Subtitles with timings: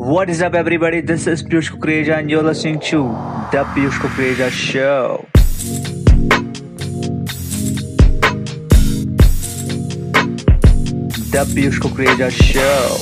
[0.00, 1.02] What is up, everybody?
[1.02, 3.00] This is Piyush Kukreja, and you're listening to
[3.52, 5.26] The Piyush Kukreja Show.
[11.28, 12.96] The Piyush Kukreja Show.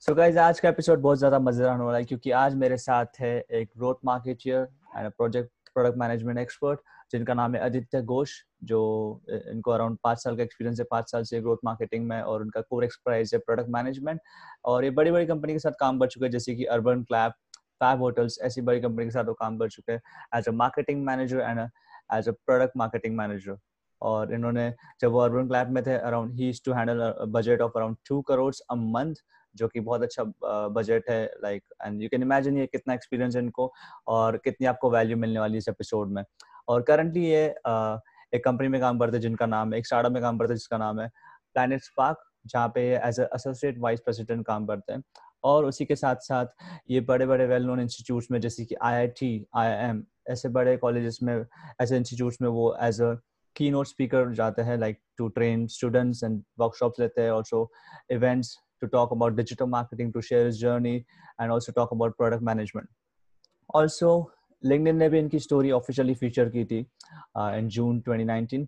[0.00, 2.76] So so guys आज का episode बहुत ज़्यादा मज़ेदार होने वाला है क्योंकि आज मेरे
[2.76, 6.80] साथ है एक growth marketer and project product management expert
[7.12, 8.32] जिनका नाम है आदित्य घोष,
[8.64, 12.42] जो इनको अराउंड पाँच साल का एक्सपीरियंस है, पाँच साल से ग्रोथ मार्केटिंग में और
[12.42, 14.20] उनका कोर एक्सपर्टाइज है प्रोडक्ट मैनेजमेंट
[14.64, 17.32] और ये बड़ी बड़ी कंपनी के साथ काम कर चुके हैं, जैसे कि अर्बन क्लैप
[17.80, 20.00] फैब होटल्स ऐसी बड़ी कंपनी के साथ वो काम कर चुके हैं
[20.36, 21.60] as a marketing manager and
[22.14, 23.56] as a product marketing manager
[24.02, 27.96] और इन्होंने जब वो अर्बन क्लैप में थे around he to handle budget of around
[28.08, 29.14] two crore a month
[29.54, 30.24] जो कि बहुत अच्छा
[30.68, 33.72] बजट है like and you can imagine ये कितना एक्सपीरियंस है इनको
[34.08, 36.22] और कितनी आपको वैल्यू मिलने वाली इस एपिसोड में।
[36.72, 37.44] और करंटली ये
[38.32, 40.58] एक कंपनी में काम करते हैं जिनका नाम है एक स्टार्टअप में काम करते हैं
[40.58, 41.08] जिसका नाम है
[41.54, 45.02] प्लानट स्पार्क जहाँ पे एज एसोसिएट वाइस प्रेसिडेंट काम करते हैं
[45.44, 46.46] और उसी के साथ साथ
[46.90, 49.34] ये बड़े बड़े वेल नोन इंस्टीट्यूट्स में जैसे कि आई आई टी
[50.32, 51.34] ऐसे बड़े कॉलेजेस में
[51.80, 53.14] ऐसे इंस्टीट्यूट्स में वो एज अ
[53.56, 57.70] की नोट स्पीकर जाते हैं like to train students and workshops लेते हैं also
[58.10, 61.06] events to talk about digital marketing, to share his journey,
[61.38, 62.88] and also talk about product management.
[64.66, 66.86] LinkedIn ने भी इनकी स्टोरी ऑफिशियली फीचर की थी
[67.38, 68.66] इन जून 2019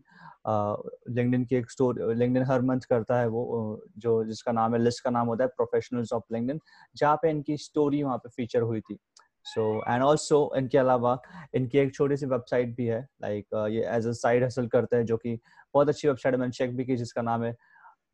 [1.10, 5.10] लिंक्डइन की एक स्टोरी हर मंथ करता है वो जो जिसका नाम है लिस्ट का
[5.10, 6.58] नाम होता है प्रोफेशनल्स ऑफ़
[6.96, 8.98] जहाँ पे इनकी स्टोरी वहाँ पे फीचर हुई थी.
[9.44, 11.22] सो एंड ऑल्सो इनके अलावा
[11.54, 15.04] इनकी एक छोटी सी वेबसाइट भी है लाइक uh, ये एज अ साइड करते हैं
[15.04, 15.40] जो कि
[15.74, 17.56] बहुत अच्छी वेबसाइट मैंने चेक भी की जिसका नाम है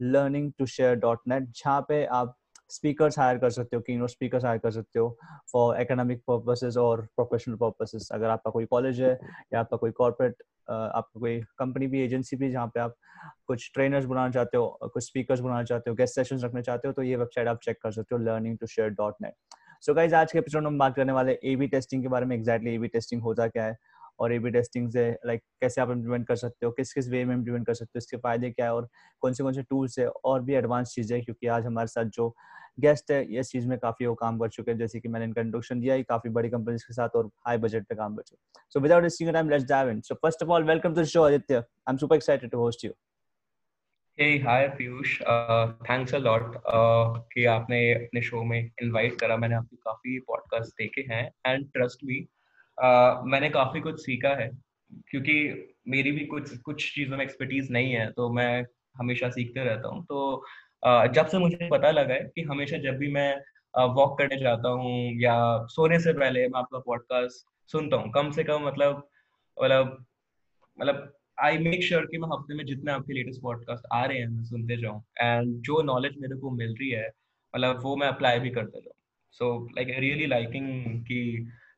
[0.02, 2.36] learning to share dot net जहाँ पे आप
[2.70, 5.16] स्पीकर्स हायर कर सकते हो कीनो स्पीकर्स हायर कर सकते हो
[5.52, 9.18] फॉर एकेडमिक पर्पसेस और प्रोफेशनल पर्पसेस अगर आपका कोई कॉलेज है
[9.54, 12.94] या आपका कोई कॉर्पोरेट आपका कोई कंपनी भी एजेंसी भी जहाँ पे आप
[13.46, 16.94] कुछ ट्रेनर्स बनाना चाहते हो, कुछ स्पीकर्स बनाना चाहते हो गेस्ट सेशन रखना चाहते हो
[16.94, 19.34] तो ये वेबसाइट आप चेक कर सकते हो learning to share dot net
[19.86, 22.26] so guys आज के एपिसोड में हम बात करने वाले ए बी टेस्टिंग के बारे
[22.26, 23.76] में एक्जैक्टली ए बी टेस्टिंग होता क्या है
[24.20, 27.24] और ए बी टेस्टिंग से लाइक कैसे आप इम्प्लीमेंट कर सकते हो किस किस वे
[27.24, 28.88] में इम्प्लीमेंट कर सकते हो इसके फ़ायदे क्या है और
[29.22, 32.34] कौन से कौन से टूल्स है और भी एडवांस चीज़ें क्योंकि आज हमारे साथ जो
[32.80, 35.40] गेस्ट है इस चीज़ में काफ़ी वो काम कर चुके हैं जैसे कि मैंने इनका
[35.40, 38.62] इंट्रोडक्शन दिया ही काफ़ी बड़ी कंपनीज़ के साथ और हाई बजट पे काम कर चुके
[38.72, 41.56] so without wasting time let's dive in so first of all welcome to show Aditya
[41.56, 42.92] I am super excited to host you
[44.18, 45.12] Hey, hi Piyush.
[45.24, 50.18] Uh, thanks a lot uh, कि आपने अपने show में invite करा। मैंने आपके काफ़ी
[50.26, 52.18] podcast देखे हैं एंड ट्रस्ट मी
[52.80, 54.48] मैंने काफ़ी कुछ सीखा है,
[55.10, 55.34] क्योंकि
[55.88, 58.64] मेरी भी कुछ कुछ चीज़ों में एक्सपर्टीज नहीं है तो मैं
[58.96, 60.44] हमेशा सीखते रहता हूँ। तो
[61.14, 63.30] जब से मुझे पता लगा है कि हमेशा जब भी मैं
[63.94, 64.92] वॉक करने जाता हूँ
[65.22, 65.34] या
[65.70, 69.08] सोने से पहले मैं आपका पॉडकास्ट सुनता हूँ, कम से कम मतलब
[69.56, 69.96] मतलब
[70.78, 74.28] मतलब आई मेक श्योर कि मैं हफ़्ते में जितने आपके लेटेस्ट पॉडकास्ट आ रहे हैं,
[74.28, 77.06] मैं सुनते जाऊँ। एंड जो नॉलेज मेरे को मिल रही है
[77.54, 78.94] मतलब वो मैं अप्लाई भी करते जाऊँ।
[79.34, 81.20] सो लाइक रियली लाइकिंग कि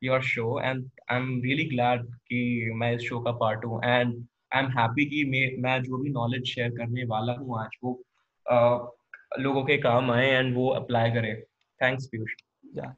[0.03, 4.15] your show and I am really glad कि मैं इस शो का पार्ट हूँ एंड
[4.55, 5.25] आई एम हैप्पी कि
[5.63, 8.03] मैं जो भी नॉलेज शेयर करने वाला हूँ आज, वो
[9.39, 11.43] लोगों के काम आए एंड वो अप्लाई करें।
[11.81, 12.35] Thanks Piyush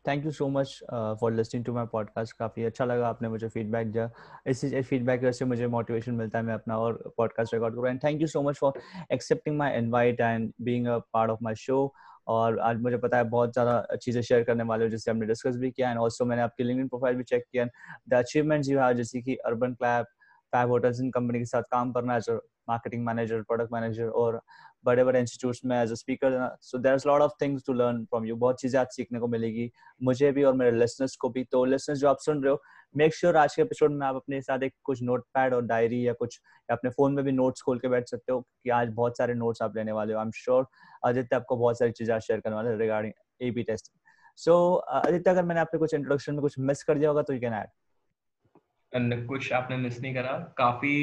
[0.09, 0.79] thank you so much
[1.21, 4.11] for listening to my podcast काफ़ी अच्छा लगा आपने मुझे फीडबैक दिया।
[4.47, 8.21] इस फीडबैक से मुझे मोटिवेशन मिलता है मैं अपना और पॉडकास्ट रिकॉर्ड करूँ। And thank
[8.21, 8.81] you so much for
[9.13, 11.87] accepting my invite and being a part of show
[12.27, 15.57] और आज मुझे पता है बहुत ज़्यादा चीज़ें शेयर करने वाले हो, जिससे हमने डिस्कस
[15.57, 17.67] भी किया एंड ऑल्सो मैंने आपकी लिंक प्रोफ़ाइल भी चेक किया
[18.09, 20.07] द अचीवमेंट्स यू हैव जैसे कि Urban Clap
[20.53, 22.31] five hotels in company के साथ काम करना as
[22.69, 24.41] marketing manager product manager और
[24.85, 28.25] बड़े बड़े इंस्टीट्यूट में as a speaker so there lot of things to learn from
[28.25, 31.65] you बहुत चीज़ें आज सीखने को मिलेगी। मुझे भी और मेरे लिसनर्स को भी। तो
[31.65, 32.63] लिसनर्स जो आप सुन रहे हो
[32.95, 35.65] मेक श्योर sure आज के एपिसोड में आप अपने साथ एक कुछ नोट पैड और
[35.67, 38.71] डायरी या कुछ या अपने फ़ोन में भी नोट्स खोल के बैठ सकते हो कि
[38.71, 40.67] आज बहुत सारे नोट्स आप लेने वाले हो। आई एम श्योर
[41.07, 43.13] आदित्य आपको बहुत सारी चीज़ें शेयर करने वाले regarding
[43.43, 43.99] A B testing
[44.39, 47.41] so Aditya, अगर मैंने आपने कुछ इंट्रोडक्शन में कुछ मिस कर दिया होगा तो यू
[47.41, 50.95] कैन ऐड कुछ आपने मिस नहीं करा। काफ़ी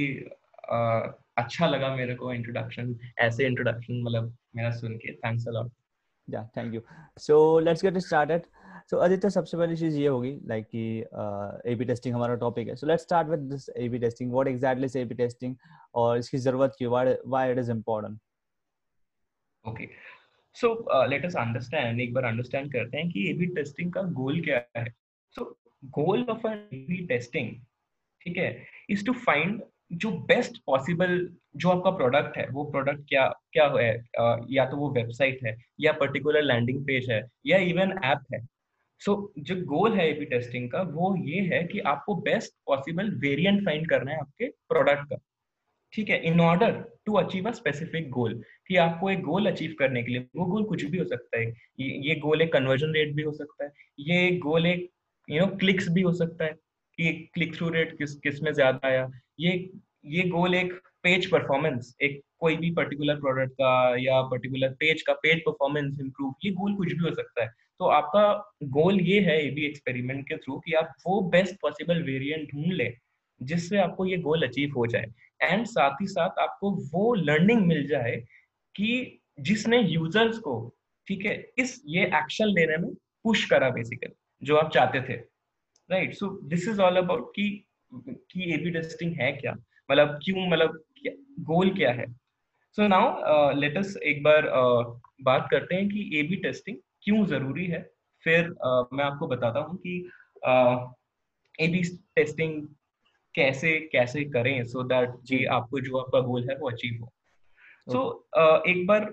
[1.44, 5.72] अच्छा लगा मेरे को इंट्रोडक्शन ऐसे इंट्रोडक्शन मतलब मेरा सुन के। थैंक्स अ लॉट
[6.28, 6.82] या thank you
[7.20, 8.44] so let's get started
[8.90, 10.84] so Aditya सबसे पहली चीज़ ये होगी लाइक कि
[11.72, 14.48] ए बी टेस्टिंग हमारा टॉपिक है। So let's start with this A B testing what
[14.48, 15.56] exactly is A B testing
[15.96, 18.20] और इसकी ज़रूरत क्यों why why it is important
[19.66, 19.88] okay
[20.56, 20.74] so
[21.10, 24.64] let us understand एक बार अंडरस्टैंड करते हैं कि ए बी टेस्टिंग का गोल क्या
[24.78, 24.86] है।
[25.36, 25.44] So
[26.00, 27.54] goal of an A B testing
[28.22, 28.50] ठीक है
[28.90, 29.62] इज़ टू फाइंड
[29.92, 33.92] जो बेस्ट पॉसिबल जो आपका प्रोडक्ट है वो प्रोडक्ट क्या क्या है
[34.50, 38.46] या तो वो वेबसाइट है या पर्टिकुलर लैंडिंग पेज है या इवन ऐप है।
[39.02, 43.10] सो so, जो गोल है एबी टेस्टिंग का वो ये है कि आपको बेस्ट पॉसिबल
[43.20, 45.18] वेरिएंट फाइंड करना है आपके प्रोडक्ट का।
[45.94, 46.20] ठीक है?
[46.24, 46.72] In order
[47.06, 50.64] to achieve a specific goal कि आपको एक गोल अचीव करने के लिए वो गोल
[50.64, 51.46] कुछ भी हो सकता है।
[51.80, 54.90] ये, ये गोल एक कन्वर्जन रेट भी हो सकता है। ये गोल एक
[55.30, 56.56] यू नो क्लिक्स भी हो सकता है।
[57.00, 59.10] कि क्लिक थ्रू रेट किस किसमें ज़्यादा आया।
[59.40, 59.52] ये
[60.08, 60.74] ये गोल एक
[61.04, 66.34] पेज परफॉर्मेंस एक कोई भी पर्टिकुलर प्रोडक्ट का या पर्टिकुलर पेज का पेज परफॉर्मेंस इंप्रूव
[66.46, 67.50] ये गोल कुछ भी हो सकता है।
[67.80, 68.24] तो आपका
[68.74, 72.74] गोल ये है ए बी एक्सपेरिमेंट के थ्रू कि आप वो बेस्ट पॉसिबल वेरिएंट ढूंढ
[72.74, 72.90] ले,
[73.42, 75.06] जिससे आपको ये गोल अचीव हो जाए।
[75.42, 78.16] एंड साथ ही साथ आपको वो लर्निंग मिल जाए
[78.76, 80.54] कि जिसने यूज़र्स को,
[81.08, 82.94] ठीक है, इस, ये एक्शन लेने में
[83.26, 85.18] पुश करा बेसिकली जो आप चाहते थे।
[85.92, 87.50] Right so this is all about कि
[87.94, 89.52] कि एबी टेस्टिंग है क्या?
[89.92, 90.84] मतलब क्यों मतलब
[91.50, 92.06] गोल क्या है?
[92.78, 97.26] सो नाउ लेट अस एक बार uh, बात करते हैं कि ए बी टेस्टिंग क्यों
[97.26, 97.82] ज़रूरी है?
[98.24, 99.98] फिर uh, मैं आपको बताता हूँ कि
[101.60, 101.82] ए बी
[102.16, 102.62] टेस्टिंग
[103.36, 107.12] कैसे कैसे करें सो so दैट जी आपको जो आपका गोल है वो अचीव हो।
[107.90, 109.04] सो so, uh, एक बार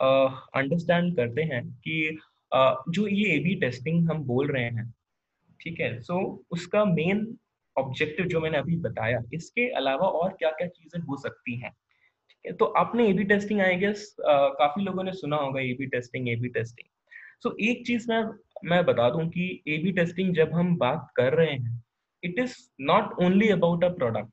[0.00, 2.18] अंडरस्टैंड uh, करते हैं कि
[2.52, 4.92] uh, जो ये ए बी टेस्टिंग हम बोल रहे हैं
[5.60, 6.00] ठीक है?
[6.02, 7.26] सो so, उसका मेन
[7.76, 11.70] ऑब्जेक्टिव जो मैंने अभी बताया इसके अलावा और क्या क्या चीज़ें हो सकती हैं?
[11.70, 12.52] ठीक है?
[12.52, 16.28] तो आपने A B testing I guess काफ़ी लोगों ने सुना होगा A B testing
[16.28, 16.88] A B testing
[17.42, 18.22] so एक चीज़ मैं
[18.64, 21.82] मैं बता दूँ कि ए बी टेस्टिंग जब हम बात कर रहे हैं
[22.22, 24.30] it is not only about a product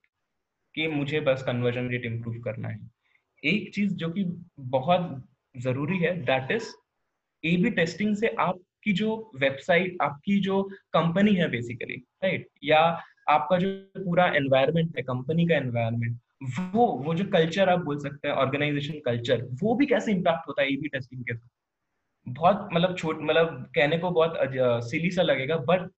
[0.75, 2.79] कि मुझे बस कन्वर्जन रेट इम्प्रूव करना है।
[3.43, 4.23] एक चीज़ जो कि
[4.59, 5.23] बहुत
[5.55, 6.69] ज़रूरी है that is
[7.43, 8.27] A B testing से
[8.83, 10.61] आपकी जो वेबसाइट आपकी जो
[10.93, 12.79] कंपनी है बेसिकली राइट या
[13.29, 16.17] आपका जो पूरा एनवायरमेंट है कंपनी का एनवायरमेंट
[16.73, 20.61] वो वो जो कल्चर आप बोल सकते हैं ऑर्गेनाइजेशन कल्चर वो भी कैसे इम्पैक्ट होता
[20.61, 21.47] है बी टेस्टिंग के थ्रू?
[22.27, 24.37] बहुत मतलब छोट मतलब कहने को बहुत
[24.89, 25.89] सिली सा लगेगा but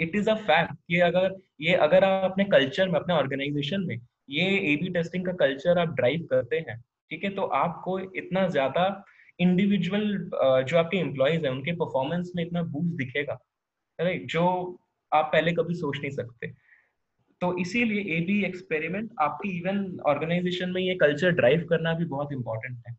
[0.00, 3.96] it is a fact कि अगर, ये अगर आप अपने कल्चर में, अपने ऑर्गेनाइजेशन में
[4.30, 6.80] ये ए बी टेस्टिंग का कल्चर आप ड्राइव करते हैं,
[7.10, 7.30] ठीक है?
[7.30, 8.84] तो आपको इतना ज़्यादा
[9.42, 10.06] इंडिविजुअल
[10.68, 13.38] जो आपके एम्प्लॉयज़ है, उनके परफॉर्मेंस में इतना बूस्ट दिखेगा
[13.98, 14.44] राइट जो
[15.12, 16.52] आप पहले कभी सोच नहीं सकते।
[17.40, 22.32] तो इसीलिए ए बी एक्सपेरिमेंट आपकी इवन ऑर्गेनाइजेशन में ये कल्चर ड्राइव करना भी बहुत
[22.32, 22.94] इंपॉर्टेंट है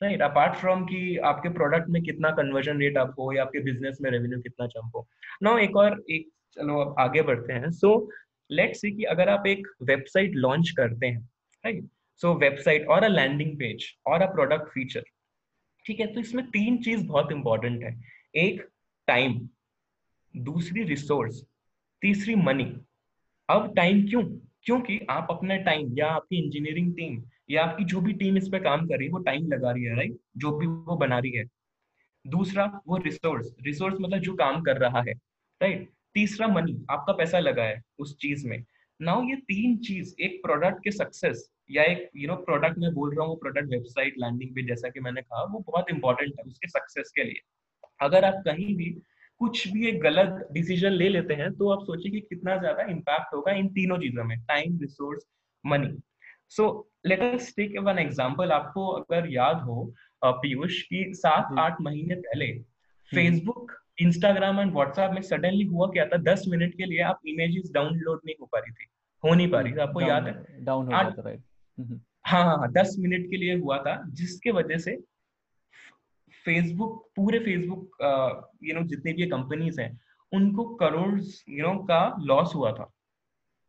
[0.00, 3.98] राइट अपार्ट फ्रॉम कि आपके प्रोडक्ट में कितना कन्वर्जन रेट आप हो या आपके बिज़नेस
[4.02, 5.06] में रेवेन्यू कितना जंप हो।
[5.42, 8.10] नो एक और, एक, चलो अब आगे बढ़ते हैं। सो
[8.50, 11.20] लेट सी कि अगर आप एक वेबसाइट लॉन्च करते हैं
[11.64, 11.84] राइट
[12.22, 15.04] सो वेबसाइट और अ लैंडिंग पेज और अ प्रोडक्ट फीचर
[15.88, 18.00] ठीक है तो इसमें तीन चीज़ बहुत इंपॉर्टेंट है।
[18.36, 18.68] एक
[19.06, 19.48] टाइम
[20.36, 21.42] दूसरी रिसोर्स
[22.02, 22.64] तीसरी मनी
[23.50, 24.22] अब टाइम क्यों?
[24.62, 28.58] क्योंकि आप अपना टाइम या आपकी इंजीनियरिंग टीम या आपकी जो भी टीम इस पे
[28.60, 31.32] काम कर रही है, वो टाइम लगा रही है राइट जो भी वो बना रही
[31.32, 31.44] है।
[32.26, 35.12] दूसरा, वो रिसोर्स रिसोर्स मतलब जो काम कर रहा है
[35.62, 38.64] राइट तीसरा मनी आपका पैसा लगा है उस चीज़ में।
[39.00, 43.14] नाउ ये तीन चीज़, एक प्रोडक्ट के सक्सेस या एक यू नो प्रोडक्ट में बोल
[43.16, 46.68] रहा हूँ प्रोडक्ट वेबसाइट लैंडिंग पे जैसा कि मैंने कहा वो बहुत इंपॉर्टेंट है उसके
[46.68, 47.40] सक्सेस के लिए।
[48.00, 48.90] अगर आप कहीं भी
[49.40, 53.34] कुछ भी एक गलत डिसीज़न ले लेते हैं तो आप सोचिए कि कितना ज़्यादा इम्पैक्ट
[53.34, 55.26] होगा इन तीनों चीज़ों में time resource
[55.64, 55.96] money
[56.48, 56.66] so
[57.06, 59.94] let us take one example आपको अगर याद हो
[60.24, 62.52] पीयूष की सात आठ महीने पहले
[63.12, 66.16] फेसबुक इंस्टाग्राम एंड व्हाट्सएप में सडनली हुआ क्या था?
[66.16, 68.86] दस मिनट के लिए आप इमेजेस डाउनलोड नहीं हो पा रही थी
[69.24, 70.64] हो नहीं पा रही थी आपको याद है?
[70.64, 70.92] डाउन
[71.78, 74.96] हो हाँ हाँ दस मिनट के लिए हुआ था जिसके वजह से
[76.44, 77.96] फेसबुक पूरे फेसबुक
[78.62, 80.00] यू नो जितनी भी कंपनीज़ हैं
[80.32, 82.90] उनको करोड़ यू नो का लॉस हुआ था।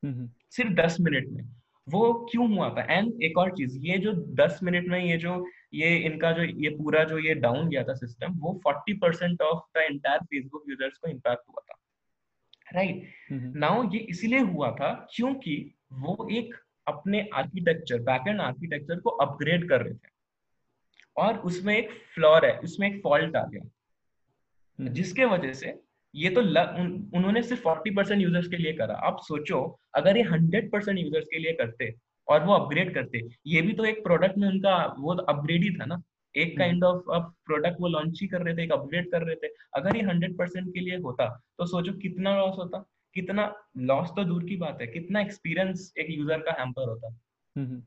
[0.03, 1.43] सिर्फ़ दस मिनट में।
[1.87, 2.83] वो क्यों हुआ था?
[2.83, 6.69] एंड एक और चीज़ ये जो दस मिनट में ये जो ये इनका जो ये
[6.69, 10.97] पूरा जो ये डाउन गया था सिस्टम वो forty percent of the entire Facebook users
[10.97, 11.79] को इम्पैक्ट हुआ था।
[12.73, 13.55] Right right?
[13.55, 16.55] नाउ ये इसीलिए हुआ था क्योंकि वो एक
[16.89, 20.17] अपने आर्किटेक्चर बैकएंड आर्किटेक्चर को अपग्रेड कर रहे थे।
[21.17, 25.73] और उसमें एक फ्लॉर है उसमें एक फॉल्ट आ गया। जिसके वजह से
[26.13, 30.17] ये तो ल, उन, उन्होंने सिर्फ़ फोर्टी परसेंट यूज़र्स के लिए करा। आप सोचो अगर
[30.17, 31.93] ये हंड्रेड परसेंट यूज़र्स के लिए करते
[32.27, 35.85] और वो अपग्रेड करते ये भी तो एक प्रोडक्ट में उनका वो अपग्रेड ही था
[35.85, 36.01] ना।
[36.35, 39.35] एक काइंड ऑफ़ अब प्रोडक्ट वो लॉन्च ही कर रहे थे एक अपग्रेड कर रहे
[39.35, 41.27] थे। अगर ये हंड्रेड परसेंट के लिए होता
[41.57, 46.07] तो सोचो कितना लॉस होता। कितना लॉस तो दूर की बात है कितना एक्सपीरियंस एक
[46.09, 47.81] यूज़र का हैम्पर होता है।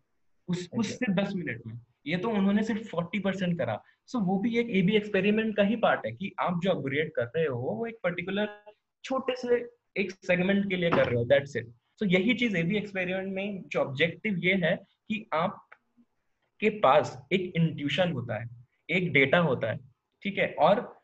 [0.48, 4.38] उस उससे दस मिनट में। ये तो उन्होंने सिर्फ़ फोर्टी परसेंट करा। सो so, वो
[4.38, 7.44] भी एक ए बी एक्सपेरिमेंट का ही पार्ट है कि आप जो अपग्रेड कर रहे
[7.46, 8.48] हो वो एक पर्टिकुलर
[9.04, 9.56] छोटे से
[9.96, 11.68] एक सेगमेंट के लिए कर रहे हो दैट्स इट
[12.00, 14.74] सो यही चीज़ एबी एक्सपेरिमेंट में जो ऑब्जेक्टिव ये है
[15.08, 15.68] कि आप
[16.60, 18.48] के पास एक इंट्यूशन होता है
[18.88, 19.78] एक डेटा होता है
[20.22, 20.46] ठीक है?
[20.58, 21.00] और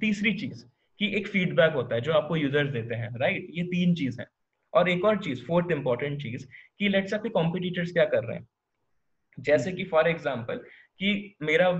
[0.00, 0.64] तीसरी चीज़
[1.00, 4.26] कि एक फीडबैक होता है जो आपको यूज़र्स देते हैं राइट ये तीन चीज़ है।
[4.72, 6.46] और एक और चीज़ फोर्थ इंपॉर्टेंट चीज़
[6.78, 8.46] कि लेट्स आपके कॉम्पिटिटर्स क्या कर रहे हैं?
[9.38, 10.56] जैसे कि फॉर एग्ज़ाम्पल
[11.00, 11.70] कि मेरा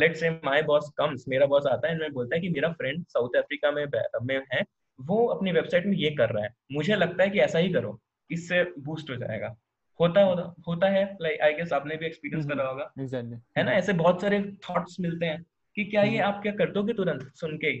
[0.00, 3.04] let's say my boss comes मेरा बॉस आता है मैं बोलता है कि मेरा फ्रेंड
[3.06, 3.84] साउथ अफ्रीका में
[4.22, 4.62] में है
[4.98, 7.98] वो अपनी वेबसाइट में ये कर रहा है। मुझे लगता है कि ऐसा ही करो
[8.30, 9.54] इससे बूस्ट हो जाएगा।
[10.00, 13.38] होता होता होता है लाइक आई गेस आपने भी एक्सपीरियंस करा होगा। exactly.
[13.58, 13.72] है ना?
[13.72, 15.42] ऐसे बहुत सारे थॉट्स मिलते हैं
[15.76, 17.72] कि क्या ये आप क्या कर दोगे तुरंत सुन के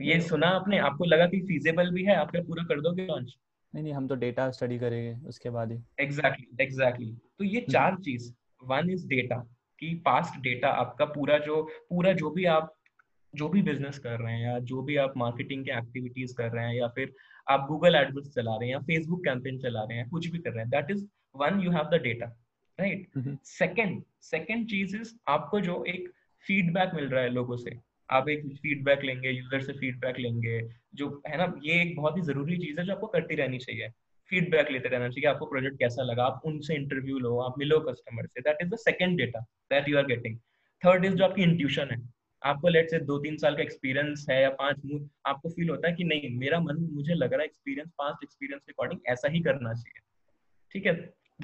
[0.00, 0.78] ये सुना आपने?
[0.78, 2.14] आपको लगा कि फीजेबल भी है?
[2.14, 3.36] आप क्या पूरा कर दोगे लॉन्च
[3.74, 7.38] नहीं नहीं हम तो डेटा स्टडी करेंगे उसके बाद ही। Exactly exactly, exactly exactly.
[7.38, 8.32] तो ये चार चीज़।
[8.64, 9.36] वन इज़ डेटा
[9.78, 12.74] कि पास्ट डेटा आपका पूरा जो पूरा जो भी आप
[13.34, 16.66] जो भी बिज़नेस कर रहे हैं या जो भी आप मार्केटिंग के एक्टिविटीज़ कर रहे
[16.66, 17.12] हैं या फिर
[17.48, 20.50] आप गूगल एडवर्ड्स चला रहे हैं या फेसबुक कैंपेन चला रहे हैं कुछ भी कर
[20.50, 21.04] रहे हैं that is
[21.36, 22.26] one you have the data
[22.78, 23.06] right
[23.44, 26.08] second second cheese is आपको जो एक
[26.44, 27.70] फीडबैक मिल रहा है लोगों से।
[28.10, 30.60] आप एक फीडबैक लेंगे यूज़र से फीडबैक लेंगे,
[30.94, 33.88] जो है ना, ये एक बहुत ही ज़रूरी चीज़ है जो आपको करती रहनी चाहिए।
[34.30, 38.26] फीडबैक लेते रहना चाहिए आपको प्रोजेक्ट कैसा लगा, आप उनसे इंटरव्यू लो, आप मिलो कस्टमर
[38.26, 39.40] से। That is the second data
[39.70, 40.38] that you are getting
[40.82, 41.98] third is जो आपकी इंट्यूशन है।
[42.42, 45.94] आपको लेट से दो तीन साल का एक्सपीरियंस है या पाँच आपको फील होता है
[45.94, 49.40] कि नहीं, मेरा मन, मुझे लग रहा है एक्सपीरियंस पाँच एक्सपीरियंस के अकॉर्डिंग ऐसा ही
[49.40, 50.00] करना चाहिए।
[50.72, 50.92] ठीक है?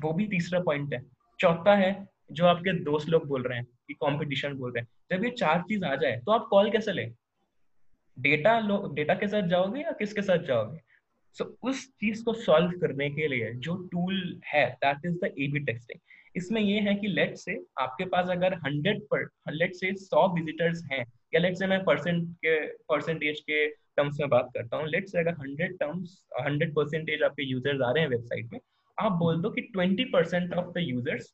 [0.03, 1.01] वो भी तीसरा पॉइंट है।
[1.41, 5.25] चौथा है, जो आपके दोस्त लोग बोल रहे हैं। कि कंपटीशन बोल रहे हैं। जब
[5.25, 7.07] ये चार चीज़ आ जाए तो आप कॉल कैसे ले?
[8.17, 10.81] डेटा लो डेटा के साथ जाओगे या किसके साथ जाओगे?
[11.37, 15.33] सो so, उस चीज़ को सॉल्व करने के लिए जो टूल है that is the
[15.39, 16.01] A B testing
[16.37, 20.83] इसमें ये है कि लेट से आपके पास अगर हंड्रेड पर लेट से सौ विजिटर्स
[20.93, 22.57] हैं या लेट से मैं परसेंट के
[22.89, 27.43] परसेंटेज के टर्म्स में बात करता हूँ लेट से अगर हंड्रेड टर्म्स हंड्रेड परसेंटेज आपके
[27.43, 28.61] यूज़र्स आ रहे हैं वेबसाइट में
[28.99, 31.33] आप बोल दो कि twenty percent of the users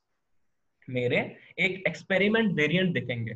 [0.91, 3.35] मेरे एक एक्सपेरिमेंट वेरिएंट दिखेंगे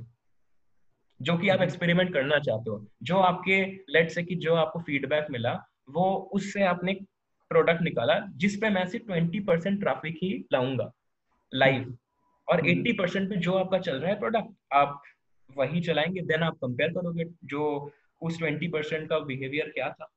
[1.21, 5.27] जो कि आप एक्सपेरिमेंट। करना चाहते हो जो आपके लेट से कि जो आपको फीडबैक
[5.31, 5.53] मिला
[5.91, 6.95] वो उससे आपने
[7.51, 10.93] प्रोडक्ट निकाला जिसपे मैं सिर्फ़ ट्वेंटी परसेंट ट्राफिक ही लाऊँगा
[11.55, 11.97] लाइव
[12.49, 15.03] और एट्टी हम्म। परसेंट पे जो आपका चल रहा है प्रोडक्ट आप
[15.57, 20.11] वही चलाएँगे देन आप कंपेयर करोगे जो उस ट्वेंटी परसेंट का बिहेवियर क्या था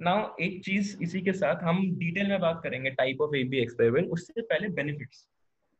[0.00, 3.58] नाउ एक चीज़ इसी के साथ हम डिटेल में बात करेंगे type of A B
[3.58, 5.26] experiment उससे पहले बेनिफिट्स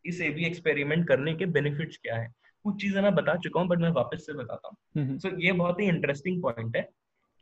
[0.07, 2.29] इस ए बी एक्सपेरिमेंट करने के बेनिफिट्स क्या है?
[2.65, 5.19] कुछ चीज़ें मैं बता चुका हूँ बट मैं वापस से बताता हूँ। सो हम्म, हम्म।
[5.19, 6.89] so, ये बहुत ही इंटरेस्टिंग पॉइंट है।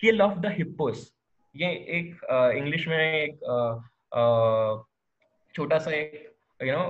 [0.00, 1.12] किल ऑफ़ द हिप्पोस
[1.56, 2.20] ये एक
[2.56, 3.38] इंग्लिश uh, में एक
[5.54, 6.82] छोटा सा एक you know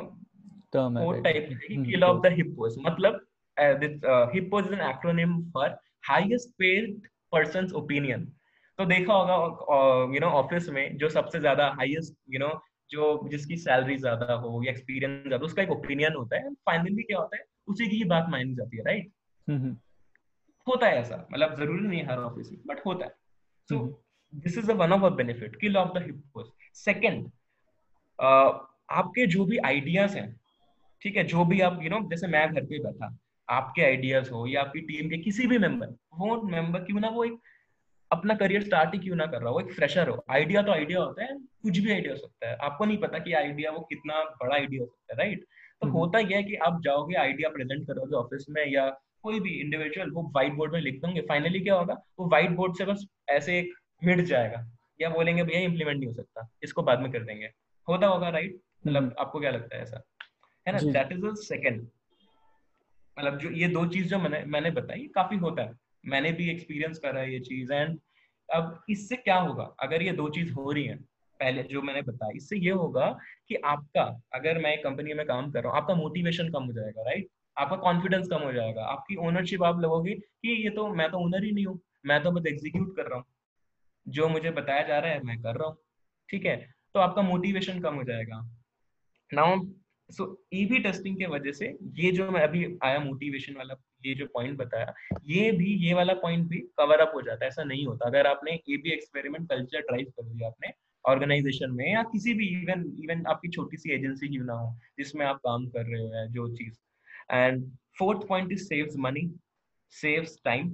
[0.77, 3.27] code type kill of the HiPPOs मतलब
[4.35, 5.77] HiPPOs is an acronym for
[6.09, 7.01] highest paid
[7.33, 8.25] persons opinion
[8.79, 12.49] तो देखा होगा यू नो ऑफ़िस में जो सबसे ज़्यादा हाईएस्ट यू नो
[12.91, 17.19] जो जिसकी सैलरी ज़्यादा हो या एक्सपीरियंस ज़्यादा उसका एक ओपिनियन होता है। फाइनली क्या
[17.19, 17.45] होता है?
[17.69, 19.11] उसी की बात मानी जाती है राइट
[20.67, 23.11] होता है ऐसा। मतलब ज़रूरी नहीं हर ऑफ़िस में बट होता है।
[23.69, 24.03] So
[24.35, 27.31] this is one of a benefit kill of the HiPPOs second
[28.91, 30.41] आपके जो भी आइडियाज़ हैं
[31.03, 33.19] ठीक है जो भी आप यू you नो know, जैसे मैं घर पे बैठा
[33.49, 37.25] आपके आइडियाज़ हो या आपकी टीम के किसी भी मेंबर वो मेंबर क्यों ना वो
[37.25, 37.39] एक
[38.13, 39.61] अपना करियर स्टार्ट ही क्यों ना कर रहा हो?
[39.61, 42.85] एक फ्रेशर हो। आइडिया तो आइडिया होता है कुछ भी आइडिया हो सकता है। आपको
[42.85, 45.45] नहीं पता कि आइडिया वो कितना बड़ा आइडिया हो सकता है राइट
[45.83, 48.89] तो हम्म। होता यह है कि आप जाओगे आइडिया प्रेजेंट करोगे ऑफ़िस में या
[49.23, 51.95] कोई भी इंडिविजुअल वो व्हाइट बोर्ड में लिख दोगे। फाइनली क्या होगा?
[52.19, 53.73] वो व्हाइट बोर्ड से बस ऐसे एक
[54.05, 54.65] मिट जाएगा।
[55.01, 57.51] या बोलेंगे भैया इंप्लीमेंट नहीं हो सकता। इसको बाद में कर देंगे।
[57.89, 60.03] होता होगा राइट मतलब हम्म। आपको क्या लगता है ऐसा?
[60.67, 60.79] है ना?
[60.93, 61.87] दैट इज़ सेकंड
[63.19, 65.73] मतलब जो ये दो चीज़ जो मैंने मैंने बताई काफ़ी होता है।
[66.05, 67.99] मैंने भी एक्सपीरियंस करा है ये चीज़ एंड
[68.49, 69.65] अब इससे क्या होगा?
[69.81, 70.97] अगर ये दो चीज़ हो रही है,
[71.41, 73.07] पहले जो मैंने बताया इससे ये होगा
[73.49, 74.03] कि आपका,
[74.35, 77.77] अगर मैं कंपनी में काम कर रहा हूँ, आपका मोटिवेशन कम हो जाएगा राइट आपका
[77.77, 81.51] कॉन्फिडेंस कम हो जाएगा, आपकी ओनरशिप आप लगोगे कि ये तो मैं तो ओनर ही
[81.53, 83.25] नहीं हूँ, मैं तो बस एग्जीक्यूट कर रहा हूँ।
[84.07, 85.77] जो मुझे बताया जा रहा है, मैं कर रहा हूँ,
[86.29, 86.57] ठीक है?
[86.95, 88.41] तो आपका मोटिवेशन कम हो जाएगा।
[89.31, 89.61] नाउ
[90.11, 91.67] सो ईवी टेस्टिंग के वजह से
[91.99, 94.93] ये जो मैं अभी आया मोटिवेशन वाला ये जो पॉइंट बताया,
[95.27, 98.27] ये भी, ये वाला पॉइंट भी कवर अप हो जाता है, ऐसा नहीं होता। अगर
[98.27, 100.73] आपने A B experiment culture drive कर दिया आपने
[101.05, 105.27] ऑर्गेनाइजेशन में या किसी भी इवन इवन आपकी छोटी सी एजेंसी क्यों ना हो, जिसमें
[105.27, 106.79] आप काम कर रहे हो या जो चीज़।
[107.33, 109.31] And fourth point is saves money
[109.93, 110.73] saves time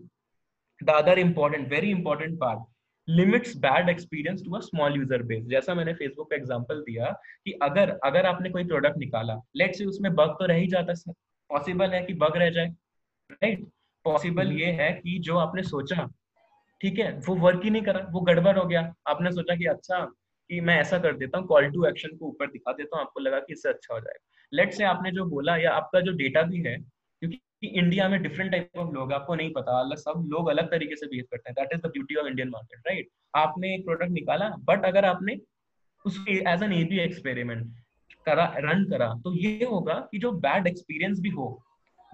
[0.81, 2.65] the other important very important part
[3.09, 7.11] limits bad experience to a small user base जैसा मैंने फेसबुक पे एग्जांपल दिया
[7.45, 10.93] कि अगर अगर आपने कोई प्रोडक्ट निकाला लेट से उसमें बग तो रह ही जाता
[10.99, 11.13] है
[11.51, 12.75] पॉसिबल है कि बग रह जाए।
[13.31, 13.67] Right
[14.05, 14.59] possible hmm.
[14.59, 16.09] ये है कि जो आपने सोचा
[16.81, 19.99] ठीक है वो वर्क ही नहीं करा वो गड़बड़ हो गया। आपने सोचा कि अच्छा
[20.51, 23.21] कि मैं ऐसा कर देता हूँ कॉल टू एक्शन को ऊपर दिखा देता हूँ आपको
[23.21, 26.43] लगा कि इससे अच्छा हो जाएगा। लेट से आपने जो बोला या आपका जो डेटा
[26.43, 30.49] भी है क्योंकि इंडिया में डिफरेंट टाइप ऑफ़ लोग आपको नहीं पता अलग सब लोग
[30.49, 33.75] अलग तरीके से बिहेव करते हैं। That is the beauty of Indian market right आपने
[33.75, 35.37] एक प्रोडक्ट निकाला बट अगर आपने
[36.05, 37.67] उसको एज एन एबी एक्सपेरिमेंट
[38.27, 41.49] करा रन करा तो ये होगा कि जो बैड एक्सपीरियंस भी हो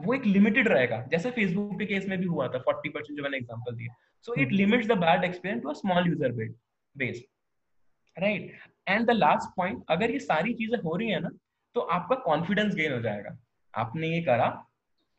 [0.02, 3.22] वो एक लिमिटेड रहेगा। जैसे फेसबुक के केस में भी हुआ था फोर्टी परसेंट जो
[3.22, 3.94] मैंने एग्ज़ाम्पल दिया
[4.26, 6.32] so it limits the bad experience to a small user
[6.96, 7.22] base
[8.16, 8.52] right
[8.88, 11.30] and the last point अगर ये सारी चीज़ें हो रही है ना
[11.76, 13.36] तो आपका कॉन्फिडेंस गेन हो जाएगा।
[13.74, 14.46] आपने ये करा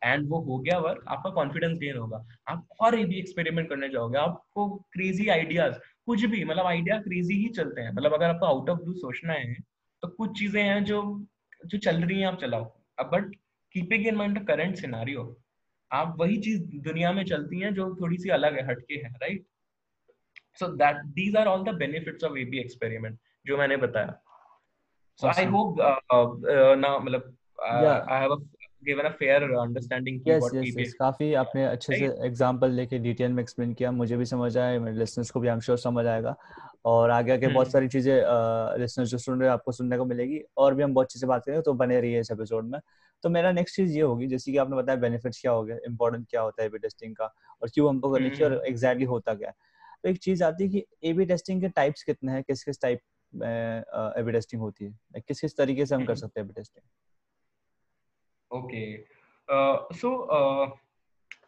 [0.02, 4.18] एंड वो हो गया वर्क आपका कॉन्फिडेंस गेन होगा। आप और भी एक्सपेरिमेंट करने जाओगे।
[4.18, 5.74] आपको क्रेजी आइडियाज़
[6.06, 9.32] कुछ भी मतलब आइडिया क्रेजी ही चलते हैं। मतलब अगर आपको आउट ऑफ़ ब्लू सोचना
[9.32, 9.54] है
[10.02, 11.00] तो कुछ चीज़ें हैं जो
[11.66, 12.64] जो चल रही हैं आप चलाओ।
[13.04, 13.34] But
[13.74, 15.22] keeping in mind the current scenario
[15.90, 19.44] आप वही चीज़ दुनिया में चलती हैं जो थोड़ी सी अलग है हटके है right
[20.60, 24.18] so that these are all the benefits of AB experiment जो मैंने बताया।
[25.20, 25.76] सो आई होप
[26.78, 28.36] ना मतलब I have
[28.86, 30.90] given a fair understanding yes, what yes, yes.
[30.94, 34.96] काफ़ी आपने अच्छे से एग्जांपल लेके डिटेल में एक्सप्लेन किया। मुझे भी समझ आया मेरे
[34.96, 36.34] लिसनर्स को भी आई एम श्योर समझ आएगा।
[36.84, 38.14] और आगे आगे बहुत हम्म। सारी चीज़ें
[38.80, 41.44] लिसनर्स जो सुन रहे हैं आपको सुनने को मिलेगी। और भी हम बहुत चीज़ें बात
[41.44, 42.78] करेंगे तो बने रहिए इस एपिसोड में।
[43.24, 46.26] तो मेरा नेक्स्ट चीज़ ये होगी जैसे कि आपने बताया बेनिफिट्स क्या हो गया इंपॉर्टेंट
[46.30, 47.26] क्या होता है एबी टेस्टिंग का
[47.62, 49.54] और क्यों हमको करनी चाहिए और एग्जैक्टली हम्म। होता क्या है
[50.04, 53.00] तो एक चीज़ आती है कि एबी टेस्टिंग के टाइप्स कितने हैं किस किस टाइप
[53.32, 53.82] में
[54.18, 56.84] एबी टेस्टिंग होती है किस किस तरीके से हम कर हम्म। सकते हैं एबी टेस्टिंग
[58.50, 58.84] ओके
[59.96, 60.14] सो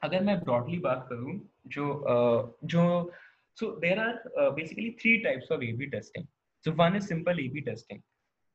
[0.03, 3.13] अगर मैं ब्रॉडली बात करूँ जो uh, जो
[3.59, 6.27] so there are basically three types of A testing
[6.65, 8.01] so one is simple A testing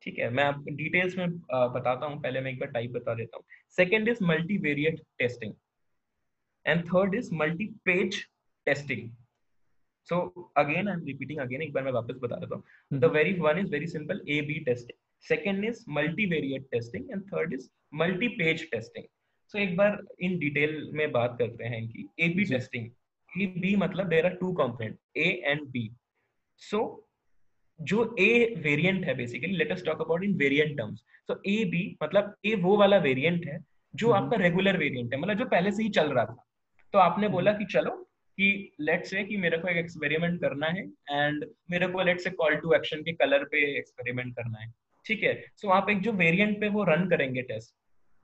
[0.02, 1.40] ठीक है मैं आपको डिटेल्स में
[1.78, 3.46] बताता हूँ पहले मैं एक बार टाइप बता देता हूँ।
[3.78, 5.54] Second is multi variate testing
[6.66, 8.24] and third is multi page
[8.66, 9.10] testing
[10.10, 10.18] so
[10.60, 13.68] again i'm repeating again एक बार मैं वापस बता देता हूँ। The very one is
[13.74, 14.98] very simple a b testing.
[15.26, 17.68] Second is multivariate testing and third is
[18.02, 19.06] multi page testing.
[19.54, 22.90] So एक बार in detail में बात करते हैं कि A B testing
[23.32, 25.90] A B मतलब there are two component A and B
[26.62, 26.82] so
[27.82, 31.98] जो A variant है basically let us talk about in variant terms so A B
[32.04, 33.60] मतलब ए वो वाला वेरिएंट है
[33.96, 34.26] जो mm-hmm.
[34.26, 36.46] आपका रेगुलर वेरिएंट है मतलब जो पहले से ही चल रहा था।
[36.94, 37.32] तो आपने mm-hmm.
[37.32, 37.92] बोला कि चलो
[38.38, 42.30] कि लेट से कि मेरे को एक एक्सपेरिमेंट करना है एंड मेरे को let's say
[42.30, 44.74] call to action के कलर पे एक्सपेरिमेंट करना है।
[45.06, 45.34] ठीक है?
[45.56, 47.76] सो so, आप एक जो वेरिएंट पे वो रन करेंगे टेस्ट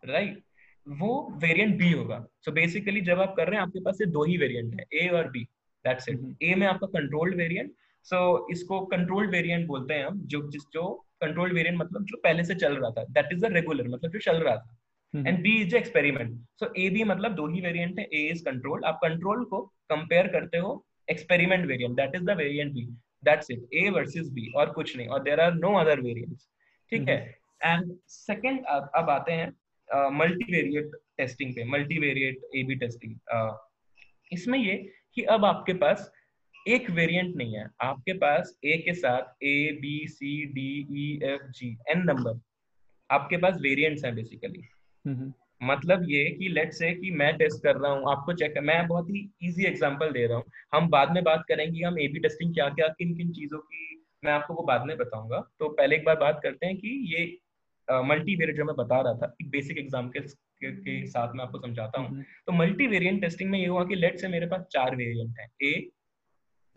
[0.10, 0.44] राइट
[0.88, 4.08] वो वेरिएंट बी होगा। सो so, बेसिकली जब आप कर रहे हैं आपके पास ये
[4.08, 5.44] दो ही वेरिएंट है ए और बी
[5.86, 7.72] दैट्स इट ए में आपका कंट्रोल्ड वेरिएंट
[8.10, 10.84] सो इसको कंट्रोल्ड वेरिएंट बोलते हैं हम जो जिस जो
[11.22, 14.20] कंट्रोल्ड वेरिएंट मतलब जो पहले से चल रहा था दैट इज़ द रेगुलर मतलब जो
[14.20, 14.76] चल रहा था।
[15.28, 18.84] And B is experiment so A B मतलब दो ही वेरिएंट है ए इज़ कंट्रोल
[18.86, 20.72] आप कंट्रोल को कंपेयर करते हो
[21.08, 22.86] experiment variant that is the variant B
[23.26, 26.48] that's it A versus B और कुछ नहीं और there are no other variants
[26.92, 27.18] ठीक है?
[27.64, 29.50] एंड सेकेंड अब आते हैं
[30.18, 33.58] मल्टीवेरिएट टेस्टिंग पे मल्टीवेरिएट ए बी टेस्टिंग
[34.32, 34.76] इसमें ये
[35.16, 36.12] कि अब आपके पास
[36.68, 41.50] एक वेरिएंट नहीं है। आपके पास ए के साथ A B C D E F
[41.52, 42.40] G N number
[43.10, 44.64] आपके पास वेरिएंट्स हैं बेसिकली
[45.62, 49.10] मतलब ये कि लेट से कि मैं टेस्ट कर रहा हूँ आपको चेक मैं बहुत
[49.10, 52.54] ही इजी एग्जांपल दे रहा हूँ। हम बाद में बात करेंगे हम ए बी टेस्टिंग
[52.54, 56.06] क्या क्या किन किन चीज़ों की मैं आपको वो बाद में बताऊँगा। तो पहले एक
[56.06, 57.26] बार बात करते हैं कि ये
[57.88, 61.60] मल्टी वेरिएंट जो मैं बता रहा था एक बेसिक एग्ज़ाम्पल के, के साथ मैं आपको
[61.60, 65.40] समझाता हूँ। तो मल्टी टेस्टिंग में ये हुआ कि लेट से मेरे पास चार वेरियंट
[65.40, 65.90] है। ए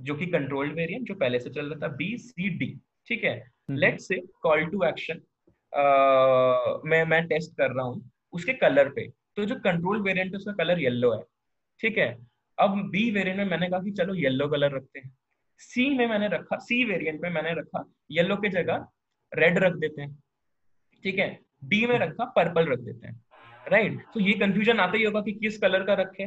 [0.01, 2.75] जो कि कंट्रोल्ड वेरिएंट जो पहले से चल रहा था बी सी डी
[3.09, 3.35] ठीक है?
[3.71, 5.21] Let's hmm. Say call to action
[6.87, 10.53] मैं मैं टेस्ट कर रहा हूँ उसके कलर पे। तो जो कंट्रोल वेरिएंट है उसका
[10.55, 11.23] कलर येलो है
[11.81, 12.17] ठीक है?
[12.59, 15.13] अब बी वेरिएंट में मैंने कहा कि चलो येलो कलर रखते हैं।
[15.61, 18.87] सी में मैंने रखा सी वेरिएंट में मैंने रखा येलो के जगह
[19.33, 20.15] रेड रख देते हैं
[21.05, 21.39] ठीक है?
[21.65, 23.21] डी में रखा पर्पल रख देते हैं
[23.67, 26.27] राइट तो ये कंफ्यूजन आता ही होगा कि किस कलर का रखे।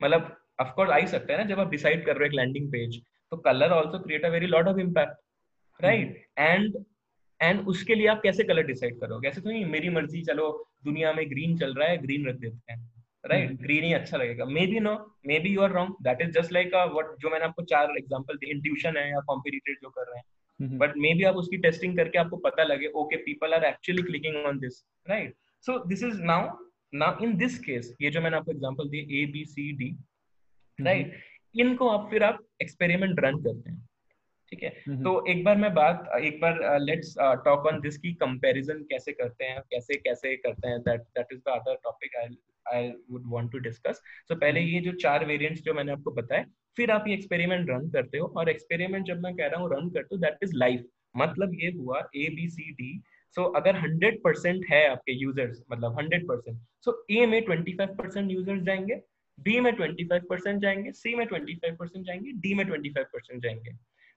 [0.00, 2.70] मतलब ऑफकोर्स आ ही सकता है ना जब आप डिसाइड कर रहे हो एक लैंडिंग
[2.72, 3.00] पेज
[3.32, 5.16] तो colour also create a very lot of impact
[5.80, 6.84] right and
[7.40, 9.28] and उसके लिए आप कैसे कलर डिसाइड करोगे?
[9.28, 10.50] ऐसे तो नहीं मेरी मर्ज़ी चलो
[10.84, 12.78] दुनिया में ग्रीन चल रहा है ग्रीन रख देते हैं
[13.24, 13.62] राइट right?
[13.62, 14.94] ग्रीन ही अच्छा लगेगा। Maybe no
[15.40, 18.50] maybe you are wrong that is just like what जो मैंने आपको चार एग्जांपल दिए
[18.50, 22.18] इंट्यूशन है या कॉम्पिटिटर जो कर रहे हैं। बट मे बी आप उसकी टेस्टिंग करके
[22.18, 26.56] आपको पता लगे okay people are actually clicking on this right so this is now
[26.94, 29.96] now in this case ये जो मैंने आपको एग्जांपल दिए A B C D
[30.78, 31.12] right?
[31.54, 33.82] इनको आप फिर आप एक्सपेरिमेंट रन करते हैं।
[34.52, 34.70] ठीक है?
[35.02, 39.44] तो एक बार मैं बात एक बार लेट्स टॉक ऑन दिस की कंपैरिजन कैसे करते
[39.44, 40.80] हैं कैसे कैसे करते हैं?
[40.80, 44.70] That that is the other topic I I would want to discuss so पहले हम्म।
[44.70, 46.44] ये जो चार वेरिएंट्स जो मैंने आपको बताए
[46.76, 49.90] फिर आप ये एक्सपेरिमेंट रन करते हो। और एक्सपेरिमेंट जब मैं कह रहा हूँ रन
[49.90, 50.84] करते हो दैट इज़ लाइफ
[51.16, 52.92] मतलब ये हुआ A B C D
[53.36, 58.30] so अगर 100 परसेंट है आपके यूज़र्स मतलब 100 परसेंट सो ए में 25 परसेंट
[58.30, 59.00] यूज़र्स जाएँगे।
[59.38, 63.72] बी में 25 परसेंट जाएँगे सी में 25 परसेंट जाएँगे डी में 25 परसेंट जाएँगे।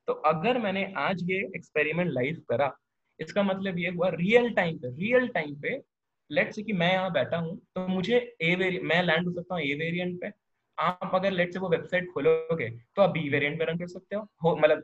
[0.08, 2.72] तो अगर मैंने आज ये एक्सपेरिमेंट लाइव करा,
[3.20, 5.82] इसका मतलब ये हुआ रियल टाइम पे रियल टाइम पे
[6.30, 9.56] लेट से कि मैं यहाँ बैठा हूँ तो मुझे ए वेरियंट मैं लैंड हो सकता
[9.56, 10.32] हूँ ए वेरियंट पे।
[10.78, 14.16] आप अगर लेट से वो वेबसाइट खोलोगे तो आप बी वेरिएंट में रन कर सकते
[14.16, 14.84] हो मतलब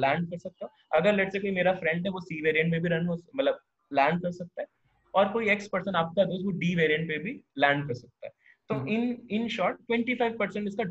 [0.00, 2.80] लैंड कर सकते हो। अगर लेट से कोई मेरा फ्रेंड है, वो सी वेरिएंट में
[2.82, 3.58] भी रन हो मतलब
[3.90, 4.66] लैंड कर सकता है।
[5.14, 8.32] और कोई एक्स पर्सन आपका दोस्त, वो डी वेरिएंट पे भी लैंड कर सकता है।
[8.70, 10.84] तो इन इन शॉर्ट 25 परसेंट इसका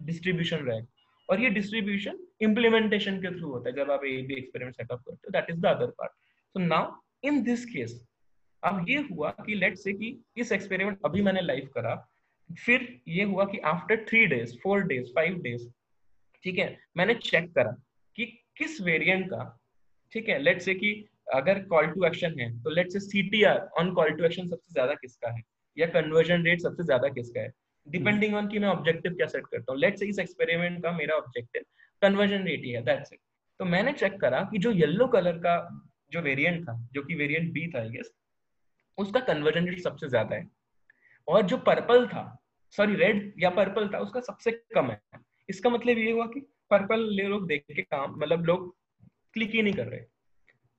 [0.00, 0.86] डिस्ट्रीब्यूशन रहेगा
[1.28, 5.26] और ये डिस्ट्रीब्यूशन इम्प्लीमेंटेशन के थ्रू होता है जब आप ए बी एक्सपेरिमेंट सेटअप करते
[5.26, 6.12] हो that is the other part
[6.54, 6.92] so now
[7.24, 8.00] in this case
[8.62, 11.94] अब ये हुआ कि लेट से कि इस एक्सपेरिमेंट अभी मैंने लाइव करा
[12.50, 15.68] फिर ये हुआ कि after three days four days five days
[16.44, 17.76] ठीक है मैंने चेक करा
[18.16, 19.44] कि किस वेरिएंट का
[20.12, 20.92] ठीक है लेट से कि
[21.34, 24.48] अगर कॉल टू एक्शन है तो let's say C T R on call to action
[24.48, 25.42] सबसे ज़्यादा किसका है?
[25.76, 27.52] या कन्वर्जन रेट सबसे ज़्यादा किसका है?
[27.86, 31.14] डिपेंडिंग ऑन कि मैं ऑब्जेक्टिव क्या सेट करता हूँ। लेट से इस एक्सपेरिमेंट का मेरा
[31.16, 31.62] ऑब्जेक्टिव
[32.02, 33.18] कन्वर्जन रेट ही है दैट्स इट
[33.60, 35.56] तो मैंने चेक करा कि जो येलो कलर का
[36.12, 38.10] जो वेरिएंट था जो कि वेरिएंट बी था गेस
[38.98, 40.46] उसका कन्वर्जन रेट सबसे ज़्यादा है।
[41.28, 42.22] और जो पर्पल था
[42.74, 45.00] सॉरी रेड या पर्पल था उसका सबसे कम है।
[45.48, 48.74] इसका मतलब ये हुआ कि पर्पल ले लोग देख के काम मतलब लोग
[49.34, 50.00] क्लिक ही नहीं कर रहे।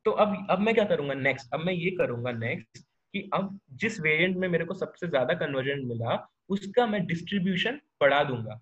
[0.06, 4.00] तो अब अब मैं क्या करूँगा नेक्स्ट अब मैं ये करूँगा नेक्स्ट कि अब जिस
[4.02, 8.62] वेरिएंट में मेरे को सबसे ज़्यादा कन्वर्जन मिला, उसका मैं डिस्ट्रीब्यूशन बढ़ा दूँगा।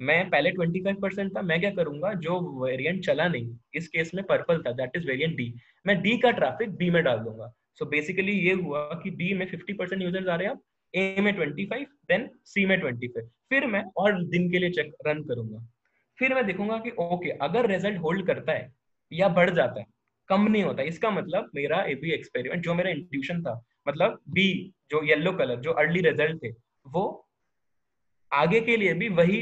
[0.00, 2.12] मैं पहले 25 परसेंट था, मैं क्या करूँगा?
[2.14, 5.54] जो वेरिएंट चला नहीं, इस केस में पर्पल था दैट इज़ वेरिएंट डी
[5.86, 9.34] मैं डी का ट्रैफ़िक बी में डाल दूँगा। सो so बेसिकली ये हुआ कि बी
[9.34, 10.60] में 50 परसेंट यूज़र्स आ रहे हैं
[10.94, 15.22] ए में 25 देन सी में 25 फिर मैं और दिन के लिए चेक रन
[15.22, 15.66] करूँगा।
[16.18, 18.72] फिर मैं देखूँगा कि ओके अगर रिज़ल्ट होल्ड करता है
[19.12, 19.86] या बढ़ जाता है
[20.30, 24.50] कम नहीं होता। इसका मतलब मेरा ए बी एक्सपेरिमेंट जो मेरा इंट्यूशन था मतलब बी
[24.90, 26.50] जो येलो कलर जो अर्ली रिज़ल्ट थे,
[26.86, 27.26] वो
[28.32, 29.38] आगे के लिए भी वही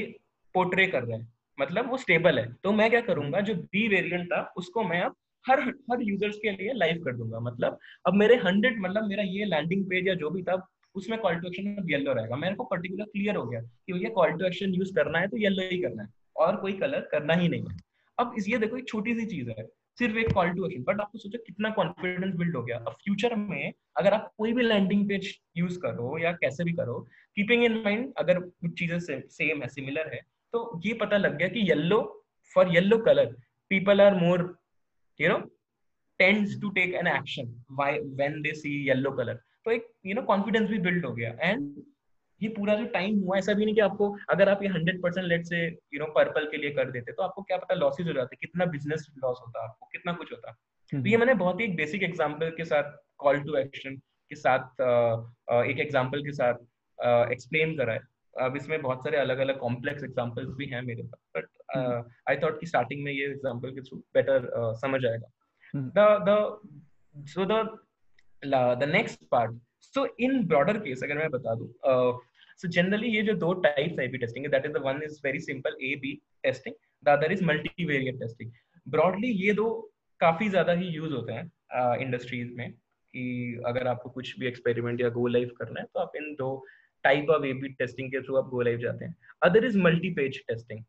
[0.55, 3.41] पोर्ट्रे कर रहे हैं। मतलब वो स्टेबल है। तो मैं क्या करूँगा?
[3.41, 7.41] जो बी वेरिएंट था, उसको मैं अब हर हर यूज़र्स के लिए लाइव कर दूँगा।
[7.41, 10.55] मतलब अब मेरे हंड्रेड मतलब मेरा ये लैंडिंग पेज या जो भी था,
[10.95, 14.33] उसमें कॉल टू एक्शन येलो रहेगा। मेरे को पर्टिकुलर क्लियर हो गया कि भैया कॉल
[14.33, 17.49] टू एक्शन यूज़ करना है तो येलो ही करना है, और कोई कलर करना ही
[17.49, 17.77] नहीं है।
[18.19, 19.67] अब इस, ये देखो, एक छोटी सी चीज़ है।
[19.99, 23.35] सिर्फ़ एक कॉल टू एक्शन बट आपको सोचो कितना कॉन्फिडेंस बिल्ड हो गया। अब फ्यूचर
[23.37, 26.99] में अगर आप कोई भी लैंडिंग पेज यूज़ करो या कैसे भी करो
[27.37, 28.99] कीपिंग इन माइंड अगर कुछ चीज़ें
[29.31, 30.21] सेम है सिमिलर है
[30.55, 32.01] तो ये पता लग गया कि yellow
[32.53, 33.35] for yellow colour
[33.71, 34.43] people are more
[35.19, 35.39] you know
[36.21, 40.69] tends to take an action when they see yellow colour तो एक यू नो कॉन्फिडेंस
[40.71, 41.83] भी बिल्ड हो गया। एंड
[42.41, 45.27] ये पूरा जो टाइम हुआ ऐसा भी नहीं कि आपको अगर आप ये hundred percent
[45.27, 48.13] let's say you know purple के लिए कर देते तो आपको क्या पता लॉसेज हो
[48.13, 50.53] जाते कितना बिज़नेस लॉस होता आपको कितना कुछ होता।
[50.93, 53.97] तो ये मैंने बहुत ही एक बेसिक एग्ज़ाम्पल के साथ कॉल टू एक्शन
[54.31, 54.83] के साथ
[55.63, 58.01] एक एग्ज़ाम्पल के साथ एक्सप्लेन करा है।
[58.37, 62.61] अब इसमें बहुत सारे अलग अलग कॉम्प्लेक्स एग्जाम्पल्स भी हैं मेरे पास बट आई थॉट
[62.61, 64.49] कि स्टार्टिंग में ये एग्ज़ाम्पल के थ्रू बेटर
[64.81, 65.29] समझ आएगा।
[65.75, 67.65] The the so the
[68.43, 69.53] the next part
[69.97, 71.69] so in broader case अगर मैं बता दूँ
[72.63, 75.41] सो जनरली ये जो दो टाइप्स है B testing that is the one is very
[75.41, 78.51] simple A B testing the other is multivariate testing
[78.87, 79.69] broadly ये दो
[80.21, 85.01] काफ़ी ज़्यादा ही यूज़ होते हैं इंडस्ट्रीज़ uh, में कि अगर आपको कुछ भी एक्सपेरिमेंट
[85.01, 86.51] या गो लाइव करना है तो आप इन दो
[87.05, 90.11] type of A B testing के थ्रू आप गो लाइव जाते हैं। Other is multi
[90.21, 90.85] page testing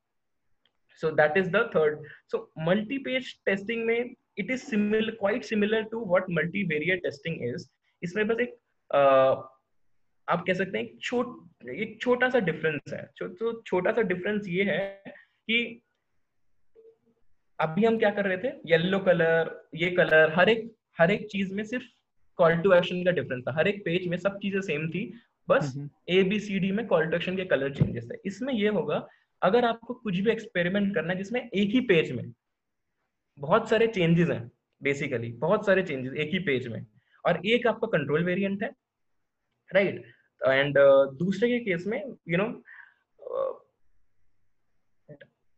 [1.02, 1.98] so that is the third.
[2.28, 7.68] So multi-page testing में it is similar quite similar to what multivariate testing is.
[8.02, 8.56] इसमें बस एक
[8.92, 14.48] आप कह सकते हैं एक छोट एक छोटा सा डिफरेंस है। तो छोटा सा डिफरेंस
[14.48, 15.82] ये है कि
[17.60, 18.48] अभी हम क्या कर रहे थे?
[18.66, 21.86] येलो कलर ये कलर हर एक हर एक चीज़ में सिर्फ़
[22.40, 25.12] कॉल टू एक्शन का डिफरेंस था। हर एक पेज में सब चीज़ें सेम थी
[25.48, 25.74] बस
[26.10, 29.08] ए बी सी डी में कॉल टू एक्शन के कलर चेंजेस है इसमें ये होगा
[29.42, 32.32] अगर आपको कुछ भी एक्सपेरिमेंट करना है जिसमें एक ही पेज में
[33.38, 36.86] बहुत सारे चेंजेस हैं बेसिकली बहुत सारे चेंजेस एक ही पेज में।
[37.26, 38.70] और एक आपका कंट्रोल वेरिएंट है
[39.70, 40.04] राइट
[40.42, 40.78] एंड
[41.18, 42.56] दूसरे के केस में you you no know,
[43.28, 43.54] uh,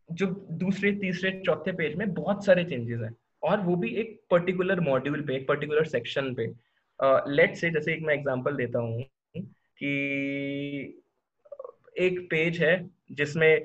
[0.08, 0.26] जो
[0.60, 5.22] दूसरे तीसरे चौथे पेज में बहुत सारे चेंजेस हैं। और वो भी एक पर्टिकुलर मॉड्यूल
[5.26, 6.46] पे एक पर्टिकुलर सेक्शन पे।
[7.34, 9.02] लेट uh, से जैसे एक मैं एग्जांपल देता हूँ
[9.36, 9.92] कि
[11.98, 12.74] एक पेज है
[13.12, 13.64] जिसमें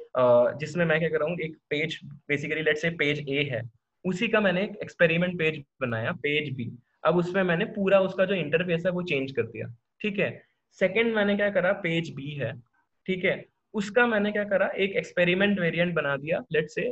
[0.60, 3.62] जिसमें मैं क्या कर रहा हूँ एक page basically let say page A है।
[4.05, 6.65] उसी का मैंने एक एक्सपेरिमेंट पेज बनाया पेज बी
[7.06, 9.68] अब उसमें मैंने पूरा उसका जो इंटरफेस है वो चेंज कर दिया,
[10.02, 10.41] ठीक है?
[10.80, 11.72] सेकेंड मैंने क्या करा?
[11.84, 12.52] पेज बी है,
[13.06, 13.44] ठीक है?
[13.74, 14.68] उसका मैंने क्या करा?
[14.68, 16.91] एक एक्सपेरिमेंट वेरिएंट बना दिया लेट से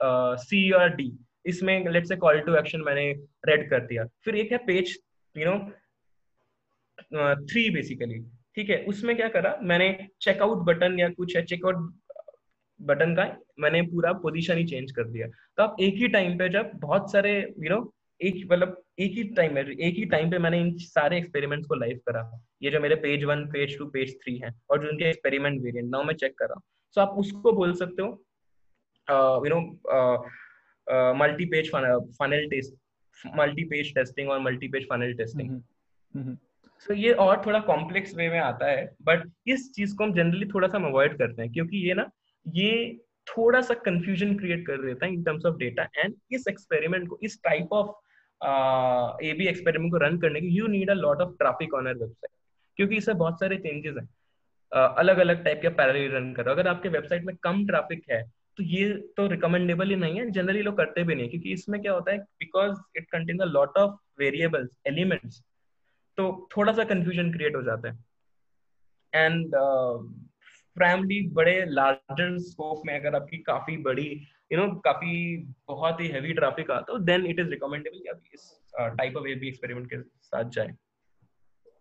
[0.00, 1.12] सी और डी
[1.46, 3.10] इसमें let say call to action मैंने
[3.48, 4.98] रेड कर दिया। फिर एक है page
[5.34, 5.58] you know
[7.44, 8.20] three basically
[8.56, 8.84] ठीक है?
[8.84, 9.58] उसमें क्या करा?
[9.62, 11.92] मैंने चेकआउट बटन या कुछ है चेकआउट
[12.80, 13.24] बटन का
[13.60, 17.10] मैंने पूरा पोजीशन ही चेंज कर दिया। तो आप एक ही टाइम पे जब बहुत
[17.12, 17.80] सारे यू नो
[18.20, 21.74] एक मतलब एक ही टाइम में एक ही टाइम पे मैंने इन सारे एक्सपेरिमेंट्स को
[21.74, 22.22] लाइव करा।
[22.62, 25.90] ये जो मेरे page one page two page three है और जो उनके एक्सपेरिमेंट वेरिएंट
[25.90, 26.62] नाउ मैं चेक कर रहा हूँ।
[26.96, 28.08] सो आप उसको बोल सकते हो
[29.46, 29.60] you know
[31.14, 32.74] multi page funnel test
[33.36, 35.60] multi page testing और multi page funnel testing
[36.86, 40.46] so ये और थोड़ा कॉम्प्लेक्स वे में आता है बट इस चीज़ को हम जनरली
[40.46, 42.10] थोड़ा सा अवॉइड करते हैं क्योंकि ये ना
[42.46, 47.08] ये थोड़ा सा कंफ्यूजन क्रिएट कर देता है in terms of data and इस एक्सपेरिमेंट
[47.08, 47.90] को इस type of
[48.42, 52.30] A B experiment को रन करने की you need a lot of traffic on website
[52.76, 54.08] क्योंकि इससे बहुत सारे चेंजेस हैं।
[54.72, 58.22] uh, अलग अलग टाइप के पैरेलल रन करो अगर आपके वेबसाइट में कम ट्रैफ़िक है
[58.56, 61.92] तो ये तो रिकमेंडेबल ही नहीं है। जनरली लोग करते भी नहीं क्योंकि इसमें क्या
[61.92, 65.42] होता है because it contain a lot of variables elements
[66.18, 68.04] तो थोड़ा सा कंफ्यूजन क्रिएट हो जाता है।
[69.14, 69.52] एंड
[70.76, 74.10] प्राइमली uh, बड़े लार्जर स्कोप में अगर आपकी काफ़ी बड़ी
[74.50, 75.14] यू नो काफ़ी
[75.68, 79.26] बहुत ही हैवी ट्रैफ़िक आता है देन इट इज़ रिकमेंडेबल कि आप इस टाइप ऑफ़
[79.28, 80.76] एबी एक्सपेरिमेंट के साथ जाएँ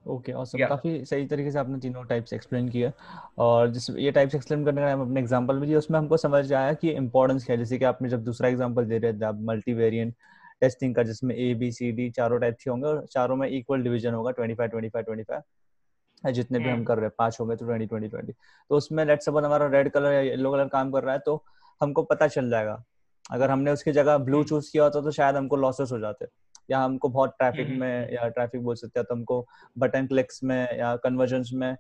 [0.06, 0.60] ओके okay, awesome.
[0.60, 0.70] yeah.
[0.70, 2.92] काफ़ी सही तरीके से आपने तीनों टाइप्स एक्सप्लेन किया
[3.38, 6.52] और जिस ये टाइप्स एक्सप्लेन करने का हम अपने एग्जांपल भी दिए उसमें हमको समझ
[6.54, 9.40] आया कि इंपॉर्टेंस क्या है जैसे कि आपने जब दूसरा एग्जांपल दे रहे थे आप
[9.44, 10.14] मल्टी वेरिएंट
[10.62, 13.84] टेस्टिंग का जिसमें ए बी सी डी चारों टाइप के होंगे और चारों में इक्वल
[13.84, 17.14] डिवीज़न होगा twenty five twenty five twenty five जितने भी हम हम्म। कर रहे हैं
[17.18, 18.34] पाँच हो गए तो ट्वेंटी ट्वेंटी ट्वेंटी
[18.70, 21.44] तो उसमें लेट सपोज़ हमारा रेड कलर या येलो कलर काम कर रहा है तो
[21.82, 22.84] हमको पता चल जाएगा।
[23.32, 26.26] अगर हमने उसकी जगह ब्लू चूज़ हम्म। किया होता तो शायद हमको लॉसेस हो जाते।
[26.70, 30.44] या हमको बहुत ट्रैफ़िक हम्म, में या ट्रैफ़िक बोल सकते हैं तो हमको बटन क्लिक्स
[30.44, 31.76] में या कन्वर्जन में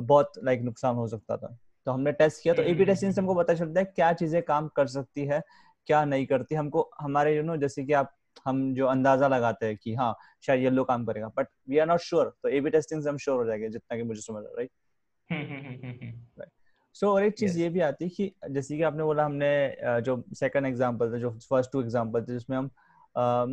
[0.00, 1.56] बहुत लाइक नुकसान हो सकता था।
[1.86, 4.68] तो हमने टेस्ट किया तो एबी टेस्टिंग से हमको पता चलता है क्या चीज़ें काम
[4.68, 5.42] कर सकती है
[5.86, 8.14] क्या नहीं करती। हमको हमारे यू नो जैसे कि आप
[8.46, 10.14] हम जो अंदाज़ा लगाते हैं कि हाँ
[10.46, 13.16] शायद येलो काम करेगा but we are not sure तो ए बी टेस्टिंग से हम
[13.16, 14.70] श्योर हो जाएँगे जितना कि मुझे समझ राइट
[16.98, 17.60] सो so, और एक चीज़ yes.
[17.60, 21.30] ये भी आती है कि जैसे कि आपने बोला हमने जो सेकंड एग्जांपल था जो
[21.30, 22.70] फ़र्स्ट टू एग्जांपल थे जिसमें हम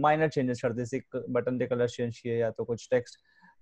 [0.02, 3.20] माइनर चेंजेस करते जैसे बटन के कलर चेंज किए या तो कुछ टेक्स्ट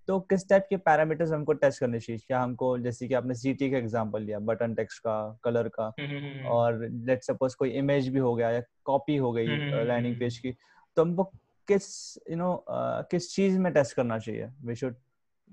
[0.08, 2.20] तो किस टाइप के पैरामीटर्स हमको टेस्ट करने चाहिए?
[2.28, 5.94] क्या हमको जैसे कि आपने सीटी का एग्जांपल लिया बटन टेक्स्ट का कलर का।
[6.50, 10.52] और लेट सपोज़ कोई इमेज भी हो गया या कॉपी हो गई लैंडिंग पेज की
[10.98, 11.24] तो हमको
[11.68, 12.66] किस यू नो
[13.12, 14.50] किस चीज़ में टेस्ट करना चाहिए?
[14.66, 14.96] वी शुड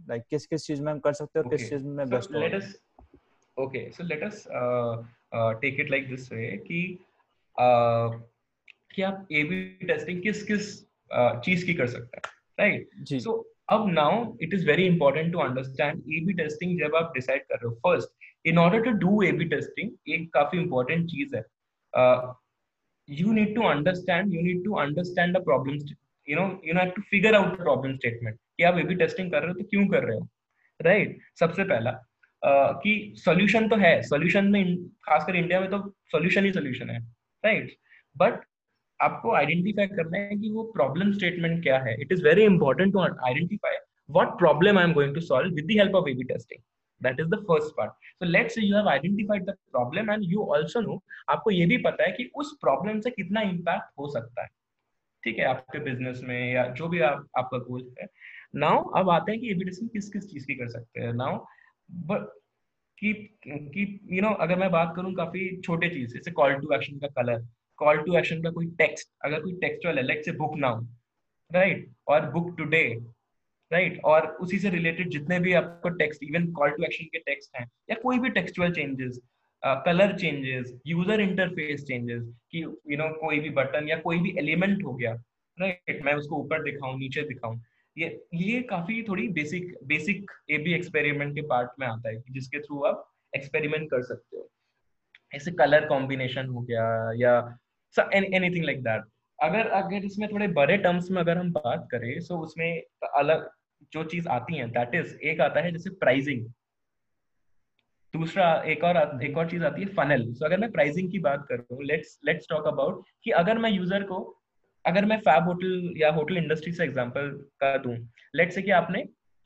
[0.09, 2.55] लाइक किस किस चीज़ में हम कर सकते हैं और किस चीज़ में best let
[2.55, 2.75] us
[3.65, 4.45] okay so let us
[5.63, 6.83] take it like this way कि
[7.57, 8.21] uh,
[8.95, 10.73] कि आप ए बी टेस्टिंग किस किस
[11.19, 12.23] uh, चीज़ की कर सकते हैं
[12.61, 17.13] राइट सो अब now it is very important to understand A B testing जब आप
[17.15, 21.07] डिसाइड कर रहे हो first in order to do A B testing एक काफ़ी इंपॉर्टेंट
[21.07, 21.43] चीज़ है।
[21.93, 22.35] Uh,
[23.09, 25.79] you need to understand you need to understand the problem
[26.29, 29.49] you know you have to figure out the problem कि आप एबी टेस्टिंग कर रहे
[29.49, 30.29] हो तो क्यों कर रहे हो
[30.81, 31.39] राइट right?
[31.41, 32.10] सबसे पहला uh,
[32.45, 35.79] कि सॉल्यूशन तो है सोल्यूशन में खासकर इंडिया में तो
[36.13, 36.99] सॉल्यूशन ही सॉल्यूशन है
[37.45, 37.77] राइट?
[38.17, 38.41] बट
[39.01, 42.01] आपको आइडेंटिफाई करना है कि वो प्रॉब्लम स्टेटमेंट क्या है?
[42.01, 43.77] It is very important to identify
[44.15, 46.61] what problem i am going to solve with the help of a b testing.
[47.01, 47.93] That is the first part.
[48.19, 50.97] So, let's say you have identified the problem and you also know,
[51.29, 54.49] आपको ये भी पता है कि उस problem से कितना impact हो सकता है।
[55.25, 58.07] ठीक है, आपके बिज़नेस में या जो भी आप, आपका गोल है।
[58.55, 61.39] नाउ अब आते हैं कि एबिडेंस किस किस चीज़ की कर सकते हैं। नाउ
[62.99, 63.13] कि
[63.45, 67.09] कि यू नो अगर मैं बात करूँ काफ़ी छोटे चीज़, जैसे कॉल टू एक्शन का
[67.21, 67.47] कलर
[67.79, 70.85] कॉल टू एक्शन का कोई टेक्स्ट अगर कोई टेक्सचुअल है let's say book now
[71.51, 72.83] right और बुक टुडे
[73.71, 77.57] राइट और उसी से रिलेटेड जितने भी आपको text even call to action के टेक्स्ट
[77.57, 79.21] हैं, या कोई भी textual changes
[79.87, 84.85] colour changes user interface changes कि यू नो कोई भी बटन या कोई भी एलिमेंट
[84.85, 85.13] हो गया
[85.59, 86.05] राइट right?
[86.05, 87.61] मैं उसको ऊपर दिखाऊँ, नीचे दिखाऊँ
[87.99, 92.61] ये ये काफ़ी थोड़ी basic basic A B experiment के पार्ट में आता है जिसके
[92.61, 94.51] थ्रू आप एक्सपेरिमेंट कर सकते हो।
[95.35, 97.59] ऐसे कलर कॉम्बिनेशन हो गया या
[98.15, 99.03] एनीथिंग लाइक दैट
[99.43, 102.83] अगर अगर इसमें थोड़े बड़े टर्म्स में अगर हम बात करें तो उसमें
[103.15, 103.51] अलग
[103.93, 106.47] जो चीज़ आती है दैट इज़ एक आता है जैसे प्राइजिंग
[108.15, 111.19] दूसरा एक और एक और चीज़ आती है फनल सो so, अगर मैं प्राइसिंग की
[111.19, 114.40] बात करूँ लेट्स लेट्स टॉक अबाउट कि अगर मैं यूज़र को
[114.85, 117.97] अगर मैं फैब होटल या होटल इंडस्ट्री से एग्जांपल का दूँ
[118.35, 119.03] लेट से कि आपने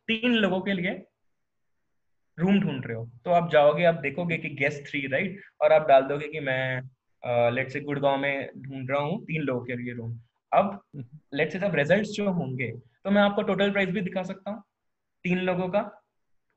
[0.08, 0.92] तीन लोगों के लिए
[2.38, 5.86] रूम ढूंढ रहे हो तो आप जाओगे आप देखोगे कि गेस्ट थ्री राइट और आप
[5.88, 9.94] डाल दोगे कि मैं लेट से गुड़गांव में ढूंढ रहा हूँ तीन लोगों के लिए
[9.94, 10.18] रूम
[10.52, 10.80] अब
[11.34, 12.70] लेट से जब रिज़ल्ट जो होंगे
[13.04, 14.62] तो मैं आपको टोटल प्राइस भी दिखा सकता हूँ
[15.24, 15.82] तीन लोगों का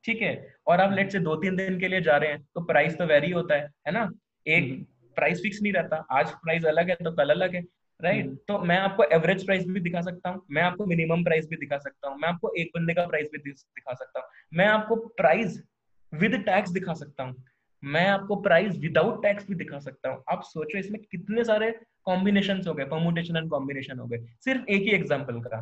[0.06, 0.56] ठीक है?
[0.68, 3.06] और आप लेट से दो तीन दिन के लिए जा रहे हैं तो प्राइस तो
[3.06, 4.10] वेरी होता है है ना?
[4.48, 4.86] एक
[5.18, 7.62] प्राइस हम्म। फिक्स नहीं रहता आज प्राइस अलग है तो कल अलग है।
[8.04, 8.40] Right right?
[8.48, 11.78] तो मैं आपको एवरेज प्राइस भी दिखा सकता हूँ मैं आपको मिनिमम प्राइस भी दिखा
[11.78, 15.64] सकता हूँ मैं आपको एक बंदे का प्राइस भी दिखा सकता हूँ। मैं आपको प्राइस
[16.14, 17.44] विद टैक्स दिखा सकता हूँ
[17.84, 21.72] मैं आपको प्राइस विदाउट टैक्स भी दिखा सकता हूँ। आप सोचो इसमें कितने सारे
[22.06, 25.62] कॉम्बिनेशन हो गए परमुटेशन एंड कॉम्बिनेशन हो गए। सिर्फ़ एक ही एग्ज़ाम्पल का।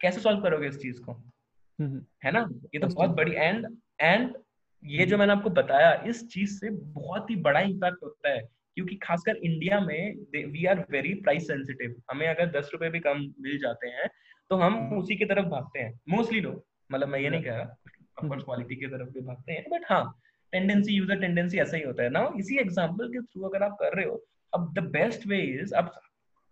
[0.00, 1.12] कैसे सॉल्व करोगे इस चीज़ को?
[1.12, 2.48] हम्म, हम्म। है ना?
[2.74, 3.66] ये तो बहुत बड़ी एंड
[4.00, 4.34] एंड
[4.82, 8.96] ये जो मैंने आपको बताया इस चीज़ से बहुत ही बड़ा इम्पैक्ट होता है। क्योंकि
[9.02, 10.14] खासकर इंडिया में
[10.46, 14.08] we are very price sensitive हमें अगर दस रुपए भी कम मिल जाते हैं
[14.50, 17.56] तो हम हम्म। उसी की तरफ़ भागते हैं। मोस्टली लोग मतलब मैं ये नहीं कह
[17.56, 20.04] रहा क्वालिटी की तरफ़ भी भागते हैं बट हाँ
[20.52, 23.96] टेंडेंसी यूज़र टेंडेंसी ऐसा ही होता है। ना इसी एग्ज़ाम्पल के थ्रू अगर आप कर
[23.96, 25.88] रहे हो अब द बेस्ट वे इज़ अब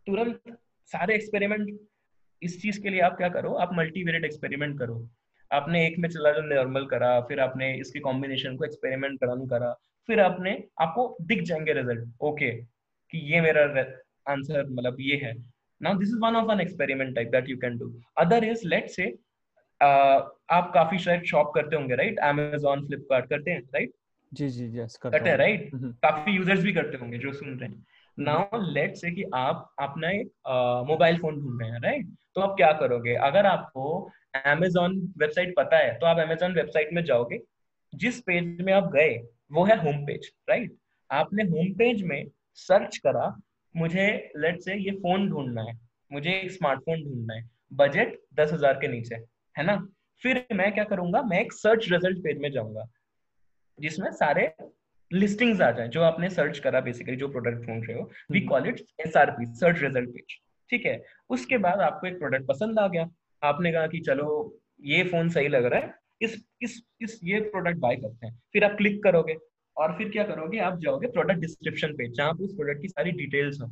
[0.06, 0.56] तुरंत
[0.90, 1.78] सारे एक्सपेरिमेंट
[2.42, 4.96] इस चीज़ के लिए आप क्या करो आप मल्टीवेरिएट एक्सपेरिमेंट करो।
[5.50, 9.72] आपने एक में चला जो नॉर्मल करा फिर आपने इसके कॉम्बिनेशन को एक्सपेरिमेंट रन करा
[10.08, 12.50] फिर आपने आपको दिख जाएँगे रिज़ल्ट ओके
[13.12, 13.62] कि ये मेरा
[14.26, 15.32] आंसर मतलब ये है।
[15.80, 18.90] Now this is one of an experiment type that you can do other is let
[18.90, 19.06] say
[19.80, 23.92] आप काफ़ी शायद शॉप करते होंगे राइट अमेजोन फ्लिपकार्ट करते हैं राइट
[24.32, 27.84] जी जी यस करते हैं राइट काफ़ी यूज़र्स भी करते होंगे जो सुन रहे हैं।
[28.18, 30.30] नाउ लेट से कि आप अपना एक
[30.88, 33.14] मोबाइल फ़ोन ढूंढ रहे हैं राइट तो आप क्या करोगे?
[33.16, 34.00] अगर आपको
[34.46, 37.38] अमेजोन वेबसाइट पता है तो आप अमेजोन वेबसाइट में जाओगे।
[37.92, 39.14] जिस पेज में आप गए
[39.52, 40.76] वो है होम पेज राइट
[41.10, 42.24] आपने होम पेज में
[42.56, 43.34] सर्च करा
[43.74, 45.78] मुझे लेट से ये फ़ोन ढूंढना है
[46.10, 49.14] मुझे एक स्मार्टफ़ोन ढूंढना है बजट दस हज़ार के नीचे
[49.56, 49.76] है ना?
[50.22, 52.84] फिर मैं क्या करूँगा मैं एक सर्च रिज़ल्ट पेज में जाऊँगा
[53.78, 54.52] जिसमें सारे
[55.10, 58.68] लिस्टिंग्स आ जाए जो आपने सर्च करा बेसिकली जो प्रोडक्ट ढूंढ रहे हो। We call
[58.68, 60.38] it S R P search result page
[60.70, 61.02] ठीक है?
[61.30, 63.08] उसके बाद आपको एक प्रोडक्ट पसंद आ गया
[63.42, 64.28] आपने कहा कि चलो
[64.84, 68.38] ये फ़ोन सही लग रहा है इस इस इस ये प्रोडक्ट बाय करते हैं?
[68.52, 69.37] फिर आप क्लिक करोगे
[69.76, 70.58] और फिर क्या करोगे?
[70.61, 73.70] आप जाओगे प्रोडक्ट डिस्क्रिप्शन पेज जहाँ पे उस प्रोडक्ट की सारी डिटेल्स हो।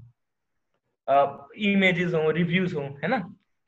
[1.65, 3.19] इमेजेस हो रिव्यूज़ हो है ना?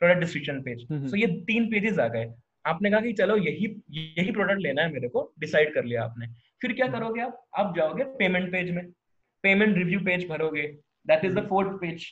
[0.01, 2.33] प्रोडक्ट डिस्क्रिप्शन पेज तो ये तीन पेजेस आ गए।
[2.65, 6.27] आपने कहा कि चलो यही यही प्रोडक्ट लेना है मेरे को डिसाइड कर लिया आपने।
[6.63, 7.45] फिर क्या हम्म। करोगे आप?
[7.59, 8.85] आप जाओगे पेमेंट पेज में।
[9.45, 10.63] Payment review page भरोगे।
[11.07, 12.05] That is the fourth page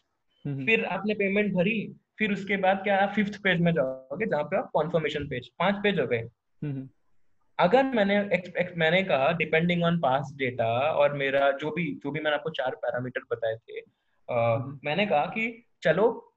[0.44, 1.80] फिर आपने पेमेंट भरी
[2.18, 5.98] फिर उसके बाद क्या फिफ्थ पेज में जाओगे जहाँ पे आप कॉन्फर्मेशन पेज पाँच पेज
[6.00, 6.22] हो गए।
[7.58, 12.10] अगर मैंने एक, एक, मैंने कहा डिपेंडिंग ऑन पास डेटा और मेरा जो भी जो
[12.10, 16.34] भी मैंने आपको चार पैरामीटर बताए थे आ, हम्म। मैंने कहा कि चलो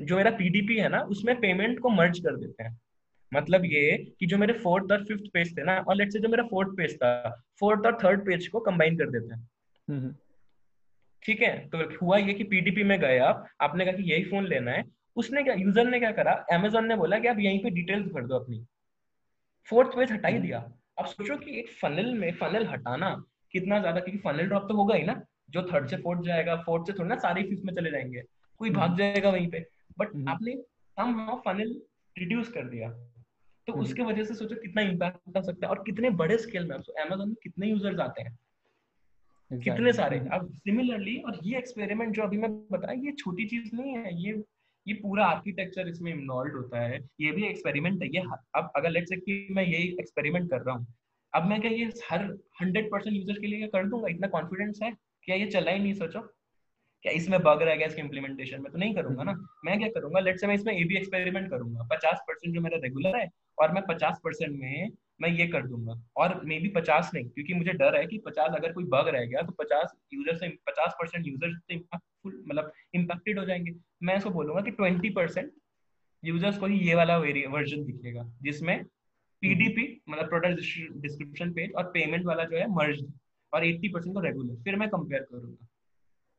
[0.00, 2.80] जो मेरा पीडीपी है ना उसमें पेमेंट को मर्ज कर देते हैं।
[3.34, 6.28] मतलब ये कि जो मेरे फोर्थ और फिफ्थ पेज थे ना और लेट से जो
[6.28, 9.48] मेरा फोर्थ पेज था फोर्थ और थर्ड पेज को कंबाइन कर देते हैं।
[9.88, 10.14] हम्म।
[11.22, 11.68] ठीक है?
[11.68, 14.84] तो हुआ ये कि पीडीपी में गए आप आपने कहा कि यही फ़ोन लेना है।
[15.16, 16.32] उसने क्या यूज़र ने क्या करा?
[16.32, 18.66] अमेजोन ने बोला कि आप यहीं पे डिटेल्स भर दो अपनी।
[19.70, 20.58] फोर्थ पेज हटा ही हम्म। दिया।
[20.98, 23.10] अब सोचो कि एक फनल में फनल हटाना
[23.52, 26.86] कितना ज़्यादा क्योंकि फनल ड्रॉप तो होगा ही ना। जो थर्ड से फोर्थ जाएगा फोर्थ
[26.86, 28.22] से थोड़ा ना सारे फिफ्थ में चले जाएँगे।
[28.60, 29.66] कोई भाग हम्म। जाएगा वहीं पे।
[29.98, 30.52] बट आपने
[30.96, 31.74] हम फनल
[32.16, 32.90] रिड्यूस कर दिया।
[33.66, 36.64] तो हम्म। उसके वजह से सोचो कितना इम्पैक्ट आ सकता है। और कितने बड़े स्केल
[36.64, 38.38] में अमेजोन में कितने यूज़र्स आते हैं?
[39.50, 39.64] exactly.
[39.64, 40.18] कितने सारे?
[40.32, 44.32] अब सिमिलरली और ये एक्सपेरिमेंट जो अभी मैं बताया ये छोटी चीज़ नहीं है। ये
[44.86, 48.22] ये पूरा आर्किटेक्चर इसमें इन्वॉल्व होता है ये भी एक्सपेरिमेंट है। ये
[48.56, 50.86] अब अगर लेट्स से कि मैं यही एक्सपेरिमेंट कर रहा हूँ
[51.32, 52.22] अब मैं क्या ये हर
[52.60, 54.08] हंड्रेड परसेंट यूज़र के लिए कर दूँगा?
[54.08, 54.92] इतना कॉन्फिडेंस है?
[55.24, 56.20] क्या ये चला ही नहीं सोचो।
[57.04, 58.70] क्या इसमें बग रह गया इसके इम्प्लीमेंटेशन में?
[58.72, 59.32] तो नहीं करूँगा ना।
[59.64, 60.20] मैं क्या करूँगा?
[60.20, 63.72] लेट से मैं इसमें ए बी एक्सपेरिमेंट करूँगा। पचास परसेंट जो मेरा रेगुलर है और
[63.72, 64.90] मैं पचास परसेंट में
[65.22, 68.54] मैं ये कर दूँगा। और मे बी पचास नहीं, क्योंकि मुझे डर है कि पचास
[68.56, 72.72] अगर कोई बग रह गया तो पचास यूज़र से, पचास परसेंट यूज़र से इम्पैक्टफुल मतलब
[72.94, 75.52] इम्पैक्टेड हो जाएँगे। मैं ऐसा बोलूँगा कि ट्वेंटी परसेंट
[76.22, 78.84] यूज़र्स को ही ये वाला वर्जन दिखेगा, जिसमें
[79.42, 83.04] पीडीपी मतलब प्रोडक्ट डिस्क्रिप्शन पेज और पेमेंट वाला जो है मर्ज
[83.52, 85.66] और एट्टी परसेंट को रेगुलर फिर मैं कंपेयर करूँगा।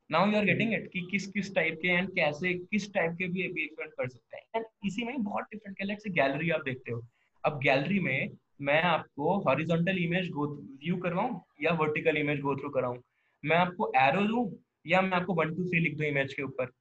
[0.09, 3.27] Now you are getting it कि किस किस टाइप के एंड कैसे, किस टाइप के
[3.27, 6.91] भी एक्सपेरिमेंट कर सकते हैं। एंड इसी में बहुत डिफरेंट कैलेक्ट से गैलरी आप देखते
[6.91, 7.03] हो।
[7.43, 8.29] अब गैलरी में
[8.63, 12.97] मैं आपको हॉरिजॉन्टल इमेज गो व्यू करवाऊं या वर्टिकल इमेज गो थ्रू कराऊं?
[13.45, 16.71] मैं आपको एरो दूँ या मैं आपको वन टू थ्री लिख दूँ इमेज के ऊपर?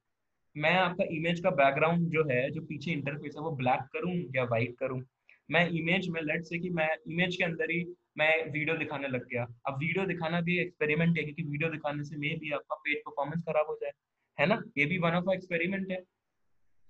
[0.57, 4.43] मैं आपका इमेज का बैकग्राउंड जो है जो पीछे इंटरफेस है वो ब्लैक करूँ या
[4.43, 5.03] व्हाइट करूँ?
[5.51, 7.85] मैं इमेज में लेट से कि मैं इमेज के अंदर ही
[8.17, 12.17] मैं वीडियो दिखाने लग गया। अब वीडियो दिखाना भी एक्सपेरिमेंट है क्योंकि वीडियो दिखाने से
[12.17, 13.91] मे भी आपका पेज परफॉर्मेंस खराब हो जाए।
[14.39, 14.63] है ना?
[14.77, 16.03] ये भी वन ऑफ़ एक्सपेरिमेंट है।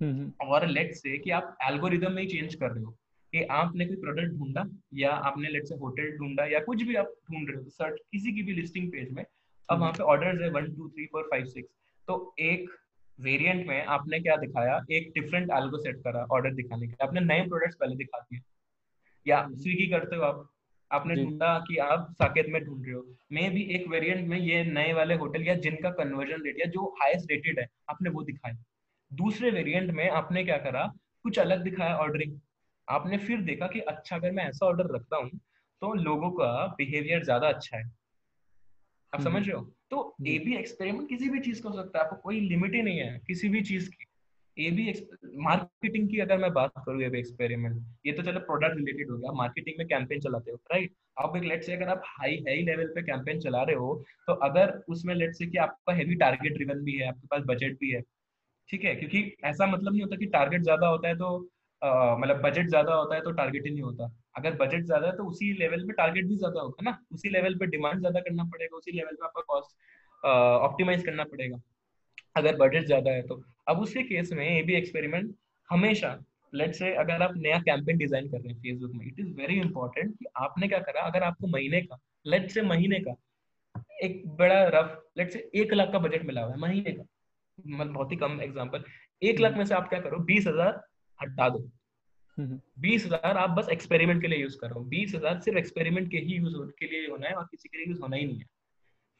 [0.02, 2.98] हम्म, हम्म। और लेट से कि आप एल्गोरिदम में ही चेंज कर रहे हो।
[3.34, 4.64] कि आपने कोई प्रोडक्ट ढूंढा
[4.94, 8.32] या आपने लेट से होटल ढूंढा या कुछ भी आप ढूंढ रहे हो सर्च किसी
[8.32, 9.24] की भी लिस्टिंग पेज में
[9.70, 11.70] अब वहाँ पे ऑर्डर्स है one two three four five six
[12.08, 12.70] तो एक
[13.20, 14.80] वेरिएंट में आपने क्या दिखाया?
[14.92, 18.40] एक डिफरेंट एल्गो सेट करा ऑर्डर दिखाने के आपने नए प्रोडक्ट्स पहले दिखा दिए
[19.26, 20.48] या स्विगी करते हो आप।
[20.92, 24.64] आपने ढूंढा कि आप साकेत में ढूंढ रहे हो। मे भी एक वेरिएंट में ये
[24.64, 28.64] नए वाले होटल या जिनका कन्वर्जन रेट या जो हाईएस्ट रेटेड है आपने वो दिखाया
[29.12, 30.92] दूसरे वेरिएंट में आपने क्या करा?
[31.24, 32.40] कुछ अलग दिखाया ऑर्डरिंग
[32.88, 35.30] आपने फिर देखा कि अच्छा अगर मैं ऐसा ऑर्डर रखता हूँ
[35.82, 37.84] तो लोगों का बिहेवियर ज़्यादा अच्छा है।
[39.14, 39.62] आप हम्म, समझ रहे हो?
[39.92, 42.82] तो ए बी एक्सपेरिमेंट किसी भी चीज़ का हो सकता है। आपको कोई लिमिट ही
[42.82, 44.06] नहीं है किसी भी चीज़ की।
[44.58, 44.94] ए बी
[45.42, 49.18] मार्केटिंग की अगर मैं बात करूँ ए बी एक्सपेरिमेंट ये तो चलो प्रोडक्ट रिलेटेड हो
[49.18, 52.62] गया। मार्केटिंग में कैंपेन चलाते हो राइट आप एक लेट से अगर आप हाई हाई
[52.64, 53.94] लेवल पे कैंपेन चला रहे हो
[54.28, 57.78] तो अगर उसमें लेट से कि आपका हेवी टारगेट ड्रिवन भी है आपके पास बजट
[57.80, 58.02] भी है
[58.70, 58.96] ठीक है?
[58.96, 61.50] क्योंकि ऐसा मतलब नहीं होता कि टारगेट ज़्यादा होता है तो
[61.84, 65.24] मतलब बजट ज़्यादा होता है तो टारगेट ही नहीं होता। अगर बजट ज़्यादा है तो
[65.30, 68.78] उसी लेवल पे टारगेट भी ज़्यादा होगा ना। उसी लेवल पे डिमांड ज़्यादा करना पड़ेगा,
[68.78, 70.26] उसी लेवल पे आपका कॉस्ट
[70.64, 71.58] ऑप्टिमाइज करना पड़ेगा।
[72.36, 75.34] अगर बजट ज़्यादा है तो। अब उसके केस में ए बी एक्सपेरिमेंट
[75.70, 76.18] हमेशा
[76.54, 79.60] लेट्स से अगर आप नया कैंपेन डिज़ाइन कर रहे हैं फेसबुक में इट इज़ वेरी
[79.60, 83.16] इंपॉर्टेंट कि आपने क्या करा, अगर आपको महीने का लेट से महीने का,
[84.04, 87.04] एक बड़ा रफ लेट से एक लाख का बजट मिला हुआ है, महीने का।
[87.60, 88.84] मतलब बहुत ही कम एग्ज़ाम्पल
[89.22, 90.82] एक लाख में से आप क्या करो, बीस हज़ार
[91.20, 91.60] हटा दो।
[92.38, 96.18] हम्म। बीस हज़ार आप बस एक्सपेरिमेंट के लिए यूज़ करो बीस हज़ार सिर्फ़ एक्सपेरिमेंट के
[96.18, 98.46] ही यूज़ के लिए होना है और किसी के लिए यूज़ होना ही नहीं है।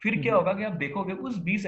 [0.02, 1.66] फिर क्या हम्म। होगा कि आप देखोगे उस बीस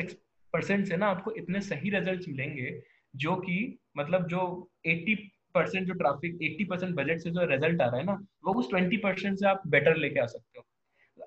[0.54, 2.80] परसेंट से ना आपको इतने सही रिज़ल्ट मिलेंगे
[3.14, 4.40] जो कि मतलब जो
[4.86, 5.14] 80
[5.54, 8.68] परसेंट जो ट्रैफ़िक 80 परसेंट बजट से जो रिज़ल्ट आ रहा है ना वो उस
[8.70, 10.64] 20 परसेंट से आप बेटर लेके आ सकते हो।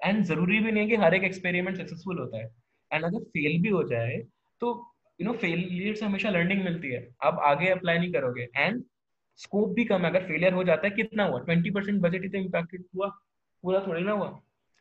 [0.06, 2.50] एंड ज़रूरी भी नहीं है कि हर एक एक्सपेरिमेंट सक्सेसफुल होता है।
[2.92, 4.18] एंड अगर फेल भी हो जाए
[4.62, 4.74] तो
[5.20, 8.84] यू नो फेलियर से हमेशा लर्निंग मिलती है। आप आगे अप्लाई नहीं करोगे। एंड
[9.40, 11.40] स्कोप भी कम है। अगर फेलियर हो जाता है कितना हुआ?
[11.40, 13.08] ट्वेंटी परसेंट बजट ही तो इम्पैक्टेड हुआ।
[13.64, 14.28] पूरा थोड़ी ना हुआ।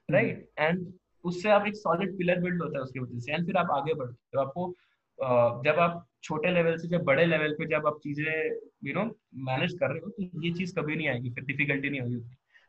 [0.09, 0.87] राइट एंड
[1.25, 3.95] उससे आप एक सॉलिड पिलर बिल्ड होता है उसकी वजह से। एंड फिर आप आगे
[3.95, 4.75] बढ़ते हो। आपको
[5.65, 9.05] जब आप छोटे लेवल से जब बड़े लेवल पे जब आप चीज़ें यू नो
[9.47, 12.17] मैनेज कर रहे हो तो ये चीज़ कभी नहीं आएगी। फिर डिफिकल्टी नहीं होगी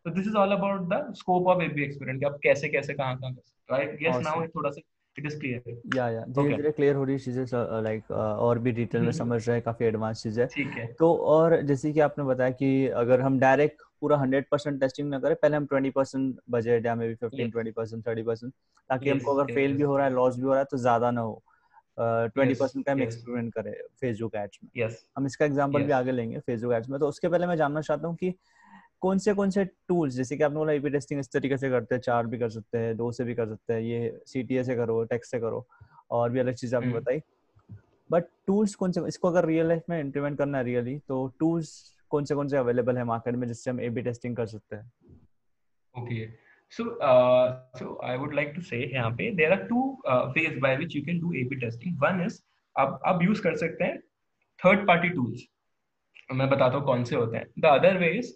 [0.06, 3.34] तो this is all about the scope of AB experience आप कैसे कैसे कहाँ कहाँ
[3.34, 4.82] कर सकते हो। राइट यस नाउ थोड़ा सा
[5.18, 7.46] इट इज़ क्लियर या या धीरे धीरे क्लियर हो रही चीज़ें
[7.84, 10.86] लाइक और भी डिटेल में हम्म। समझ रहे हैं काफ़ी एडवांस चीज़। है ठीक है।
[11.00, 15.20] तो और जैसे कि आपने बताया कि अगर हम डायरेक्ट पूरा हंड्रेड परसेंट टेस्टिंग ना
[15.20, 18.54] करें पहले हम ट्वेंटी परसेंट बजट या maybe fifteen twenty percent thirty percent
[18.90, 21.12] ताकि हमको अगर फेल भी हो रहा है लॉस भी हो रहा है तो ज़्यादा
[21.12, 21.42] ना हो।
[21.98, 24.96] ट्वेंटी परसेंट का हम एक्सपेरिमेंट करें फेसबुक एड्स में। Yes.
[25.18, 25.88] हम इसका एग्जांपल yes.
[25.88, 28.34] भी आगे लेंगे फेसबुक एड्स में। तो उसके पहले मैं जानना चाहता हूँ कि
[29.02, 31.96] कौन से कौन से टूल्स जैसे कि आपने बोला एपी टेस्टिंग इस तरीके से करते
[31.96, 34.76] हैं चार भी कर सकते हैं दो से भी कर सकते हैं ये सीटीए से
[34.76, 35.66] करो टेक्स्ट से करो
[36.12, 37.22] और भी अलग चीज़ें आपने हम्म। बताई।
[38.10, 41.72] बट टूल्स कौन से इसको अगर रियल लाइफ में इम्प्लीमेंट करना है रियली तो टूल्स
[42.12, 44.76] कौन से कौन से अवेलेबल है मार्केट में जिससे हम ए बी टेस्टिंग कर सकते
[44.76, 44.92] हैं?
[45.96, 46.28] Okay
[46.74, 47.46] so uh,
[47.78, 50.98] so i would like to say यहाँ पे there are two uh, ways by which
[50.98, 51.96] you can do a b testing.
[52.04, 52.36] One is
[52.76, 53.98] आप आप यूज़ कर सकते हैं
[54.60, 55.46] थर्ड पार्टी टूल्स
[56.32, 58.32] मैं बताता हूँ कौन से होते हैं। द अदर वे इज़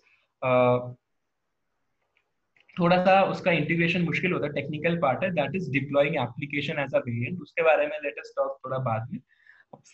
[2.77, 6.93] थोड़ा सा उसका इंटीग्रेशन मुश्किल होता है टेक्निकल पार्ट है that is deploying application as
[6.95, 9.19] a variant उसके बारे में लेटेस्ट टॉक थोड़ा बाद में।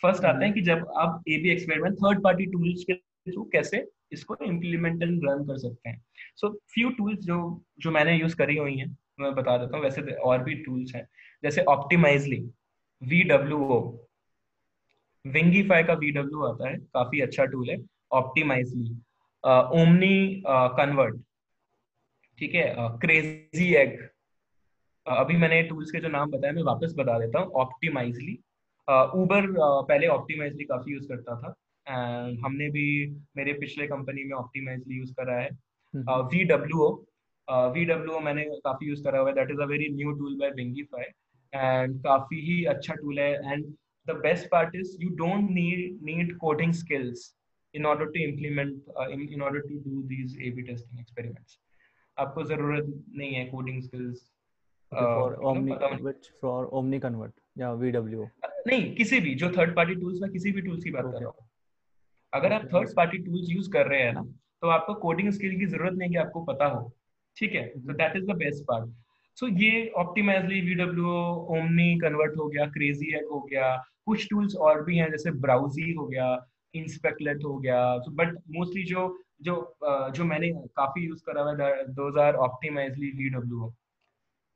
[0.01, 3.85] फ़र्स्ट आते हैं कि जब आप A B experiment third party tools के थ्रू कैसे
[4.11, 6.01] इसको इम्प्लीमेंट एंड रन कर सकते हैं।
[6.35, 7.37] सो फ्यू टूल्स जो
[7.79, 11.07] जो मैंने यूज़ करी हुई हैं, मैं बता देता हूँ। वैसे और भी टूल्स हैं।
[11.43, 12.37] जैसे ऑप्टिमाइजली
[13.01, 13.79] वी डब्ल्यू ओ
[15.25, 17.77] विंगीफाई का वी डब्ल्यू आता है, काफ़ी अच्छा टूल है
[18.13, 18.95] ऑप्टिमाइजली
[19.43, 20.43] ओमनी
[20.77, 21.21] कन्वर्ट
[22.39, 22.75] ठीक है?
[23.01, 23.97] क्रेजी एग
[25.05, 28.33] अभी मैंने टूल्स के जो नाम बताया मैं वापस बता देता हूँ ऑप्टिमाइजली
[29.15, 31.53] ऊबर पहले ऑप्टिमाइजली काफ़ी यूज़ करता था
[31.87, 32.85] एंड हमने भी
[33.37, 35.49] मेरे पिछले कंपनी में ऑप्टिमाइजली यूज़ करा है।
[36.31, 36.89] V W O
[37.73, 40.35] V W O मैंने काफ़ी यूज़ करा हुआ है। That is a very new tool
[40.39, 41.05] by Wingify
[41.53, 43.65] and काफ़ी ही अच्छा टूल है। And
[44.07, 47.33] the best part is you don't need need coding skills
[47.73, 51.57] in order to implement uh, in, in order to do these A B testing experiments.
[52.19, 52.85] आपको ज़रूरत
[53.17, 54.31] नहीं है coding skills
[54.93, 55.71] for Omni
[56.03, 56.65] which for
[56.99, 58.25] Omniconvert या VWO
[58.67, 61.13] नहीं किसी भी जो third party tools में किसी भी टूल्स की बात okay.
[61.13, 61.49] कर रहा हूँ।
[62.33, 64.23] अगर आप थर्ड पार्टी टूल्स यूज़ कर रहे हैं ना
[64.61, 66.91] तो आपको कोडिंग स्किल की ज़रूरत नहीं कि आपको पता हो।
[67.37, 67.67] ठीक है?
[67.67, 68.89] तो that is the best part
[69.39, 71.07] so ये ऑप्टिमाइजली वीडब्ल्यू
[71.57, 76.07] ओमनी कन्वर्ट हो गया क्रेजी हो गया कुछ टूल्स और भी हैं जैसे ब्राउजी हो
[76.07, 79.07] गया इंस्पेक्टलेट हो गया। तो बट मोस्टली जो
[79.41, 79.55] जो
[80.15, 83.69] जो मैंने काफ़ी यूज़ करा हुआ है दोज आर ऑप्टिमाइजली वीडब्ल्यू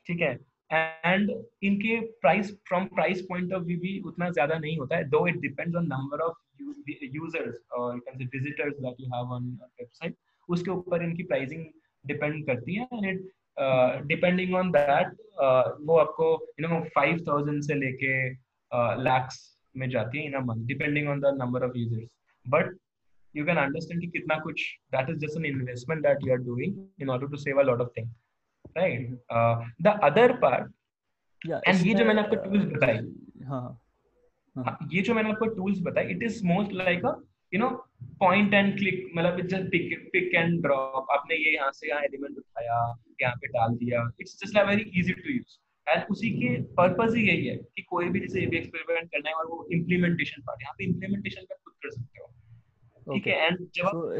[0.07, 0.37] ठीक है?
[0.71, 1.31] एंड
[1.63, 5.39] इनके price from price point of view भी उतना ज़्यादा नहीं होता है though it
[5.39, 9.47] depends on number of users और you can say visitors that you have on
[9.79, 10.15] website
[10.49, 11.65] उसके ऊपर इनकी प्राइसिंग
[12.05, 15.15] डिपेंड करती है and it depending on that
[15.87, 18.13] वो आपको यू नो 5000 से लेके
[19.03, 22.09] लैक्स uh, में जाती है in a month depending on the number of users
[22.45, 22.75] but
[23.35, 26.87] you can understand कि कितना कुछ that is just an investment that you are doing
[27.01, 28.09] in order to save a lot of thing
[28.77, 29.11] right
[29.81, 30.71] the other part
[31.41, 32.97] and ये जो मैंने आपको tools बताए
[33.43, 33.61] हाँ,
[34.55, 37.15] हाँ। हाँ ये जो मैंने आपको टूल्स बताए it is most like a
[37.53, 37.69] you know
[38.19, 42.01] point and click मतलब it's just pick pick and drop आपने ये यहाँ से यहाँ
[42.03, 42.77] एलिमेंट उठाया
[43.21, 44.09] यहाँ पे डाल दिया.
[44.21, 45.57] It's just like very easy to use
[45.87, 49.35] and उसी के पर्पज ही यही है कि कोई भी जैसे एबी एक्सपेरिमेंट करना है
[49.35, 53.67] और वो इम्प्लीमेंटेशन पार्ट यहाँ पे इम्प्लीमेंटेशन का खुद कर सकते हो। ठीक है एंड
[53.75, 54.13] जब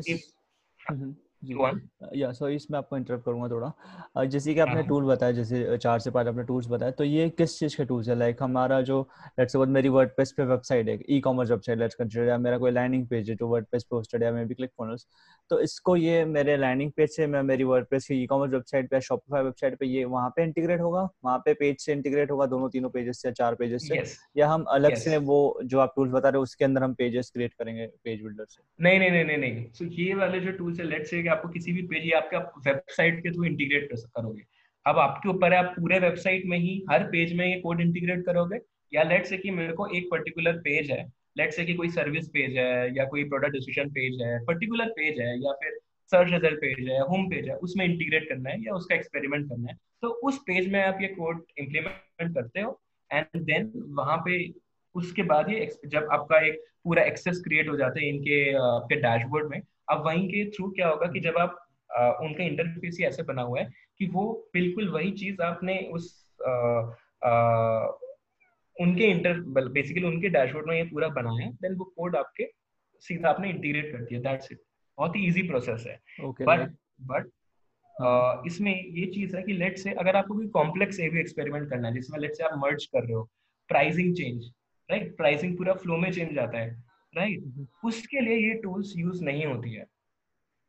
[2.15, 5.99] या सो इसमें आपको इंटरप्ट करूँगा थोड़ा। जैसे कि आपने टूल हाँ। बताया जैसे चार
[5.99, 8.15] से पाँच आपने टूल्स बताया तो ये किस चीज़ के टूल्स है?
[8.15, 9.01] लाइक हमारा जो
[9.39, 12.71] लेट्स सपोज़ मेरी वर्डप्रेस पे वेबसाइट है e commerce website let's consider या मेरा कोई
[12.71, 15.05] लैंडिंग पेज है जो वर्डप्रेस पे होस्टेड है मे बी क्लिक फनल्स
[15.49, 19.01] तो इसको ये मेरे लैंडिंग पेज से मैं मेरी वर्डप्रेस की ई कॉमर्स वेबसाइट पे
[19.01, 22.69] शॉपिफाई वेबसाइट पे ये वहाँ पे इंटीग्रेट होगा। वहाँ पे पेज से इंटीग्रेट होगा दोनों
[22.69, 24.15] तीनों पेजेस से चार पेजेस से। Yes.
[24.37, 24.99] या हम अलग yes.
[24.99, 28.21] से वो जो आप टूल्स बता रहे हो उसके अंदर हम पेजेस क्रिएट करेंगे पेज
[28.21, 31.21] बिल्डर से। नहीं नहीं नहीं नहीं नहीं। सो ये वाले जो टूल्स है लेट्स से
[31.23, 32.37] कि आपको किसी भी पेज या आपके
[32.69, 34.43] वेबसाइट के थ्रू इंटीग्रेट कर करोगे।
[34.85, 38.25] अब आपके ऊपर है आप पूरे वेबसाइट में ही हर पेज में ये कोड इंटीग्रेट
[38.25, 38.59] करोगे।
[38.93, 41.03] या लेट्स से कि मेरे को एक पर्टिकुलर पेज है
[41.37, 45.19] लेट्स से कि कोई सर्विस पेज है या कोई प्रोडक्ट डिस्क्रिप्शन पेज है पर्टिकुलर पेज
[45.19, 45.79] है या फिर
[46.11, 49.69] सर्च रिज़ल्ट पेज है होम पेज है उसमें इंटीग्रेट करना है या उसका एक्सपेरिमेंट करना
[49.69, 52.81] है। तो उस पेज में आप ये कोड इम्प्लीमेंट करते हो
[53.11, 54.53] एंड देन वहाँ पे
[54.95, 59.49] उसके बाद ये जब आपका एक पूरा एक्सेस क्रिएट हो जाता है इनके आपके डैशबोर्ड
[59.49, 61.59] में अब वहीं के थ्रू क्या होगा कि जब आप
[62.23, 66.51] उनका इंटरफेस ही ऐसे बना हुआ है कि वो बिल्कुल वही चीज़ आपने उस आ,
[67.25, 67.87] आ,
[68.81, 72.49] उनके इंटर बेसिकली उनके डैशबोर्ड में ये पूरा बनाया देन वो कोड आपके
[73.03, 74.59] सीधा आपने इंटीग्रेट कर दिया दैट्स इट
[74.97, 75.99] बहुत ही इजी प्रोसेस है.
[76.21, 76.69] बट
[77.01, 77.29] बट
[77.95, 81.87] हाँ। इसमें ये चीज़ है कि लेट से अगर आपको कोई कॉम्प्लेक्स एवी एक्सपेरिमेंट करना
[81.87, 83.23] है जिसमें लेट से आप मर्ज कर रहे हो
[83.69, 84.51] प्राइसिंग चेंज
[84.89, 86.69] राइट प्राइसिंग पूरा फ्लो में चेंज आता है
[87.13, 87.67] राइट right?
[87.83, 89.85] उसके लिए ये टूल्स यूज़ नहीं होती है.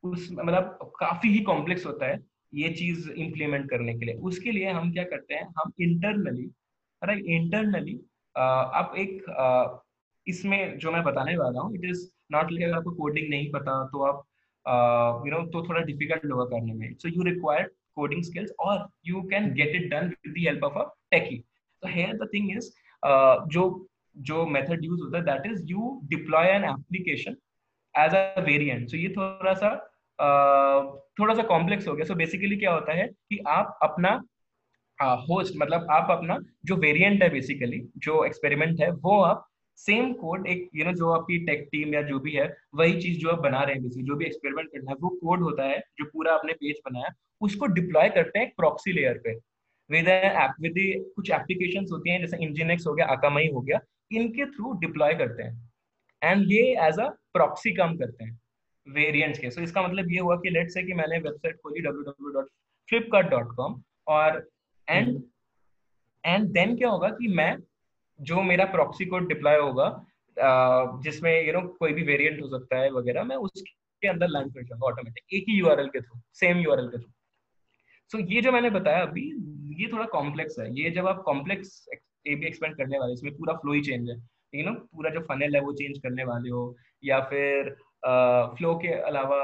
[0.05, 2.19] उस मतलब काफ़ी ही कॉम्प्लेक्स होता है
[2.55, 4.15] ये चीज़ इंप्लीमेंट करने के लिए.
[4.15, 6.51] उसके लिए हम क्या करते हैं हम इंटरनली
[7.07, 7.99] राइट इंटरनली
[8.37, 9.81] आप एक
[10.27, 13.73] इसमें जो मैं बताने वाला हूँ इट इज़ नॉट लाइक अगर आपको कोडिंग नहीं पता
[13.93, 14.25] तो आप
[15.27, 19.23] यू नो तो थोड़ा डिफ़िकल्ट होगा करने में। So you require coding skills और you
[19.31, 21.37] can get it done with the help of a techie
[21.83, 22.71] तो हेयर द थिंग इज़
[23.55, 23.65] जो
[24.17, 27.37] जो मेथड यूज़ होता है that is you deploy an application
[27.95, 29.75] as a variant so ये थोड़ा सा
[31.19, 34.11] थोड़ा सा कॉम्प्लेक्स हो गया। सो so बेसिकली क्या होता है कि आप अपना
[35.03, 40.47] होस्ट मतलब आप अपना जो वेरिएंट है बेसिकली जो एक्सपेरिमेंट है वो आप सेम कोड
[40.47, 43.19] एक यू you नो know, जो आपकी टेक टीम या जो भी है वही चीज़
[43.19, 45.79] जो आप बना रहे हैं बेसिकली जो भी एक्सपेरिमेंट करना है वो कोड होता है
[45.99, 49.35] जो पूरा आपने पेज बनाया उसको डिप्लॉय करते हैं प्रॉक्सी लेयर पे।
[49.91, 50.09] विद
[50.61, 50.75] विद
[51.17, 53.81] कुछ एप्लीकेशन होती हैं जैसे इंजिनेक्स हो गया अकामई हो गया
[54.13, 55.71] इनके थ्रू डिप्लॉय करते हैं।
[56.23, 58.41] एंड ये एज अ प्रॉक्सी काम करते हैं
[58.89, 61.83] वेरिएंट्स के। सो so, इसका मतलब ये हुआ कि लेट से कि मैंने वेबसाइट खोली
[61.83, 64.54] www.flipkart.com और
[64.89, 65.23] एंड
[66.25, 67.57] एंड देन क्या होगा कि मैं
[68.21, 69.89] जो मेरा प्रॉक्सी कोड डिप्लॉय होगा
[71.03, 74.63] जिसमें यू नो कोई भी वेरिएंट हो सकता है वगैरह मैं उसके अंदर लैंड कर
[74.63, 77.11] जाऊँगा ऑटोमेटिक एक ही यूआरएल के थ्रू सेम यूआरएल के थ्रू
[78.13, 79.23] सो ये जो मैंने बताया अभी
[79.83, 80.67] ये थोड़ा कॉम्प्लेक्स है.
[80.81, 81.89] ये जब आप कॉम्प्लेक्स
[82.27, 84.17] ए बी एक्सपेंड करने वाले इसमें पूरा फ्लो ही चेंज है.
[84.55, 87.71] यू नो पूरा जो फनल है वो चेंज करने वाले हो या फिर
[88.57, 89.39] फ्लो के अलावा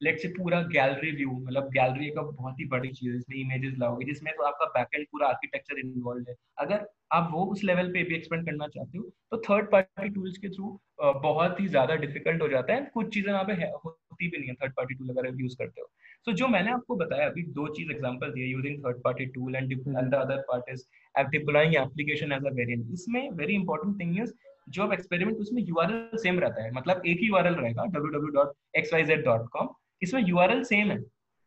[0.00, 3.74] लेट से पूरा गैलरी व्यू मतलब गैलरी एक बहुत ही बड़ी चीज़ है इसमें इमेजेस
[3.78, 8.02] लाओगे जिसमें तो आपका बैकएंड पूरा आर्किटेक्चर इन्वॉल्व है। अगर आप वो उस लेवल पे
[8.04, 10.78] भी एक्सपेंड करना चाहते हो तो थर्ड पार्टी टूल्स के थ्रू
[11.22, 14.54] बहुत ही ज़्यादा डिफ़िकल्ट हो जाता है। कुछ चीज़ें वहाँ पे होती भी नहीं है
[14.54, 17.66] थर्ड पार्टी टूल अगर यूज़ करते हो। सो so, जो मैंने आपको बताया अभी दो
[17.74, 20.84] चीज़ एग्जांपल दिए using third party tool and the other part is
[21.30, 24.32] deploying application as a variant इसमें वेरी इंपॉर्टेंट थिंग इज़
[24.68, 29.68] जो एक्सपेरिमेंट उसमें यूआरएल सेम रहता है। मतलब एक ही यूआरएल रहेगा www.xyz.com
[30.02, 30.98] इसमें यूआरएल सेम है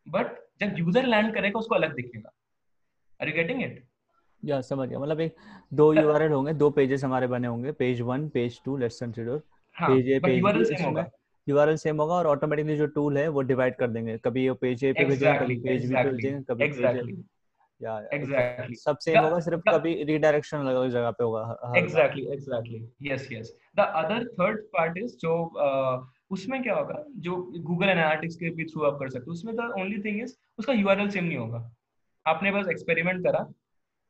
[0.06, 2.30] बट जब यूज़र लैंड करेगा उसको अलग दिखेगा।
[3.20, 3.82] आर यू गेटिंग इट
[4.42, 5.34] या समझ गया। मतलब एक
[5.72, 9.38] दो यूआरएल होंगे दो पेजेस हमारे बने होंगे page one page two let's consider
[9.76, 11.06] page A page URL same होगा।
[11.46, 14.84] यूआरएल सेम होगा और ऑटोमेटिकली जो टूल है वो डिवाइड कर देंगे। कभी वो पेज
[14.84, 17.22] ए पे भेजेंगे कभी पेज बी पे भेजेंगे कभी पेज
[17.80, 23.10] या एग्जैक्टली सब सेम होगा सिर्फ़ कभी रीडायरेक्शन अलग अलग जगह पे होगा exactly exactly
[23.10, 25.32] yes yes the other third part is जो
[26.32, 27.04] उसमें क्या होगा?
[27.16, 30.34] जो गूगल एनालिटिक्स के भी थ्रू आप कर सकते हो उसमें द ओनली थिंग इज़
[30.58, 31.70] उसका यूआरएल सेम नहीं होगा।
[32.26, 33.46] आपने बस एक्सपेरिमेंट करा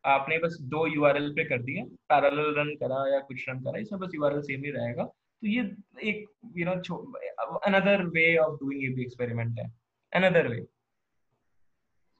[0.04, 4.00] आपने बस दो यूआरएल पे कर दिया पैरेलल रन करा या कुछ रन करा इसमें
[4.00, 5.62] बस यूआरएल सेम ही रहेगा। तो ये
[6.02, 9.66] एक you know another way of doing a experiment है।
[10.12, 10.64] अनदर वे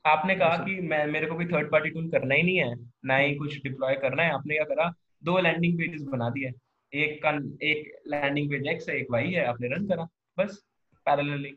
[0.05, 2.75] आपने कहा कि मैं मेरे को कोई थर्ड पार्टी टूल करना ही नहीं है
[3.05, 4.93] ना ही कुछ डिप्लॉय करना है। आपने क्या करा?
[5.25, 6.53] दो लैंडिंग पेजेस बना दिए।
[6.93, 7.31] एक का
[7.63, 10.63] एक लैंडिंग पेज एक्स है एक वाई है आपने रन करा बस
[11.07, 11.57] पैरेलली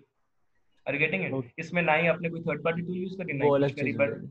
[0.85, 3.73] आर गेटिंग इट इसमें ना ही आपने कोई थर्ड पार्टी टूल यूज़ करी ना कुछ
[3.73, 4.29] करी बट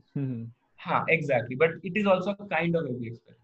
[0.81, 3.43] हाँ exactly but it is also kind of AB experiment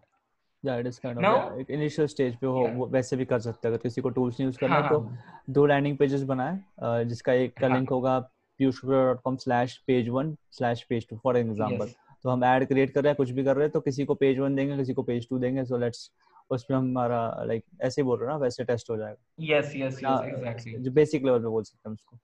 [0.63, 3.67] या इट इज़ काइंड ऑफ़ एक इनिशियल स्टेज पे हो वो वैसे भी कर सकते
[3.67, 5.43] हैं अगर किसी को टूल्स नहीं यूज़ करना हाँ, तो हाँ.
[5.49, 11.91] दो लैंडिंग पेजेस बनाए जिसका एक का लिंक हाँ। होगा piyushgupta.com/page1/page2 फॉर एग्जांपल
[12.25, 14.15] तो हम ऐड क्रिएट कर रहे हैं कुछ भी कर रहे हैं तो किसी को
[14.15, 16.11] पेज वन देंगे किसी को पेज टू देंगे सो लेट्स
[16.51, 20.23] उसमें हमारा लाइक like, ऐसे बोल रहे ना वैसे टेस्ट हो जाएगा। यस यस यस
[20.25, 22.17] एग्जैक्टली जो बेसिक लेवल पे बोल सकते हैं उसको।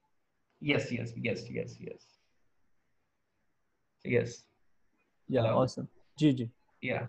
[0.63, 2.21] Yes yes yes yes yes
[4.07, 4.47] yes
[5.32, 5.88] yeah awesome
[6.19, 6.51] ji ji.
[6.84, 7.07] Yeah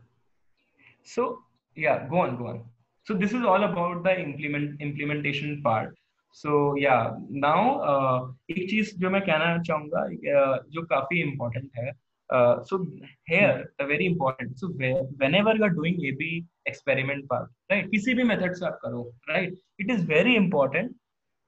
[1.76, 2.58] yeah go on go on.
[3.06, 5.94] So this is all about the implement implementation part.
[6.36, 6.50] So
[6.82, 7.60] yeah now
[7.90, 12.86] uh, एक चीज़ जो मैं कहना चाहूँगा uh, जो काफ़ी important है Uh, so
[13.24, 16.22] here the very important so where, whenever you are doing ab
[16.66, 20.92] experiment part right किसी भी method से आप करो right it is very important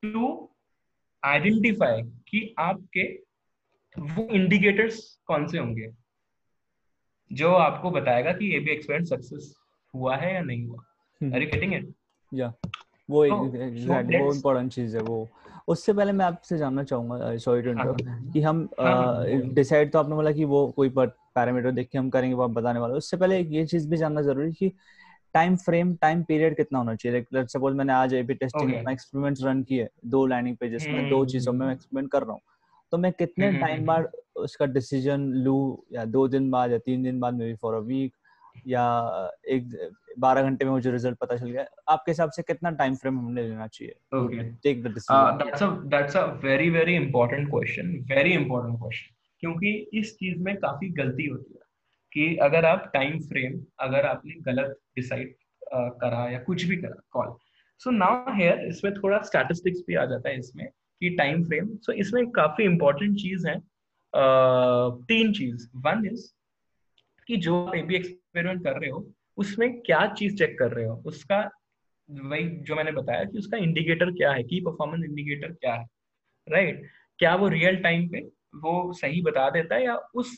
[0.03, 0.49] to
[1.23, 1.95] identify
[2.29, 3.05] कि आपके
[3.97, 5.91] वो indicators कौन से होंगे
[7.31, 9.55] जो आपको बताएगा कि बी एक्सपेरिमेंट सक्सेस
[9.95, 11.93] हुआ है या नहीं हुआ आर यू गेटिंग इट
[12.35, 12.53] या
[13.11, 15.23] वो एग्जैक्टली वो इम्पोर्टेंट चीज़ है वो
[15.69, 19.99] उससे पहले मैं आपसे जानना चाहूँगा सॉरी टू इंटरप्ट कि हम डिसाइड हाँ, हाँ, तो
[19.99, 23.17] आपने बोला कि वो कोई पैरामीटर देख के हम करेंगे वो आप बताने वाले उससे
[23.17, 24.73] पहले ये चीज़ भी जानना ज़रूरी कि
[25.35, 27.27] टाइम फ्रेम टाइम पीरियड कितना होना चाहिए?
[27.33, 31.23] लेट्स सपोज़ मैंने आज एबी टेस्टिंग में एक्सपेरिमेंट्स रन किए दो लैंडिंग पेजेस में दो
[31.23, 32.41] hmm, चीज़ों में एक्सपेरिमेंट कर रहा हूँ।
[32.91, 35.85] तो मैं कितने टाइम hmm, hmm, बाद उसका डिसीज़न लू?
[35.93, 38.13] या दो दिन बाद या तीन दिन बाद maybe for a week
[38.67, 38.85] या
[39.49, 43.19] एक बारह घंटे में मुझे रिज़ल्ट पता चल गया। आपके हिसाब से कितना टाइम फ्रेम
[43.19, 43.95] हमने लेना चाहिए?
[44.63, 50.15] Take the that's a that's a very very important question very important question क्योंकि इस
[50.15, 51.61] चीज़ में काफ़ी गलती होती है
[52.13, 55.35] कि अगर आप टाइम फ्रेम अगर आपने गलत डिसाइड
[55.75, 57.35] करा या कुछ भी करा कॉल
[57.79, 61.93] सो नाउ हेयर इसमें थोड़ा स्टैटिस्टिक्स भी आ जाता है इसमें कि टाइम फ्रेम सो
[61.93, 63.59] इसमें काफ़ी इंपॉर्टेंट चीज़ है।
[65.07, 65.67] तीन चीज़.
[65.77, 66.27] वन इज़
[67.31, 69.07] कि जो आप एबी एक्सपेरिमेंट कर रहे हो,
[69.37, 70.95] उसमें क्या चीज़ चेक कर रहे हो?
[71.07, 71.39] उसका
[72.09, 75.87] वही जो मैंने बताया कि उसका इंडिकेटर क्या है की परफॉर्मेंस इंडिकेटर क्या है
[76.49, 76.89] राइट right?
[77.19, 78.21] क्या वो रियल टाइम पे
[78.57, 80.33] वो सही बता देता है या उस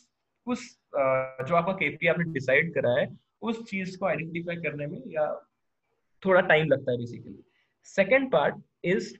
[0.46, 0.62] उस
[0.94, 3.06] जो आपका केपी आपने डिसाइड करा है,
[3.42, 5.26] उस चीज़ को आइडेंटिफाई करने में या
[6.22, 7.42] थोड़ा टाइम लगता है बेसिकली
[7.86, 9.12] सेकेंड पार्ट इज़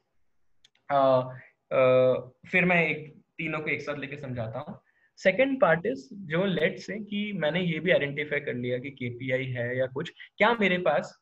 [2.51, 4.81] फिर मैं एक तीनों को एक साथ लेके समझाता हूँ।
[5.17, 9.45] सेकेंड पार्ट इज़ जो लेट से कि मैंने ये भी आइडेंटिफाई कर लिया कि केपीआई
[9.45, 11.19] है या कुछ क्या मेरे पास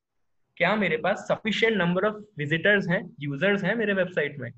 [0.57, 4.53] क्या मेरे पास सफिशियंट नंबर ऑफ़ विजिटर्स हैं यूज़र्स हैं मेरे वेबसाइट में?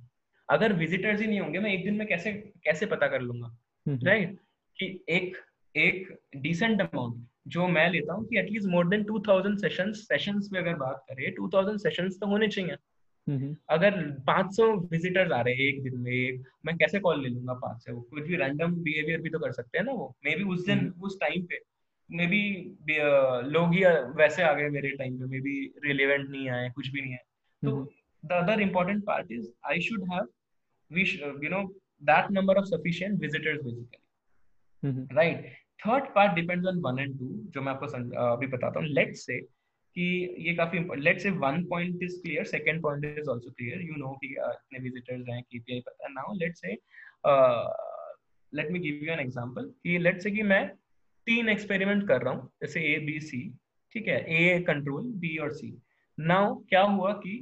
[0.51, 3.59] अगर विजिटर्स ही नहीं होंगे मैं एक दिन में कैसे कैसे पता कर लूँगा?
[3.89, 4.43] Right right?
[4.79, 5.37] कि एक
[5.77, 10.61] एक डिसेंट अमाउंट जो मैं लेता हूँ कि at least more than 2000 sessions sessions में
[10.61, 12.77] अगर बात करें 2000 सेशंस तो होने चाहिए।
[13.27, 17.55] अगर 500 विजिटर्स आ रहे हैं एक दिन में एक मैं कैसे कॉल ले लूँगा
[17.57, 17.93] पाँच से?
[17.93, 20.65] वो कुछ भी रैंडम बिहेवियर भी तो कर सकते हैं ना वो। मे बी उस
[20.67, 21.61] दिन उस टाइम पे।
[22.11, 22.43] मे बी
[23.53, 23.85] लोग ही
[24.17, 25.55] वैसे आ गए मेरे टाइम पे। मे बी
[25.85, 27.23] रिलेवेंट नहीं आए कुछ भी नहीं है
[27.63, 27.77] तो
[28.25, 30.29] the other important part is I should have
[30.91, 31.03] we
[31.45, 31.63] you know
[32.03, 35.47] that number of sufficient visitors basically right
[35.87, 37.87] third part depends on one and two जो मैं आपको
[38.27, 39.41] अभी बताता हूँ। लेट्स से
[39.97, 40.05] कि
[40.39, 44.13] ये काफ़ी let's say one point is clear second point is also clear you know
[44.23, 46.75] कि कितने विजिटर्स हैं केपीआई पता है। Now let's say
[48.53, 50.67] let me give you an example कि लेट से कि मैं
[51.27, 53.49] तीन एक्सपेरिमेंट कर रहा हूँ जैसे ए बी सी
[53.95, 54.19] ठीक है?
[54.19, 55.77] ए कंट्रोल बी और सी
[56.19, 57.35] नाउ क्या हुआ कि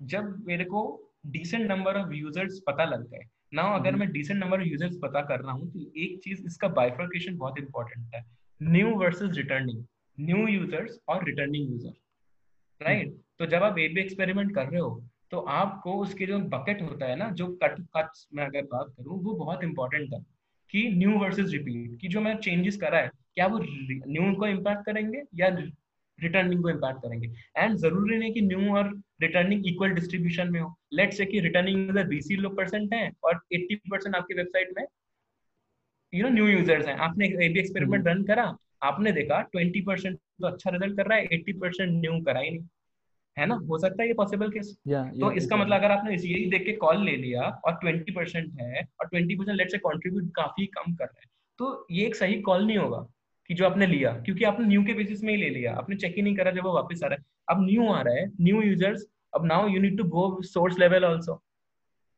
[0.00, 0.82] जब मेरे को
[1.28, 3.24] डिसेंट नंबर ऑफ़ यूज़र्स पता लग गए
[3.54, 6.46] नाउ अगर हम्म। मैं डिसेंट नंबर ऑफ़ यूज़र्स पता कर रहा हूँ तो एक चीज़
[6.46, 8.24] इसका बाइफर्केशन बहुत इंपॉर्टेंट है।
[8.60, 9.84] New versus returning
[10.18, 11.92] new users और रिटर्निंग यूज़र
[12.80, 16.82] राइट तो जब आप ए बी एक्सपेरिमेंट कर रहे हो तो आपको उसके जो बकेट
[16.82, 20.20] होता है ना जो कट कट में अगर बात करूँ वो बहुत इंपॉर्टेंट है
[20.70, 24.84] कि न्यू वर्सेस रिपीट कि जो मैं चेंजेस करा है क्या वो न्यू को इम्पैक्ट
[24.86, 25.48] करेंगे या
[26.18, 27.28] रिटर्निंग को इम्पैक्ट करेंगे?
[27.58, 28.88] एंड ज़रूरी नहीं कि न्यू और
[29.22, 33.40] रिटर्निंग इक्वल डिस्ट्रीब्यूशन में हो। लेट से कि रिटर्निंग यूज़र बीसी लोग परसेंट है और
[33.54, 34.84] 80 परसेंट आपकी वेबसाइट में
[36.12, 38.44] यू नो न्यू यूज़र्स हैं। आपने ए बी एक्सपेरिमेंट रन करा
[38.82, 42.50] आपने देखा ट्वेंटी परसेंट तो अच्छा रिज़ल्ट कर रहा है एट्टी परसेंट न्यू करा ही
[42.50, 42.66] नहीं।
[43.36, 43.54] है ना?
[43.54, 46.64] हो सकता है ये पॉसिबल केस yeah, yeah, तो इसका मतलब अगर आपने यही देख
[46.64, 50.66] के कॉल ले लिया और ट्वेंटी परसेंट है और twenty percent let's say contribute काफ़ी
[50.66, 53.06] कम कर रहा है तो ये एक सही कॉल नहीं होगा
[53.50, 56.14] कि जो आपने लिया क्योंकि आपने न्यू के बेसिस में ही ले लिया। आपने चेक
[56.16, 58.62] ही नहीं करा जब वो वापस आ रहा है। अब न्यू आ रहा है न्यू
[58.62, 61.42] यूज़र्स अब now you need to go source level also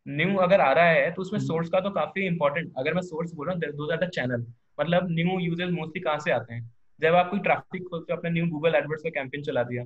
[0.08, 1.76] new अगर आ रहा है तो उसमें सोर्स hmm.
[1.76, 4.46] का तो काफ़ी इंपॉर्टेंट अगर मैं सोर्स बोल रहा हूँ दो ज़्यादा चैनल
[4.78, 6.70] मतलब न्यू यूज़र्स मोस्टली कहाँ से आते हैं?
[7.00, 9.84] जब आप कोई ट्रैफ़िक खोलते हो अपने न्यू गूगल एडवर्ड्स का कैंपेन चला दिया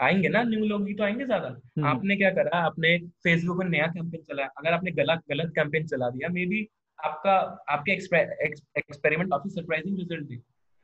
[0.00, 2.58] आएँगे ना न्यू लोग ही तो आएँगे ज़्यादा। हम्म। आपने क्या करा?
[2.58, 6.68] आपने फेसबुक पर नया कैंपेन चलाया अगर आपने गलत गलत कैंपेन चला दिया मे बी
[7.04, 7.34] आपका
[7.68, 10.36] आपके एक्सपेरिमेंट काफ़ी सरप्राइजिंग रिज़ल्ट दी।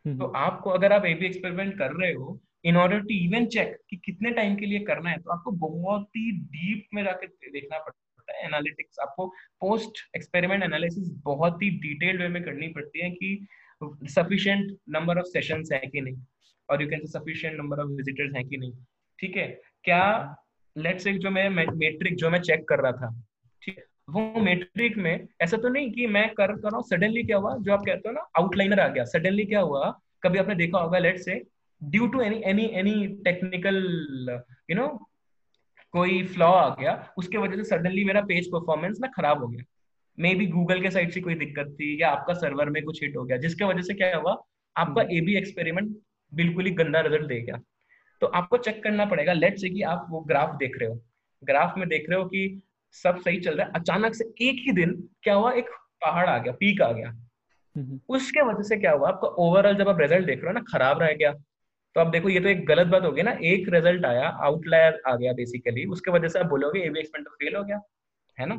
[0.05, 3.97] तो आपको अगर आप एबी एक्सपेरिमेंट कर रहे हो in order to even check कि
[3.97, 8.10] कितने टाइम के लिए करना है तो आपको बहुत ही डीप में जाकर देखना पड़ता
[8.31, 9.27] है एनालिटिक्स आपको
[9.61, 13.47] पोस्ट एक्सपेरिमेंट एनालिसिस बहुत ही डिटेल्ड वे में करनी पड़ती है कि
[14.11, 16.17] सफिशिएंट नंबर ऑफ़ सेशंस है कि नहीं?
[16.69, 18.73] और you can say sufficient number of visitors हैं कि नहीं?
[19.19, 19.47] ठीक है?
[19.85, 20.37] क्या
[20.77, 23.11] लेट्स से जो मैं मेट्रिक जो मैं चेक कर रहा था,
[23.63, 23.85] ठीक है?
[24.11, 27.57] वो मेट्रिक में ऐसा तो नहीं कि मैं कर कर रहा हूँ सडनली क्या हुआ?
[27.57, 29.91] जो आप कहते हो ना आउटलाइनर आ गया। सडनली क्या हुआ?
[30.23, 31.43] कभी आपने देखा होगा लेट से
[31.83, 33.77] due to any any any technical
[34.71, 34.87] you know
[35.95, 39.65] कोई फ्लॉ आ गया उसके वजह से सडनली मेरा पेज परफॉर्मेंस ना खराब हो गया।
[40.19, 43.17] मे बी गूगल के साइड से कोई दिक्कत थी या आपका सर्वर में कुछ हिट
[43.17, 44.37] हो गया जिसके वजह से क्या हुआ
[44.77, 45.97] आपका ए बी एक्सपेरिमेंट
[46.33, 47.61] बिल्कुल ही गंदा रिज़ल्ट दे गया।
[48.23, 51.01] तो आपको चेक करना पड़ेगा लेट से कि आप वो ग्राफ देख रहे हो।
[51.43, 52.63] ग्राफ में देख रहे हो कि
[52.95, 55.71] सब सही चल रहा है। अचानक से एक ही दिन क्या हुआ एक
[56.03, 57.15] पहाड़ आ गया पीक आ गया।
[58.09, 61.03] उसके वजह से क्या हुआ आपका ओवरऑल जब आप रिज़ल्ट देख रहे हो ना खराब
[61.03, 61.33] रह गया।
[61.97, 65.01] तो आप देखो ये तो एक गलत बात हो गई ना। एक रिज़ल्ट आया आउटलायर
[65.09, 67.81] आ गया बेसिकली उसके वजह से आप बोलोगे एबी एक्सपेरिमेंट फेल हो गया
[68.39, 68.57] है ना?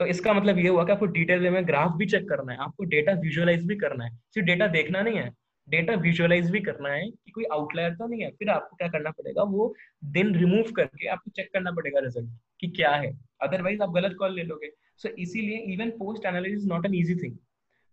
[0.00, 2.84] तो इसका मतलब ये हुआ कि आपको डिटेल में ग्राफ भी चेक करना है आपको
[2.84, 5.30] डेटा विजुअलाइज भी करना है। सिर्फ़ डेटा देखना नहीं है
[5.68, 9.10] डेटा विजुअलाइज भी करना है कि कोई आउटलायर तो नहीं है। फिर आपको क्या करना
[9.10, 9.42] पड़ेगा?
[9.42, 9.74] वो
[10.04, 12.30] दिन रिमूव करके आपको चेक करना पड़ेगा रिज़ल्ट
[12.60, 13.12] कि क्या है।
[13.42, 17.14] अदरवाइज़ आप गलत कॉल ले लोगे। सो so, इसीलिए even post analysis not an easy
[17.16, 17.36] thing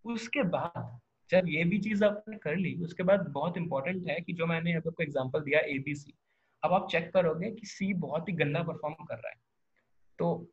[0.04, 0.98] उसके बाद
[1.30, 4.72] जब ये भी चीज़ आपने कर ली। उसके बाद बहुत इंपॉर्टेंट है कि जो मैंने
[4.72, 6.14] आपको एग्ज़ाम्पल दिया ए बी सी
[6.62, 9.38] अब आप चेक करोगे कि सी बहुत ही गंदा परफॉर्म कर रहा है।
[10.18, 10.52] तो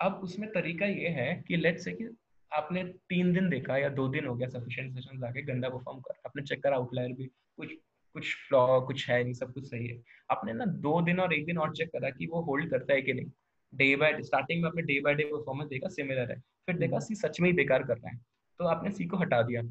[0.00, 2.08] अब उसमें तरीका ये है कि लेट से कि
[2.52, 6.20] आपने तीन दिन देखा या दो दिन हो गया सफिशिएंट सेशंस आके गंदा परफॉर्म कर।
[6.26, 7.72] आपने चेक करा आउटलायर भी कुछ
[8.14, 10.00] कुछ फ्लॉ कुछ है नहीं सब कुछ सही है।
[10.30, 13.02] आपने ना दो दिन और एक दिन और चेक करा कि वो होल्ड करता है
[13.02, 13.30] कि नहीं।
[13.72, 16.98] डे बाय डे स्टार्टिंग में आपने डे बाय डे परफॉर्मेंस देखा सिमिलर है। फिर देखा
[16.98, 18.18] सी सच में ही बेकार कर रहा है।
[18.60, 19.62] तो आपने सी को हटा दिया।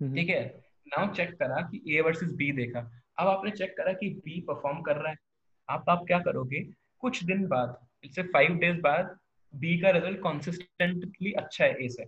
[0.00, 0.44] ठीक है?
[0.86, 2.80] नाउ चेक करा कि ए वर्सेस बी देखा।
[3.18, 5.16] अब आपने चेक करा कि बी परफॉर्म कर रहा है।
[5.68, 6.60] आप आप क्या करोगे?
[7.02, 9.16] कुछ दिन बाद इससे फाइव डेज़ बाद
[9.54, 12.06] बी का रिज़ल्ट कॉन्सिस्टेंटली अच्छा है ए से,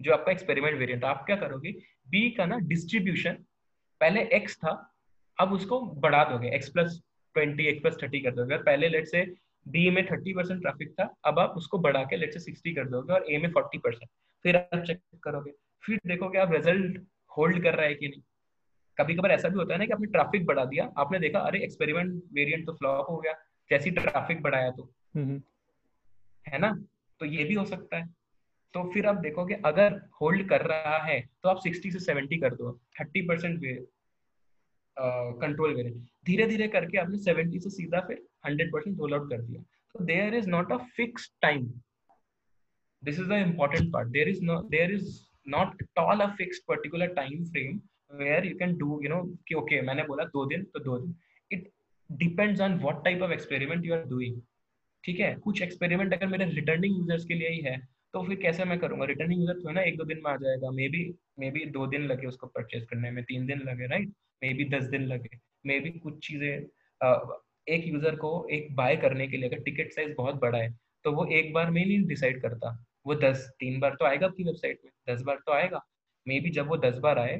[0.00, 1.72] जो आपका एक्सपेरिमेंट वेरिएंट आप क्या करोगे?
[2.10, 3.44] बी का ना डिस्ट्रीब्यूशन
[4.00, 4.72] पहले एक्स था,
[5.38, 7.00] अब उसको बढ़ा दोगे। X plus
[7.34, 9.24] twenty X plus thirty कर दोगे। पहले लेट से
[9.66, 12.88] बी में थर्टी परसेंट ट्रैफ़िक था, अब आप उसको बढ़ा के लेट से सिक्सटी कर
[12.88, 14.08] दोगे और ए में फोर्टी परसेंट
[14.44, 15.52] फिर आप चेक करोगे।
[15.84, 17.00] फिर देखोगे आप रिज़ल्ट
[17.36, 18.22] होल्ड कर रहा है कि नहीं?
[18.98, 21.62] कभी कभार ऐसा भी होता है ना कि आपने ट्रैफ़िक बढ़ा दिया आपने देखा अरे
[21.64, 23.32] एक्सपेरिमेंट वेरिएंट तो फ्लॉप हो गया
[23.70, 24.82] जैसी ट्रैफ़िक बढ़ाया तो।
[25.16, 25.42] हम्म, हम्म।
[26.48, 26.72] है ना?
[27.20, 28.06] तो ये भी हो सकता है।
[28.74, 32.54] तो फिर आप देखोगे अगर होल्ड कर रहा है तो आप 60 से 70 कर
[32.54, 33.60] दो 30 परसेंट
[35.40, 35.92] कंट्रोल करें।
[36.26, 39.62] धीरे धीरे करके आपने 70 से सीधा फिर 100 परसेंट रोल आउट कर दिया।
[39.94, 41.66] तो there is not a fix time
[43.04, 47.14] this is the important part there is no there is not all a fix particular
[47.14, 47.80] time frame
[48.12, 51.14] where you can do you know कि okay, मैंने बोला दो दिन तो दो दिन।
[51.50, 51.70] It
[52.10, 54.40] depends on what type of experiment you are doing
[55.04, 55.34] ठीक है?
[55.36, 57.76] कुछ एक्सपेरिमेंट अगर मेरे रिटर्निंग यूज़र्स के लिए ही है
[58.14, 59.04] तो फिर कैसे मैं करूँगा?
[59.06, 61.02] रिटर्निंग यूज़र है ना एक दो दिन में आ जाएगा मे बी
[61.38, 64.08] मे बी दो दिन लगे उसको परचेज करने में तीन दिन लगे राइट
[64.42, 66.52] मे बी दस दिन लगे मे बी कुछ चीज़ें
[67.66, 70.70] एक यूज़र को एक बाय करने के लिए अगर टिकट साइज़ बहुत बड़ा है
[71.04, 72.70] तो वो एक बार में नहीं डिसाइड करता।
[73.06, 75.80] वो दस तीन बार तो आएगा आपकी वेबसाइट में दस बार तो आएगा।
[76.26, 77.36] मे बी जब वो दस बार आए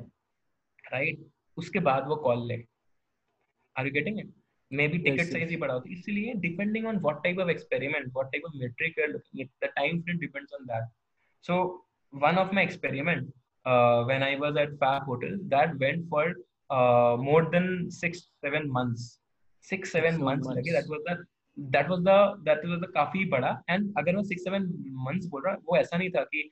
[0.92, 2.62] राइट उसके बाद वो कॉल ले।
[3.76, 4.32] Are you getting it
[4.88, 8.32] maybe ticket size ही बड़ा होता है। इसलिए depending on what type of experiment what
[8.32, 10.90] type of metric you are looking at the time frame depends on that
[11.46, 13.26] so one of my experiment
[13.72, 16.22] uh, when I was at Fab Hotel that went for
[16.76, 19.04] uh, more than six seven months.
[19.68, 21.14] Six seven six months लगे that was the
[21.60, 24.66] that was the that was the काफ़ी बड़ा। And अगर मैं six seven
[25.06, 26.50] months बोल रहा वो ऐसा नहीं था कि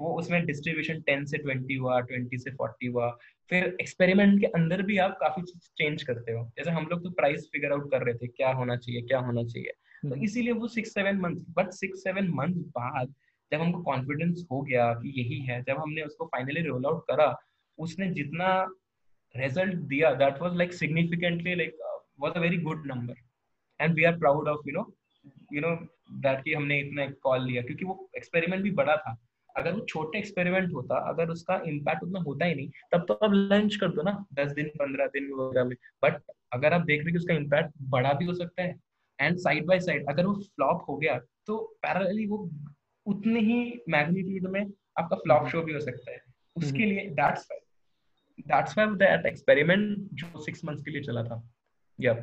[0.00, 3.08] वो उसमें डिस्ट्रीब्यूशन टेन से ट्वेंटी हुआ ट्वेंटी से फोर्टी हुआ।
[3.50, 5.42] फिर एक्सपेरिमेंट के अंदर भी आप काफ़ी
[5.78, 8.76] चेंज करते हो। जैसे हम लोग तो प्राइस फिगर आउट कर रहे थे क्या होना
[8.76, 12.54] चाहिए क्या होना चाहिए। तो हम्म। इसीलिए वो six seven month but six seven month
[12.78, 13.14] बाद
[13.52, 17.34] जब हमको कॉन्फिडेंस हो गया कि यही है जब हमने उसको फाइनली रोल आउट करा
[17.78, 18.52] उसने जितना
[19.34, 21.76] रिज़ल्ट दिया that was like significantly like
[22.20, 23.14] was a very good number
[23.80, 24.92] and we are proud of you know
[25.52, 25.74] you know
[26.20, 29.16] that कि हमने इतना कॉल लिया। क्योंकि वो एक्सपेरिमेंट भी बड़ा था।
[29.56, 33.32] अगर वो छोटे एक्सपेरिमेंट होता अगर उसका इम्पैक्ट उतना होता ही नहीं तब तो आप
[33.34, 36.20] लंच कर दो ना दस दिन पंद्रह दिन वगैरह में। बट
[36.52, 38.74] अगर आप देख रहे कि उसका इम्पैक्ट बड़ा भी हो सकता है
[39.18, 42.38] एंड साइड बाय साइड अगर वो फ्लॉप हो गया तो पैरेलली वो
[43.06, 44.60] उतने ही मैग्नीट्यूड में
[44.98, 46.22] आपका फ्लॉप शो भी हो सकता है।
[46.56, 47.48] उसके लिए दैट्स
[48.48, 51.42] दैट्स दैट एक्सपेरिमेंट जो सिक्स मंथ्स के लिए चला था।
[51.98, 52.14] या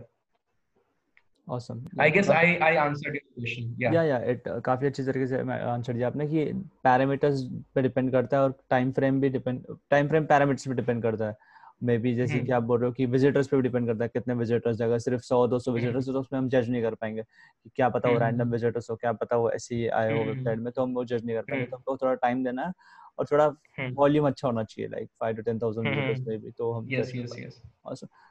[1.47, 1.81] awesome.
[1.99, 3.75] I guess i i answered your question.
[3.77, 3.91] Yeah.
[3.91, 4.31] Yeah yeah.
[4.33, 5.39] It uh, काफ़ी अच्छी तरीके से
[5.71, 6.45] आंसर दिया आपने कि
[6.83, 7.43] पैरामीटर्स
[7.75, 11.27] पे डिपेंड करता है और टाइम फ्रेम भी डिपेंड टाइम फ्रेम पैरामीटर्स पे डिपेंड करता
[11.27, 11.35] है।
[11.83, 14.09] मे बी जैसे कि आप बोल रहे हो कि विजिटर्स पे भी डिपेंड करता है
[14.13, 17.21] कितने विजिटर्स अगर सिर्फ़ सौ दो सौ विजिटर्स तो उसमें हम जज नहीं कर पाएँगे
[17.21, 20.59] कि क्या पता वो रैंडम विजिटर्स हो क्या पता वो ऐसे ही आए हो वेबसाइट
[20.59, 22.73] में तो हम वो जज नहीं कर पाएँगे। तो हमको थोड़ा टाइम देना है
[23.20, 23.47] और थोड़ा
[23.95, 27.36] वॉल्यूम अच्छा होना चाहिए like five to ten thousand में भी तो हम यस यस
[27.39, 27.61] यस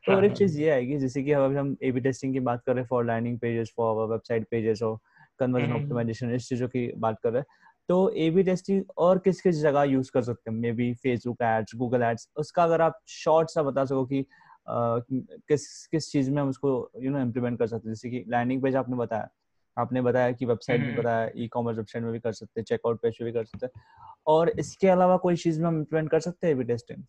[0.07, 2.63] तो और एक चीज़ ये आएगी जैसे कि अभी हम ए बी टेस्टिंग की बात
[2.67, 4.99] कर रहे हैं for landing pages for website pages और
[5.39, 7.47] कन्वर्जन ऑप्टिमाइजेशन इस चीज़ों की बात कर रहे हैं।
[7.89, 10.59] तो ए बी टेस्टिंग और किस किस जगह यूज़ कर सकते हैं?
[10.73, 15.03] Maybe Facebook ads Google ads उसका अगर आप शॉर्ट सा बता सको कि uh,
[15.49, 17.95] किस किस चीज़ में हम उसको यू नो इम्प्लीमेंट कर सकते हैं?
[17.95, 19.29] जैसे कि लैंडिंग पेज आपने बताया
[19.79, 23.01] आपने बताया कि वेबसाइट में बताया ई कॉमर्स वेबसाइट में भी कर सकते हैं चेकआउट
[23.03, 23.83] पेज पे भी कर सकते हैं।
[24.27, 27.03] और इसके अलावा कोई चीज़ में हम इम्प्लीमेंट कर सकते हैं ए टेस्टिंग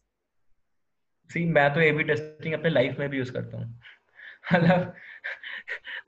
[1.29, 3.79] सी मैं तो ए बी टेस्टिंग अपने लाइफ में भी यूज़ करता हूँ।
[4.53, 4.93] मतलब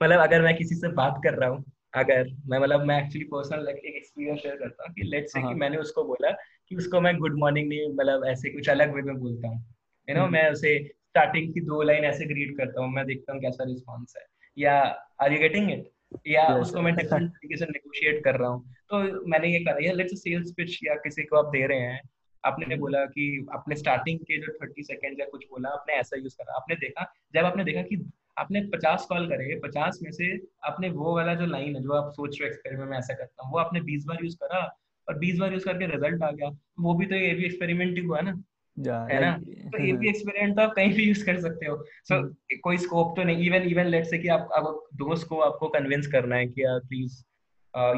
[0.02, 3.68] मतलब अगर मैं किसी से बात कर रहा हूँ अगर मैं मतलब मैं एक्चुअली पर्सनल
[3.68, 6.30] एक एक्सपीरियंस शेयर करता हूँ कि लेट्स से कि हाँ। मैंने उसको बोला
[6.68, 9.74] कि उसको मैं गुड मॉर्निंग नहीं मतलब ऐसे कुछ अलग वे में बोलता हूँ।
[10.08, 13.40] यू नो मैं उसे स्टार्टिंग की दो लाइन ऐसे ग्रीट करता हूँ मैं देखता हूँ
[13.40, 14.26] कैसा रिस्पॉन्स है।
[14.58, 14.78] या
[15.22, 15.90] आर यू गेटिंग इट
[16.26, 16.62] या yes.
[16.62, 20.18] उसको मैं डिफरेंट तरीके से नेगोशिएट कर रहा हूँ। तो मैंने ये करा या लेट्स
[20.18, 22.00] सेल्स पिच या किसी को आप दे रहे हैं।
[22.44, 26.16] आपने हम्म। बोला कि आपने स्टार्टिंग के जो थर्टी सेकेंड या कुछ बोला आपने ऐसा
[26.18, 30.40] यूज़ करा। आपने देखा जब आपने देखा कि आपने पचास कॉल करे पचास में से
[30.64, 33.44] आपने वो वाला जो लाइन है जो आप सोच रहे हो एक्सपेरिमेंट में ऐसा करता
[33.44, 36.48] हूँ वो आपने बीस बार यूज़ करा और बीस बार यूज़ करके रिज़ल्ट आ गया।
[36.80, 38.42] वो भी तो ये भी एक्सपेरिमेंट ही हुआ ना।
[38.78, 39.32] है ना?
[39.70, 42.56] तो ये भी एक्सपेरिमेंट तो आप कहीं भी यूज़ कर सकते हो। सो so, हम्म।
[42.62, 46.36] कोई स्कोप तो नहीं इवन इवन से कि आप अब दोस्त को आपको कन्विंस करना
[46.36, 47.22] है कि यार प्लीज़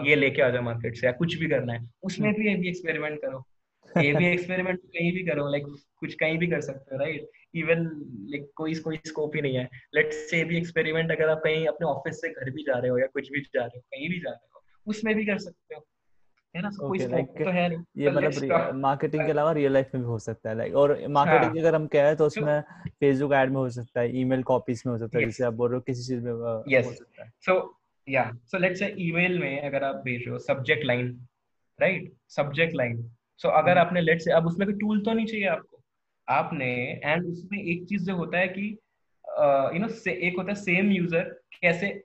[0.09, 2.57] ये लेके आ जाओ मार्केट से या कुछ भी करना है उसमें हम्म। भी ये
[2.57, 3.47] भी एक्सपेरिमेंट करो।
[4.03, 5.65] ये भी एक्सपेरिमेंट कहीं भी करो लाइक
[5.97, 7.81] कुछ कहीं भी कर सकते हो राइट इवन
[8.31, 11.87] लाइक कोई कोई स्कोप ही नहीं है। लेट्स से भी एक्सपेरिमेंट अगर आप कहीं अपने
[11.87, 14.19] ऑफ़िस से घर भी जा रहे हो या कुछ भी जा रहे हो कहीं भी
[14.19, 15.87] जा रहे हो उसमें भी कर सकते हो।
[16.57, 20.03] है ना okay, like, तो है नहीं। ये मतलब मार्केटिंग के अलावा रियल लाइफ में
[20.03, 23.51] भी हो सकता है लाइक और मार्केटिंग हाँ, अगर हम कहें तो उसमें फेसबुक एड
[23.51, 25.81] में हो सकता है ईमेल कॉपीज में हो सकता है जैसे आप बोल रहे हो
[25.81, 29.95] किसी चीज़ में हो सकता है। सो या सो लेट्स से ईमेल में अगर आप
[29.95, 31.27] भेज रहे हो subject line
[31.81, 35.27] right subject line so अगर हम्म। आपने लेट्स से अब उसमें कोई टूल तो नहीं
[35.27, 35.81] चाहिए आपको?
[36.29, 38.79] आपने एंड उसमें एक चीज़ जो होता है कि
[39.75, 41.23] यू नो एक होता है सेम यूज़र
[41.61, 42.03] कैसे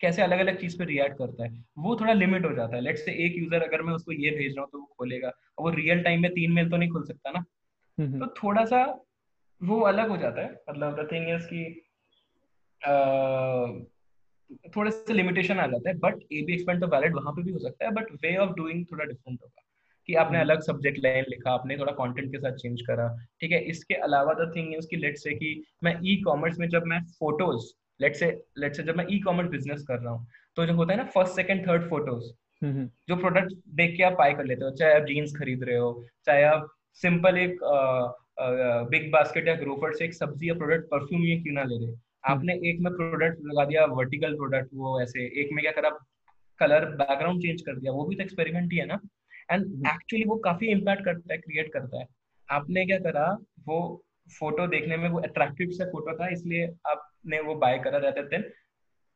[0.00, 3.04] कैसे अलग अलग चीज़ पे रिएक्ट करता है वो थोड़ा लिमिट हो जाता है। लेट्स
[3.04, 5.70] से एक यूज़र अगर मैं उसको ये भेज रहा हूँ तो वो खोलेगा और वो
[5.76, 7.44] रियल टाइम में तीन मेल तो नहीं खुल सकता ना?
[7.98, 8.84] तो थोड़ा सा
[9.60, 11.64] वो अलग हो जाता है। मतलब द थिंग इज़ की
[14.76, 17.52] थोड़े से लिमिटेशन आ जाता है बट ए बी एक्सपेंड तो वैलिड वहाँ पे भी
[17.52, 19.62] हो सकता है बट वे ऑफ़ डूइंग थोड़ा डिफरेंट होगा।
[20.08, 23.08] कि आपने हम्म। अलग सब्जेक्ट लाइन लिखा आपने थोड़ा कंटेंट के साथ चेंज करा
[23.40, 23.60] ठीक है?
[23.64, 26.84] इसके अलावा द थिंग इज़ कि लेट्स से कि मैं ई e कॉमर्स में जब
[26.86, 27.66] मैं photos
[28.00, 28.26] let's say
[28.58, 30.26] let's say जब मैं ई कॉमर्स बिज़नेस कर रहा हूँ
[30.56, 32.32] तो जो होता है ना फ़र्स्ट सेकंड थर्ड फ़ोटोज़
[33.08, 35.90] जो प्रोडक्ट देख के आप बाय कर लेते हो चाहे आप जीन्स खरीद रहे हो
[36.26, 36.68] चाहे आप
[37.00, 37.58] सिंपल एक
[38.90, 41.86] बिग बास्केट या ग्रोफर से एक सब्ज़ी या प्रोडक्ट परफ्यूम ये क्यों ना ले रहे
[41.86, 45.90] हम्म। आपने एक में प्रोडक्ट लगा दिया वर्टिकल प्रोडक्ट वो ऐसे एक में क्या करा
[46.60, 49.00] कलर बैकग्राउंड चेंज कर दिया वो भी तो एक्सपेरिमेंट ही है ना
[49.50, 52.06] एंड एक्चुअली हम्म। वो काफ़ी इम्पैक्ट करता है क्रिएट करता है
[52.48, 53.26] आपने क्या करा
[53.66, 53.78] वो
[54.32, 58.42] फ़ोटो देखने में वो अट्रैक्टिव से फ़ोटो था इसलिए आपने वो बाय करा रहते थे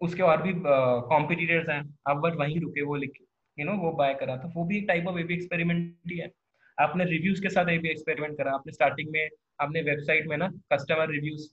[0.00, 3.18] उसके और भी कॉम्पिटिटर्स हैं आप बस वहीं रुके वो लिख
[3.58, 6.30] यू नो वो बाय करा था। वो भी एक type of A B experiment ही है।
[6.78, 9.28] आपने रिव्यूज़ के साथ एबी एक्सपेरिमेंट करा आपने स्टार्टिंग में
[9.60, 11.48] आपने वेबसाइट में ना कस्टमर रिव्यूज़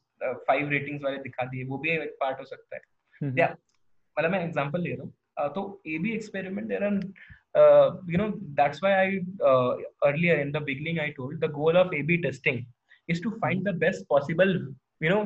[0.47, 2.81] फाइव रेटिंग्स वाले दिखा दिए वो भी एक पार्ट हो सकता है।
[3.21, 6.99] हम्म। मतलब मैं एग्जांपल ले रहा हूँ। तो A B experiment there are
[8.17, 8.25] know
[8.57, 9.05] that's why i
[9.51, 9.71] uh,
[10.07, 12.59] earlier in the beginning i told the goal of a b testing
[13.09, 14.53] is to find the best possible
[15.05, 15.23] you know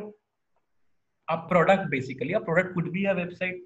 [1.27, 3.59] a product basically a product could be a website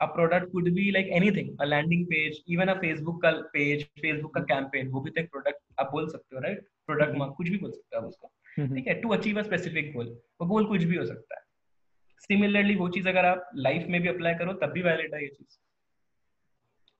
[0.00, 4.34] a product could be like anything a landing page even a facebook का page facebook
[4.36, 7.48] का campaign वो भी तो एक product आप बोल सकते हो right product में कुछ
[7.48, 10.68] भी बोल सकते हो आप उसको ठीक है to achieve a specific goal वो goal
[10.68, 11.42] कुछ भी हो सकता है
[12.28, 15.28] सिमिलरली वो चीज़ अगर आप लाइफ में भी अप्लाई करो तब भी वैलिड है ये
[15.28, 15.58] चीज़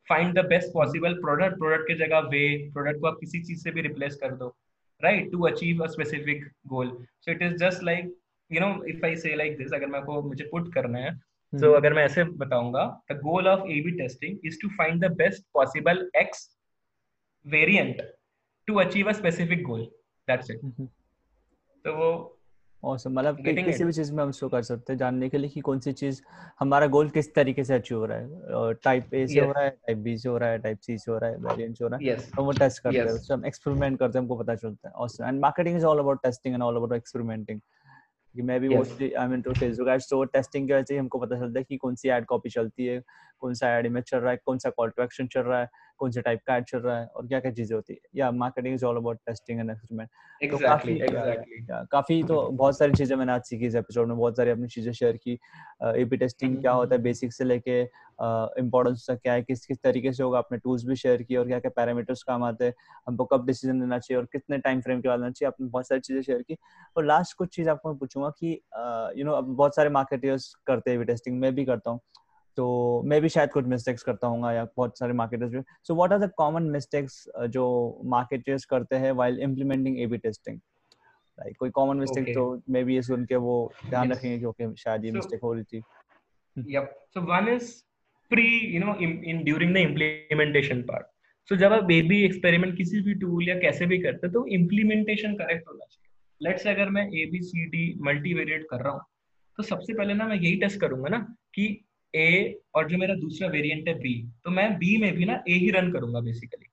[0.09, 3.70] find the best possible product product की जगह वे प्रोडक्ट को आप किसी चीज़ से
[3.70, 4.49] भी रिप्लेस कर दो
[5.05, 8.15] right to achieve a specific goal so it is just like
[8.51, 11.59] you know if I say like this अगर मेरे को मुझे पुट करना है तो
[11.59, 15.11] so, अगर मैं ऐसे बताऊँगा the goal of A B testing is to find the
[15.17, 16.49] best possible X
[17.47, 18.03] variant
[18.69, 19.85] to achieve a specific goal
[20.29, 20.61] that's it
[21.85, 22.34] तो वो
[22.85, 25.51] औसम मतलब कि, किसी भी चीज़ में हम शो कर सकते हैं जानने के लिए
[25.51, 26.20] कि कौन सी चीज़
[26.61, 29.47] हमारा गोल किस तरीके से अचीव हो रहा है। टाइप ए से yes.
[29.47, 31.37] हो रहा है टाइप बी से हो रहा है टाइप सी से हो रहा है
[31.39, 32.24] वेरिएंट हो रहा है। Yes.
[32.37, 33.11] तो वो टेस्ट करते yes.
[33.11, 36.22] हैं हम एक्सपेरिमेंट करते हैं हमको पता चलता है। Awesome and marketing is all about
[36.22, 37.61] testing and all about experimenting
[38.35, 41.18] कि मैं भी mostly I mean to Facebook ads तो टेस्टिंग की वजह से हमको
[41.18, 43.03] पता चलता है कि कौन सी एड कॉपी चलती है
[43.41, 45.68] कौन सा एड इमेज चल रहा है कौन सा कॉल टू एक्शन चल रहा है।
[45.99, 48.30] कौन से टाइप का एड चल रहा है और क्या क्या चीज़ें होती है। या
[48.30, 51.70] marketing is all about testing and experiment तो काफ़ी exactly.
[51.70, 54.68] या, काफ़ी तो बहुत सारी चीज़ें मैंने आज सीखी इस एपिसोड में। बहुत सारी अपनी
[54.68, 55.38] चीज़ें शेयर की।
[56.01, 57.80] एबी टेस्टिंग क्या होता है बेसिक से लेके
[58.61, 61.59] इम्पोर्टेंस क्या है किस किस तरीके से होगा अपने टूल्स भी शेयर किए और क्या
[61.59, 62.74] क्या पैरामीटर्स काम आते हैं।
[63.07, 65.88] हमको कब डिसीज़न लेना चाहिए और कितने टाइम फ्रेम के बाद लेना चाहिए आपने बहुत
[65.88, 66.57] सारी चीज़ें शेयर की।
[66.97, 68.53] और लास्ट कुछ चीज़ आपको मैं पूछूँगा कि
[69.20, 72.01] यू नो अब बहुत सारे मार्केटर्स करते हैं टेस्टिंग मैं भी करता हूँ।
[72.57, 76.13] तो मैं भी शायद कुछ मिस्टेक्स करता हूँ या बहुत सारे मार्केटर्स भी। So what
[76.13, 80.57] are the common mistakes जो मार्केटर्स करते हैं while implementing A B testing
[81.41, 84.13] like कोई कॉमन मिस्टेक तो मे बी ये सुन के वो ध्यान.
[84.13, 85.83] रखेंगे क्योंकि शायद ये मिस्टेक हो रही थी।
[86.75, 86.93] Yep.
[87.15, 87.85] So one is
[88.31, 91.07] pre you know in, in during the implementation part.
[91.49, 95.69] So जब आप बेबी एक्सपेरिमेंट किसी भी टूल या कैसे भी करते तो इम्प्लीमेंटेशन करेक्ट
[95.69, 99.01] होना चाहिए। लेट्स अगर मैं A B C D multivariate कर रहा हूँ
[99.57, 101.19] तो सबसे पहले ना मैं यही टेस्ट करूँगा ना
[101.55, 101.84] कि
[102.15, 105.55] ए और जो मेरा दूसरा वेरिएंट है बी तो मैं बी में भी ना ए
[105.55, 106.67] ही रन करूँगा बेसिकली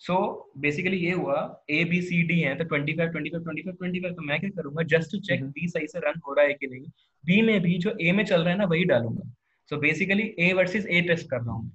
[0.00, 0.16] सो
[0.58, 1.36] बेसिकली ये हुआ
[1.70, 5.12] ए बी सी डी है तो 25 25 25 25 तो मैं क्या करूँगा जस्ट
[5.12, 6.86] टू चेक बी सही से रन हो रहा है कि नहीं.
[7.24, 9.22] बी में भी जो ए में चल रहा है ना वही डालूँगा.
[9.70, 11.70] So basically A versus A test कर रहा हूँ.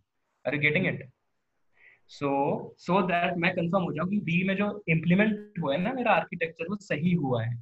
[0.45, 1.09] Are you getting it
[2.11, 2.29] so
[2.79, 6.11] so that मैं कंफर्म हो जाऊँ कि बी में जो इम्प्लीमेंट हुआ है ना मेरा
[6.13, 7.55] आर्किटेक्चर वो सही हुआ है.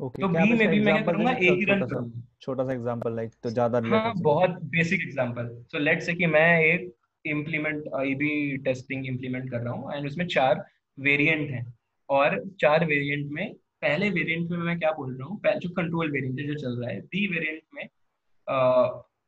[0.00, 2.25] ओके तो बी में भी मैं क्या करूँगा ए ही रन करूँगा.
[2.42, 6.48] छोटा सा एग्जांपल लाइक तो ज़्यादा हाँ बहुत basic example so let's say कि मैं
[6.60, 6.92] एक
[7.24, 10.64] इम्प्लीमेंट आईबी टेस्टिंग इम्प्लीमेंट कर रहा हूँ एंड उसमें चार
[10.98, 11.64] वेरिएंट हैं।
[12.08, 15.40] और चार वेरिएंट में पहले वेरिएंट में मैं क्या बोल रहा हूँ?
[15.60, 17.84] जो कंट्रोल वेरिएंट है जो चल रहा है बी वेरिएंट में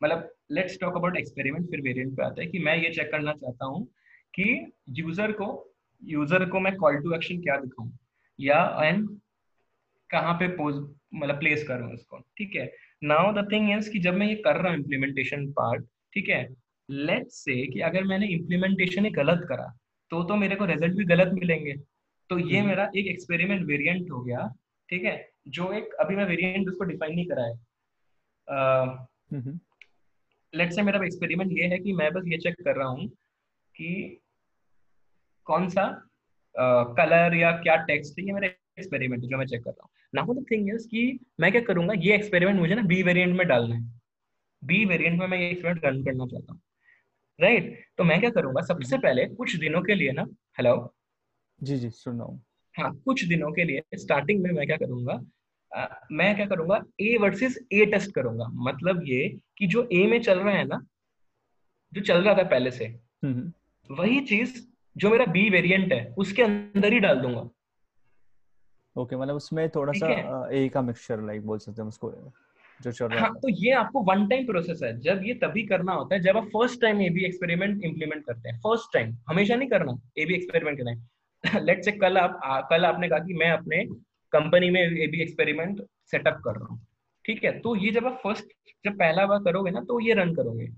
[0.03, 3.33] मतलब लेट्स टॉक अबाउट एक्सपेरिमेंट फिर वेरिएंट पे आता है कि मैं ये चेक करना
[3.33, 3.85] चाहता हूँ
[4.35, 5.49] कि यूज़र को
[6.03, 7.93] यूज़र को मैं कॉल टू एक्शन क्या दिखाऊँ?
[8.39, 9.09] या एंड
[10.11, 10.75] कहाँ पे पोज
[11.15, 12.71] मतलब प्लेस कर इसको ठीक है?
[13.03, 15.85] नाउ द थिंग इज़ कि जब मैं ये कर रहा हूँ इम्प्लीमेंटेशन पार्ट
[16.15, 16.49] ठीक है?
[16.89, 19.67] लेट्स से कि अगर मैंने इम्प्लीमेंटेशन ही गलत करा
[20.11, 21.75] तो तो मेरे को रिज़ल्ट भी गलत मिलेंगे।
[22.31, 24.47] तो ये हम्म। मेरा एक एक्सपेरिमेंट वेरिएंट हो गया
[24.89, 25.29] ठीक है?
[25.49, 27.55] जो एक अभी मैं वेरिएंट उसको डिफाइन नहीं करा है।
[30.53, 33.07] लेट्स से मेरा एक्सपेरिमेंट ये है कि मैं बस ये चेक कर रहा हूँ
[33.75, 34.21] कि
[35.47, 35.85] कौन सा
[36.55, 38.47] कलर uh, या क्या टेक्स्ट है ये मेरा
[38.79, 41.95] एक्सपेरिमेंट जो मैं चेक कर रहा हूँ। नाउ द थिंग इज़ कि मैं क्या करूँगा?
[41.95, 43.83] ये एक्सपेरिमेंट मुझे ना बी वेरिएंट में डालना है।
[44.63, 46.61] बी वेरिएंट में मैं ये एक्सपेरिमेंट रन करना चाहता हूँ।
[47.39, 47.77] Right right?
[47.99, 48.63] तो मैं क्या करूँगा?
[48.63, 50.27] सबसे हम्म। पहले कुछ दिनों के लिए ना
[50.59, 50.95] हेलो
[51.63, 52.43] जी जी सुन रहा हूँ।
[52.75, 55.21] हाँ कुछ दिनों के लिए स्टार्टिंग में मैं क्या करूँगा?
[55.73, 56.81] आ, मैं क्या करूँगा?
[57.01, 59.29] ए वर्सेस ए टेस्ट करूँगा। मतलब ये
[59.59, 60.81] कि जो ए में चल रहा है ना
[61.93, 64.63] जो चल रहा था पहले से हम्म, हम्म। वही चीज़
[64.97, 67.49] जो मेरा बी वेरिएंट है उसके अंदर ही डाल दूँगा।
[68.99, 72.11] ओके मतलब उसमें थोड़ा सा ए का मिक्सचर लाइक बोल सकते हैं उसको
[72.81, 75.63] जो चल रहा हाँ, है। तो ये आपको वन टाइम प्रोसेस है। जब ये तभी
[75.67, 79.17] करना होता है जब आप first time A B experiment implement करते हैं। फ़र्स्ट टाइम
[79.29, 83.19] हमेशा नहीं करना ए बी एक्सपेरिमेंट करना लेट से कल आप आ, कल आपने कहा
[83.19, 83.85] कि मैं अपने
[84.33, 86.81] कंपनी में ए बी एक्सपेरिमेंट सेटअप कर रहा हूँ।
[87.25, 88.53] ठीक है तो ये जब आप फ़र्स्ट
[88.85, 90.69] जब पहला बार करोगे ना तो ये रन करोगे।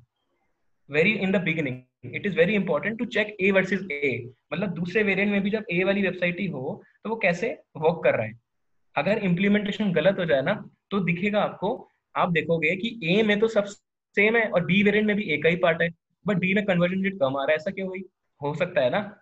[0.88, 4.12] Very in the beginning it is very important to check A versus A
[4.52, 8.00] मतलब दूसरे वेरिएंट में भी जब ए वाली वेबसाइट ही हो तो वो कैसे वर्क
[8.04, 8.38] कर रहा है?
[8.96, 10.54] अगर इम्प्लीमेंटेशन गलत हो जाए ना
[10.90, 13.64] तो दिखेगा आपको आप देखोगे कि ए में तो सब
[14.16, 15.88] सेम है और बी वेरिएंट में भी ए का ही पार्ट है
[16.26, 18.04] बट बी में कन्वर्जन रेट कम आ रहा है ऐसा क्यों हुई
[18.42, 19.20] हो सकता है ना?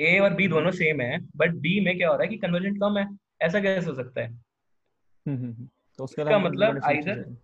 [0.00, 2.76] ए और बी दोनों सेम है बट बी में क्या हो रहा है कि कन्वर्जन
[2.76, 3.06] कम है
[3.42, 4.28] ऐसा कैसे हो सकता है?
[4.28, 5.68] हम्म, हम्म, हम्म।
[5.98, 7.36] तो उसका मतलब आइदर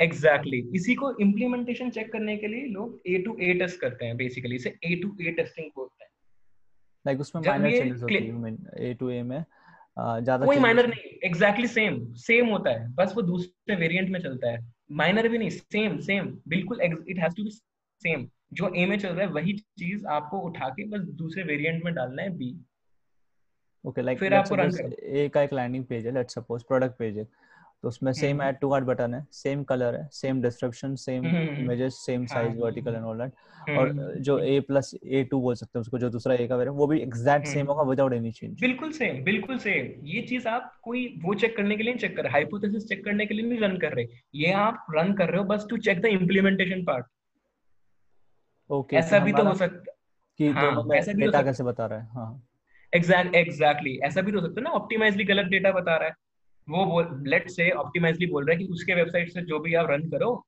[0.00, 0.76] एग्जैक्टली exactly.
[0.76, 4.56] इसी को इम्प्लीमेंटेशन चेक करने के लिए लोग ए टू ए टेस्ट करते हैं बेसिकली
[4.56, 5.95] इसे ए टू ए टेस्टिंग हैं
[7.06, 9.38] लाइक उसमें माइनर चेंजेस होती है ए टू ए में
[9.98, 14.50] ज़्यादा कोई माइनर नहीं। एग्जैक्टली सेम सेम होता है बस वो दूसरे वेरिएंट में चलता
[14.50, 14.58] है।
[14.92, 19.08] माइनर भी नहीं सेम सेम बिल्कुल it has to be same जो ए में चल
[19.08, 22.54] रहा है वही चीज़ आपको उठा के बस दूसरे वेरिएंट में डालना है बी
[23.84, 24.70] ओके लाइक फिर आपको रन
[25.14, 27.26] ए का एक लैंडिंग पेज है लेट्स सपोज़ प्रोडक्ट पेज है।
[27.86, 31.98] तो उसमें same add to cart button है सेम कलर है same description same images
[32.06, 33.92] same size vertical and all that और
[34.28, 36.86] जो ए प्लस ए टू बोल सकते हैं उसको जो दूसरा ए का वेरिएंट वो
[36.86, 40.72] भी एग्जैक्ट सेम हम्म। होगा विदाउट एनी चेंज बिल्कुल सेम बिल्कुल सेम ये चीज़ आप
[40.82, 43.60] कोई वो चेक करने के लिए चेक कर रहे हाइपोथेसिस चेक करने के लिए नहीं
[43.60, 47.06] रन कर रहे। ये आप रन कर रहे हो बस to check the implementation part
[48.70, 49.92] okay ऐसा भी तो हो सकता
[50.40, 52.08] कि दोनों में डेटा कैसे बता रहा है?
[52.14, 52.42] हाँ।
[52.92, 56.24] एग्जैक्ट एग्जैक्टली ऐसा भी तो हो सकता है ना ऑप्टिमाइजली गलत डेटा बता रहा है।
[56.68, 59.86] वो बोल लेट से ऑप्टिमाइजली बोल रहा है कि उसके वेबसाइट से जो भी आप
[59.90, 60.46] रन करो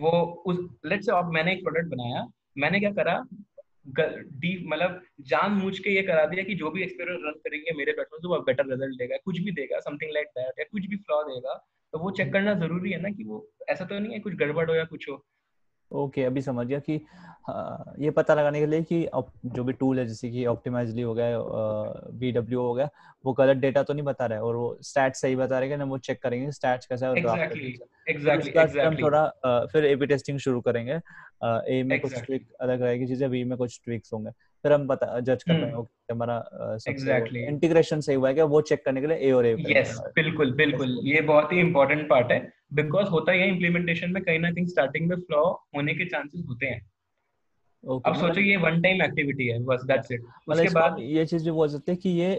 [0.00, 0.10] वो
[0.46, 2.26] उस लेट से आप मैंने एक प्रोडक्ट बनाया
[2.58, 3.26] मैंने क्या करा
[3.88, 7.92] डी मतलब जान मूझ के ये करा दिया कि जो भी एक्सपेरिमेंट रन करेंगे मेरे
[7.92, 10.96] प्लेटफॉर्म से वो बेटर रिज़ल्ट देगा कुछ भी देगा समथिंग लाइक दैट या कुछ भी
[10.96, 11.54] फ्लॉ देगा
[11.92, 14.70] तो वो चेक करना ज़रूरी है ना कि वो ऐसा तो नहीं है कुछ गड़बड़
[14.70, 15.24] हो या कुछ हो।
[15.92, 17.00] ओके okay, अभी समझ गया कि
[17.50, 19.08] आ, ये पता लगाने के लिए कि
[19.46, 21.38] जो भी टूल है जैसे कि ऑप्टिमाइजली हो गया
[22.10, 22.88] बी डब्ल्यू हो गया
[23.24, 25.76] वो गलत डेटा तो नहीं बता रहा है और वो स्टैट सही बता रहे हैं
[25.76, 27.78] ना वो चेक करेंगे स्टैट्स कैसा है exactly,
[28.10, 28.80] exactly, exactly.
[28.80, 32.00] हम थोड़ा आ, फिर ए बी टेस्टिंग शुरू करेंगे ए में exactly.
[32.00, 34.30] कुछ ट्विक अलग रहेगी चीज़ें बी में कुछ ट्विक्स होंगे
[34.66, 36.36] फिर हम पता जज कर रहे हैं कि हमारा
[36.88, 38.44] एग्जैक्टली इंटीग्रेशन सही हुआ है क्या?
[38.44, 42.08] वो चेक करने के लिए ए और ए यस बिल्कुल बिल्कुल। ये बहुत ही इंपॉर्टेंट
[42.08, 42.38] पार्ट है।
[42.74, 45.42] बिकॉज़ होता है इम्प्लीमेंटेशन में कहीं ना कहीं स्टार्टिंग में फ्लॉ
[45.76, 46.80] होने के चांसेस होते हैं।
[47.84, 51.26] Okay, अब मतलब सोचो ये वन टाइम एक्टिविटी है बस दैट्स इट उसके बाद ये
[51.26, 52.30] चीज़ भी बोल सकते हैं कि ये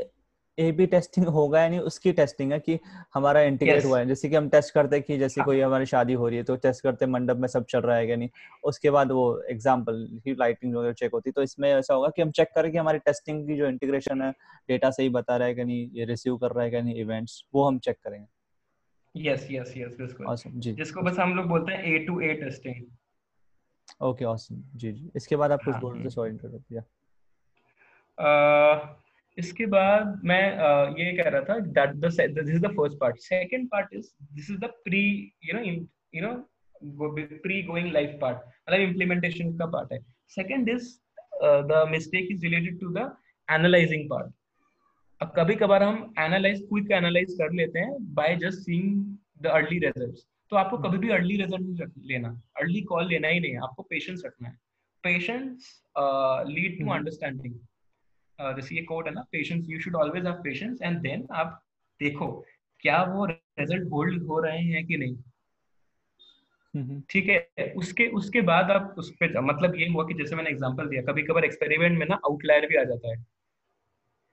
[0.57, 2.79] ए बी टेस्टिंग होगा यानी उसकी टेस्टिंग है कि
[3.13, 3.85] हमारा इंटीग्रेट yes.
[3.85, 5.45] हुआ है। जैसे कि हम टेस्ट करते हैं कि जैसे हाँ.
[5.45, 7.97] कोई हमारी शादी हो रही है तो टेस्ट करते हैं मंडप में सब चल रहा
[7.97, 8.29] है या नहीं।
[8.63, 12.21] उसके बाद वो एग्जांपल की लाइटिंग वगैरह चेक होती है। तो इसमें ऐसा होगा कि
[12.21, 14.31] हम चेक करें कि हमारी टेस्टिंग की जो इंटीग्रेशन है
[14.69, 17.43] डेटा सही बता रहा है कि नहीं ये रिसीव कर रहा है कि नहीं इवेंट्स
[17.53, 18.27] वो हम चेक करेंगे।
[19.15, 22.33] यस यस यस बिल्कुल। Awesome, जी। जिसको बस हम लोग बोलते हैं A to A
[22.33, 22.85] testing
[24.01, 26.81] okay awesome जी जी। इसके बाद आप कुछ हाँ, बोल रहे थे सॉरी इंटरप्ट या
[29.37, 30.43] इसके बाद मैं
[30.99, 34.57] ये कह रहा था that this is the first part second part is this is
[34.59, 35.01] the pre
[35.45, 36.33] you know you know
[37.43, 39.99] pre going live part मतलब इम्प्लीमेंटेशन का पार्ट है.
[40.35, 40.89] Second is
[41.43, 43.11] the mistake is related to the
[43.47, 44.33] analysing part
[45.21, 49.05] अब कभी कभार हम analyse quick analyse कर लेते हैं by just seeing
[49.43, 52.29] the early results तो आपको कभी भी अर्ली रिज़ल्ट लेना.
[52.57, 53.57] अर्ली कॉल लेना ही नहीं है.
[53.63, 54.55] आपको पेशेंस रखना है.
[55.03, 55.81] पेशेंस
[56.49, 57.53] लीड टू अंडरस्टैंडिंग
[58.39, 61.59] जैसे ये कोट है ना patience you should always have patience and then आप
[61.99, 62.27] देखो
[62.83, 65.15] क्या वो रिज़ल्ट होल्ड हो रहे हैं कि नहीं।
[67.09, 70.87] ठीक है उसके उसके बाद आप उस पर मतलब ये हुआ कि जैसे मैंने एग्जांपल
[70.89, 73.25] दिया कभी कभार एक्सपेरिमेंट में ना आउटलायर भी आ जाता है।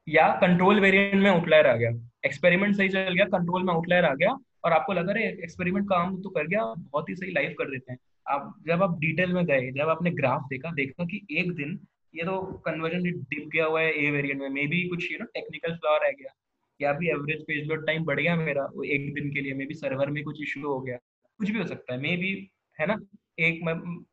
[0.07, 1.91] या कंट्रोल वेरिएंट में आउटलायर आ गया।
[2.27, 6.21] एक्सपेरिमेंट सही चल गया कंट्रोल में आउटलायर आ गया और आपको लगा रहे एक्सपेरिमेंट काम
[6.23, 9.45] तो कर गया बहुत ही सही लाइव कर देते हैं। आप जब आप डिटेल में
[9.47, 11.79] गए जब आपने ग्राफ देखा देखा कि एक दिन
[12.15, 15.25] ये तो कन्वर्जन डिप गया हुआ है ए वेरिएंट में। मे बी कुछ यू नो
[15.35, 16.35] टेक्निकल फ्लॉ रह गया।
[16.81, 19.67] या भी एवरेज पेज लोड टाइम बढ़ गया मेरा वो एक दिन के लिए। मे
[19.67, 20.97] बी सर्वर में कुछ इशू हो गया।
[21.41, 22.33] कुछ भी हो सकता है। मे बी
[22.79, 22.99] है ना?
[23.39, 23.61] एक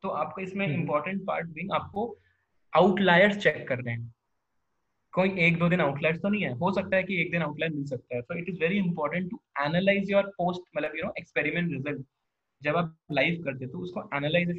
[0.02, 2.06] तो आपको इसमें इंपॉर्टेंट पार्ट भी आपको
[2.72, 4.12] आउटलायर्स चेक कर रहे हैं।
[5.12, 7.72] कोई एक दो दिन आउटलाइट तो नहीं है। हो सकता है कि एक दिन आउटलाइट
[7.72, 11.12] मिल सकता है। So it is very important to analyse your post मतलब यू नो
[11.18, 12.06] एक्सपेरिमेंट रिज़ल्ट
[12.62, 14.50] जब आप लाइव करते तो उसको एनालाइज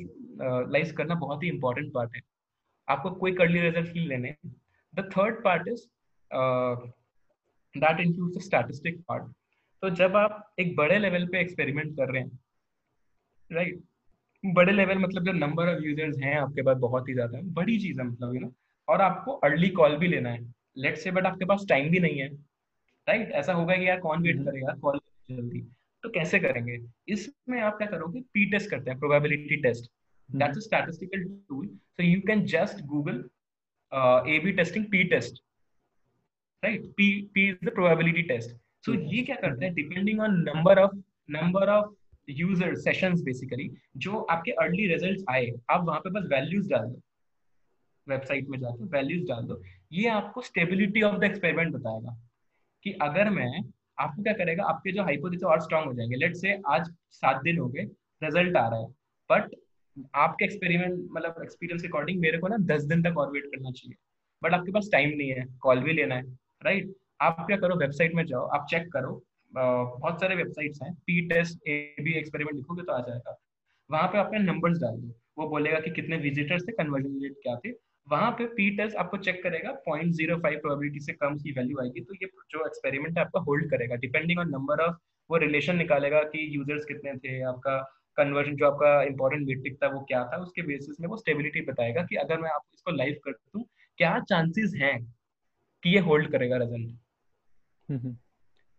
[0.71, 2.21] लाइज करना बहुत ही इंपॉर्टेंट पार्ट है।
[2.87, 4.35] आपको कोई कर्ली रिज़ल्ट नहीं लेने
[4.93, 5.87] the third part is
[7.75, 9.31] that includes the statistic part
[9.81, 12.39] तो जब आप एक बड़े लेवल पे एक्सपेरिमेंट कर रहे हैं
[13.51, 14.53] राइट right?
[14.55, 17.77] बड़े लेवल मतलब जो नंबर ऑफ़ यूज़र्स हैं आपके पास बहुत ही ज़्यादा है बड़ी
[17.79, 18.53] चीज़ है मतलब यू नो
[18.87, 22.19] और आपको अर्ली कॉल भी लेना है। लेट से बट आपके पास टाइम भी नहीं
[22.19, 22.27] है
[23.07, 24.99] राइट ऐसा होगा कि यार कौन वेट हम्म। करेगा कॉल
[25.31, 25.59] जल्दी।
[26.03, 26.79] तो कैसे करेंगे?
[27.07, 28.21] इसमें आप क्या करोगे?
[28.33, 29.91] पी टेस्ट करते हैं probability test
[30.29, 33.23] that's a statistical tool so you can just Google
[34.27, 35.41] A B testing P test
[36.63, 38.55] right P P is the probability test
[38.85, 39.73] सो ये क्या करते हैं?
[39.73, 40.95] Depending on number of
[41.31, 41.93] number of
[42.29, 47.01] user sessions basically जो आपके early results आए आप वहाँ पे बस वैल्यूज़ डाल दो।
[48.07, 49.61] वेबसाइट में जाकर वैल्यूज़ डाल दो।
[49.91, 52.17] ये आपको स्टेबिलिटी ऑफ़ द एक्सपेरिमेंट बताएगा
[52.85, 53.51] कि अगर मैं
[53.99, 54.63] आपको क्या करेगा?
[54.63, 57.83] आपके जो हाइपोथेसिस और स्ट्रांग हो जाएँगे। लेट से आज सात दिन हो गए
[58.23, 58.87] रिज़ल्ट आ रहा है।
[59.29, 59.55] बट
[60.15, 63.71] आपके एक्सपेरिमेंट मतलब एक्सपीरियंस के अकॉर्डिंग मेरे को ना दस दिन तक और वेट करना
[63.71, 63.95] चाहिए।
[64.41, 66.23] बट आपके पास टाइम नहीं है कॉल भी लेना है
[66.65, 69.21] राइट आप क्या करो वेबसाइट में जाओ, आप चेक करो।
[69.53, 73.37] बहुत सारे वेबसाइट्स हैं P test A B experiment लिखोगे तो आ जाएगा।
[73.89, 77.55] वहाँ पे आपने नंबर्स डाल दो। वो बोलेगा कि कितने विजिटर्स थे कन्वर्जन रेट क्या
[77.57, 77.71] थे।
[78.07, 81.79] वहाँ पे पी टेस्ट आपको चेक करेगा पॉइंट ज़ीरो फाइव प्रोबेबिलिटी से कम की वैल्यू
[81.81, 84.95] आएगी तो ये जो एक्सपेरिमेंट है आपका होल्ड करेगा। डिपेंडिंग ऑन नंबर ऑफ़
[85.29, 87.77] वो रिलेशन निकालेगा कि यूज़र्स कितने थे, आपका
[88.17, 92.03] कन्वर्जन जो आपका इंपॉर्टेंट मीट्रिक था वो क्या था उसके बेसिस में वो स्टेबिलिटी बताएगा
[92.03, 93.63] कि अगर मैं आपको इसको लाइव कर दूँ
[93.99, 94.97] क्या चांसेस हैं
[95.83, 98.15] कि ये होल्ड करेगा result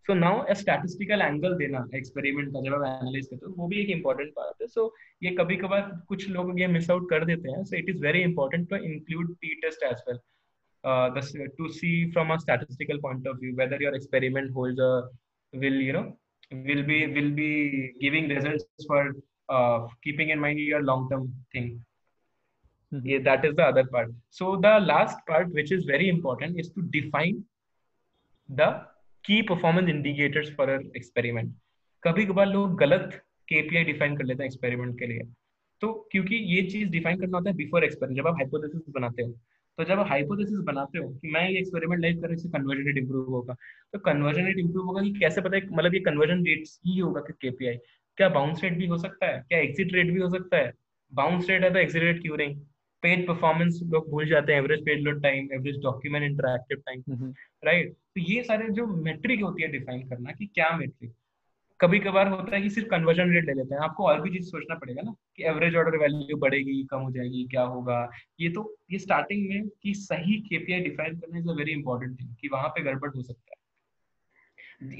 [0.06, 3.80] so now a statistical angle देना एक्सपेरिमेंट का जब आप एनालाइज करते हो वो भी
[3.82, 4.92] एक इंपॉर्टेंट बात है। सो so,
[5.22, 8.22] ये कभी कभार कुछ लोग ये मिस आउट कर देते हैं। So it is very
[8.22, 13.54] important to include P test as well to see from a statistical point of view
[13.56, 16.02] whether your experiment holds a will you know
[16.50, 19.14] will be will be giving results for
[19.48, 21.84] uh, keeping in mind your long term thing
[22.92, 23.06] mm-hmm.
[23.06, 26.70] yeah, that is the other part so the last part which is very important is
[26.70, 27.42] to define
[28.48, 28.70] the
[29.26, 31.52] की performance indicators for experiment
[32.02, 35.20] कभी कभार लोग गलत KPI define कर लेते हैं experiment के लिए
[35.80, 39.34] तो क्योंकि ये चीज़ डिफाइन करना होता है बिफोर एक्सपेरिमेंट जब आप हाइपोथेसिस बनाते हो
[39.78, 43.30] तो जब हाइपोथेसिस बनाते हो कि मैं ये एक्सपेरिमेंट लाइव कर इससे कन्वर्जन रेट इंप्रूव
[43.30, 43.54] होगा।
[43.92, 47.20] तो कन्वर्जन रेट इंप्रूव होगा कि कैसे पता है मतलब ये कन्वर्जन रेट ही होगा
[47.20, 47.76] कि केपीआई
[48.18, 49.40] क्या बाउंस रेट भी हो सकता है?
[49.48, 50.72] क्या एग्जिट रेट भी हो सकता है?
[51.12, 52.56] बाउंस रेट है तो एग्जिट रेट क्यों नहीं?
[53.02, 57.32] पेज परफॉर्मेंस लोग भूल जाते हैं average page load time average document interactive time
[57.64, 61.12] right तो ये सारे जो मेट्रिक होती है डिफाइन करना कि क्या मेट्रिक
[61.80, 64.44] कभी कभार होता है कि सिर्फ़ कन्वर्जन रेट ले लेते हैं। आपको और भी चीज़
[64.44, 68.10] सोचना पड़ेगा ना कि एवरेज ऑर्डर वैल्यू बढ़ेगी, कम हो जाएगी, क्या होगा?
[68.40, 72.34] ये तो ये स्टार्टिंग में कि सही केपीआई डिफाइन करना is a very important thing
[72.40, 73.64] कि वहाँ पे गड़बड़ हो सकता है।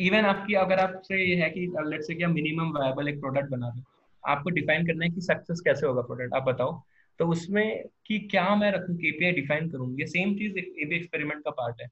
[0.06, 3.68] इवन आपकी, अगर आपसे ये है कि लेट्स से क्या मिनिमम वायबल एक प्रोडक्ट बना
[3.68, 3.82] रहे
[4.24, 6.82] आपको डिफाइन करना है कि सक्सेस कैसे होगा प्रोडक्ट आप बताओ।
[7.18, 11.50] तो उसमें कि क्या मैं रखूँ केपीआई डिफाइन करूँ, ये सेम चीज़ बी एक्सपेरिमेंट का
[11.50, 11.88] पार्ट है।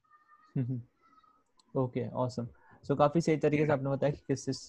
[1.76, 2.46] ओके ऑसम
[2.84, 4.60] सो काफ़ी सही तरीके से आपने बताया कि किस किस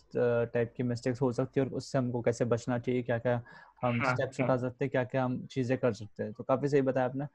[0.54, 3.42] टाइप की मिस्टेक्स हो सकती है और उससे हमको कैसे बचना चाहिए क्या क्या
[3.84, 4.48] हम हाँ, स्टेप्स हाँ.
[4.48, 7.26] उठा सकते हैं क्या क्या हम चीज़ें कर सकते हैं। तो काफ़ी सही बताया आपने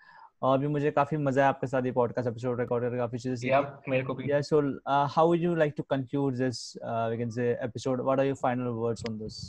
[0.42, 3.36] और भी मुझे काफ़ी मज़ा आया आपके साथ ये पॉडकास्ट एपिसोड रिकॉर्ड करके काफ़ी चीज़ें
[3.36, 7.30] सीखी। मेरे को भी। या so how would you like to conclude this we can
[7.30, 9.46] say episode what are your final words on this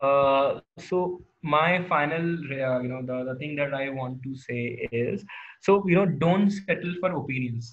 [0.00, 0.98] Uh, so
[1.42, 2.26] my final,
[2.56, 5.24] uh, you know, the, the thing that I want to say is,
[5.60, 7.70] so you know, don't settle for opinions,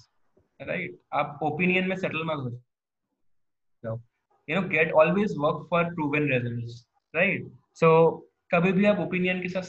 [0.60, 3.98] right आप opinion में settle मत हो जाओ।
[4.48, 7.50] You know get always work for proven results right
[7.80, 7.88] so
[8.54, 9.62] कभी भी आप opinion के साथ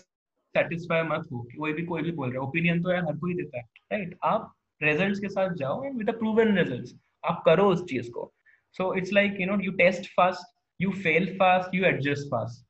[0.55, 3.33] सेटिस्फाई मत हो कोई भी कोई भी बोल रहा है। ओपिनियन तो यार हर कोई
[3.33, 4.19] देता है राइट right?
[4.23, 8.31] आप रिजल्ट्स के साथ जाओ and with a proven results आप करो उस चीज़ को।
[8.75, 12.66] So it's like you know you test first you fail first you adjust first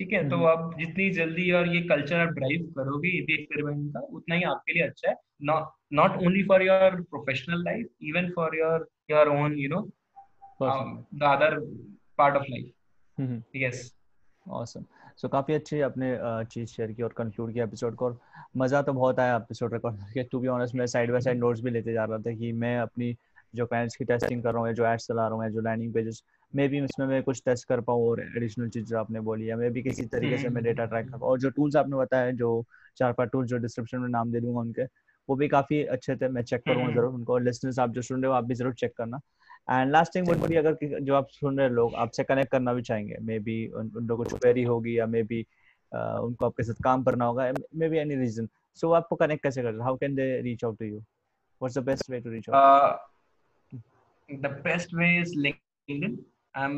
[0.00, 0.28] ठीक है?
[0.28, 4.34] तो हम्म। आप जितनी जल्दी और ये कल्चर आप ड्राइव करोगे ये एक्सपेरिमेंट का उतना
[4.34, 5.14] ही आपके लिए अच्छा है।
[5.94, 9.80] Not only for your professional life even for your your own you know
[10.62, 11.58] the other
[12.18, 13.92] part of life yes
[14.46, 14.84] awesome
[15.16, 18.18] so काफ़ी अच्छी आपने चीज़ शेयर की और कंक्लूड किया एपिसोड को और
[18.56, 21.60] मज़ा तो बहुत आया एपिसोड रिकॉर्ड करके। टू बी ऑनेस्ट मैं साइड बाय साइड नोट्स
[21.60, 23.14] भी लेते जा रहा था कि मैं अपनी
[23.54, 26.22] जो क्लाइंट्स की टेस्टिंग कर रहा हूँ जो एड्स चला रहा हूँ जो लैंडिंग पेजेस
[26.54, 29.56] मे भी इसमें मैं कुछ टेस्ट कर पाऊँ और एडिशनल चीज़ जो आपने बोली है
[29.56, 32.30] मे भी किसी तरीके से मैं डेटा ट्रैक कर पाऊँ। और जो टूल्स आपने बताया
[32.32, 32.64] जो
[32.96, 34.84] चार पाँच टूल्स जो डिस्क्रिप्शन में नाम दे दूँगा उनके
[35.28, 38.22] वो भी काफ़ी अच्छे थे मैं चेक करूँगा ज़रूर उनको। और लिसनर्स आप जो सुन
[38.22, 39.20] रहे हो आप भी ज़रूर चेक करना।
[39.70, 42.82] And last thing would be अगर जो आप सुन रहे लोग आपसे कनेक्ट करना भी
[42.82, 46.82] चाहेंगे। मे बी उन, उनको कुछ क्वेरी होगी या मे बी uh, उनको आपके साथ
[46.84, 48.48] काम करना होगा। Maybe any reason
[48.78, 52.10] so आपको कनेक्ट कैसे कर how can they reach out to you what's the best
[52.10, 53.06] way to reach out
[54.28, 56.16] the best way is linkedin
[56.62, 56.74] I'm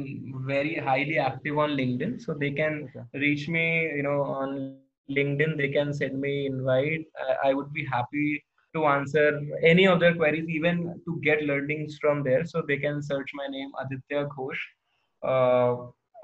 [0.52, 3.24] very highly active on LinkedIn, so they can okay.
[3.24, 3.64] reach me.
[3.98, 4.50] You know, on
[5.18, 7.04] LinkedIn, they can send me invite.
[7.26, 8.28] I, I would be happy
[8.74, 9.26] to answer
[9.70, 10.76] any of their queries, even
[11.06, 12.44] to get learnings from there.
[12.52, 14.62] So they can search my name Aditya Ghosh,
[15.32, 15.72] uh,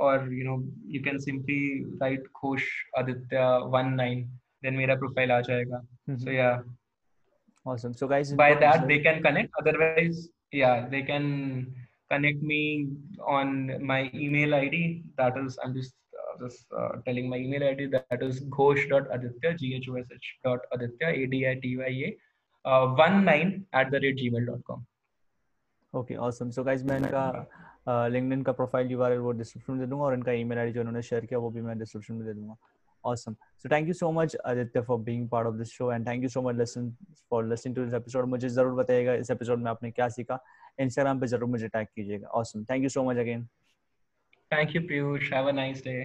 [0.07, 0.59] or you know,
[0.97, 1.63] you can simply
[2.01, 2.67] write Ghosh
[3.03, 3.47] Aditya
[3.79, 4.29] one nine.
[4.63, 5.81] Then my profile aa jayega.
[6.11, 6.19] Mm-hmm.
[6.25, 6.59] So yeah.
[7.73, 7.95] Awesome.
[8.01, 9.51] So guys, by that they can connect.
[9.61, 10.29] Otherwise,
[10.63, 11.25] yeah, they can
[12.11, 12.61] connect me
[13.37, 13.49] on
[13.91, 14.81] my email id
[15.21, 21.09] that is i'm just uh, just uh, telling my email id that is ghosh.aditya ghosh.aditya
[21.09, 22.15] a d i t y a
[25.95, 29.81] okay awesome so guys मैं इनका LinkedIn uh, का profile you are वो description में
[29.81, 32.27] दे दूँगा और इनका ई mail जो उन्होंने शेयर किया वो भी मैं डिस्क्रिप्शन में
[32.27, 32.57] दे दूँगा।
[33.05, 36.23] Awesome so thank you so much Aditya for being part of this show and thank
[36.23, 36.91] you so much listen
[37.31, 40.39] for listen to this episode मुझे ज़रूर बताएगा इस एपिसोड में आपने क्या सीखा।
[40.79, 43.45] इंस्टाग्राम पे ज़रूर मुझे टैग कीजिएगा। Awesome thank you so much again
[44.51, 46.05] thank you Piyush have a nice day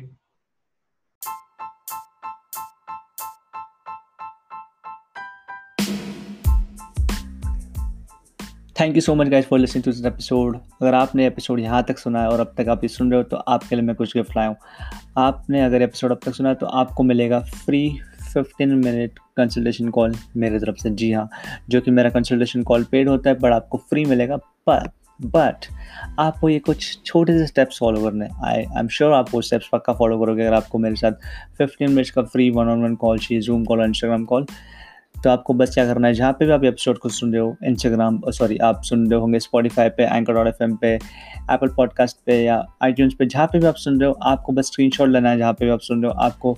[8.79, 11.97] thank you so much guys for listening to this episode अगर आपने एपिसोड यहाँ तक
[11.97, 14.15] सुना है और अब तक आप ये सुन रहे हो तो आपके लिए मैं कुछ
[14.17, 14.55] गिफ्ट लाया हूँ।
[15.17, 17.81] आपने अगर एपिसोड अब तक सुना है तो आपको मिलेगा free
[18.33, 21.29] fifteen minute consultation call मेरे तरफ़ से। जी हाँ
[21.69, 24.89] जो कि मेरा कंसल्टेशन कॉल पेड होता है बट आपको फ्री मिलेगा। पर
[25.25, 25.65] बट
[26.19, 29.67] आपको ये कुछ छोटे से स्टेप्स फॉलो करने आई आई एम श्योर आप वो स्टेप्स
[29.71, 31.11] पक्का फॉलो करोगे अगर आपको मेरे साथ
[31.57, 34.45] फिफ्टीन मिनट्स का free one on one call चाहिए जूम कॉल इंस्टाग्राम कॉल
[35.23, 37.55] तो आपको बस क्या करना है, जहाँ पे भी आप एपिसोड को सुन रहे हो
[37.63, 42.43] इंस्टाग्राम सॉरी आप सुन रहे होंगे स्पॉटीफाई पे एंकर डॉट एफ़ पे एप्पल पॉडकास्ट पे
[42.43, 45.37] या आई पे, जहाँ पे भी आप सुन रहे हो, आपको बस स्क्रीन लेना है,
[45.37, 46.57] जहाँ पे भी आप सुन रहे हो, आपको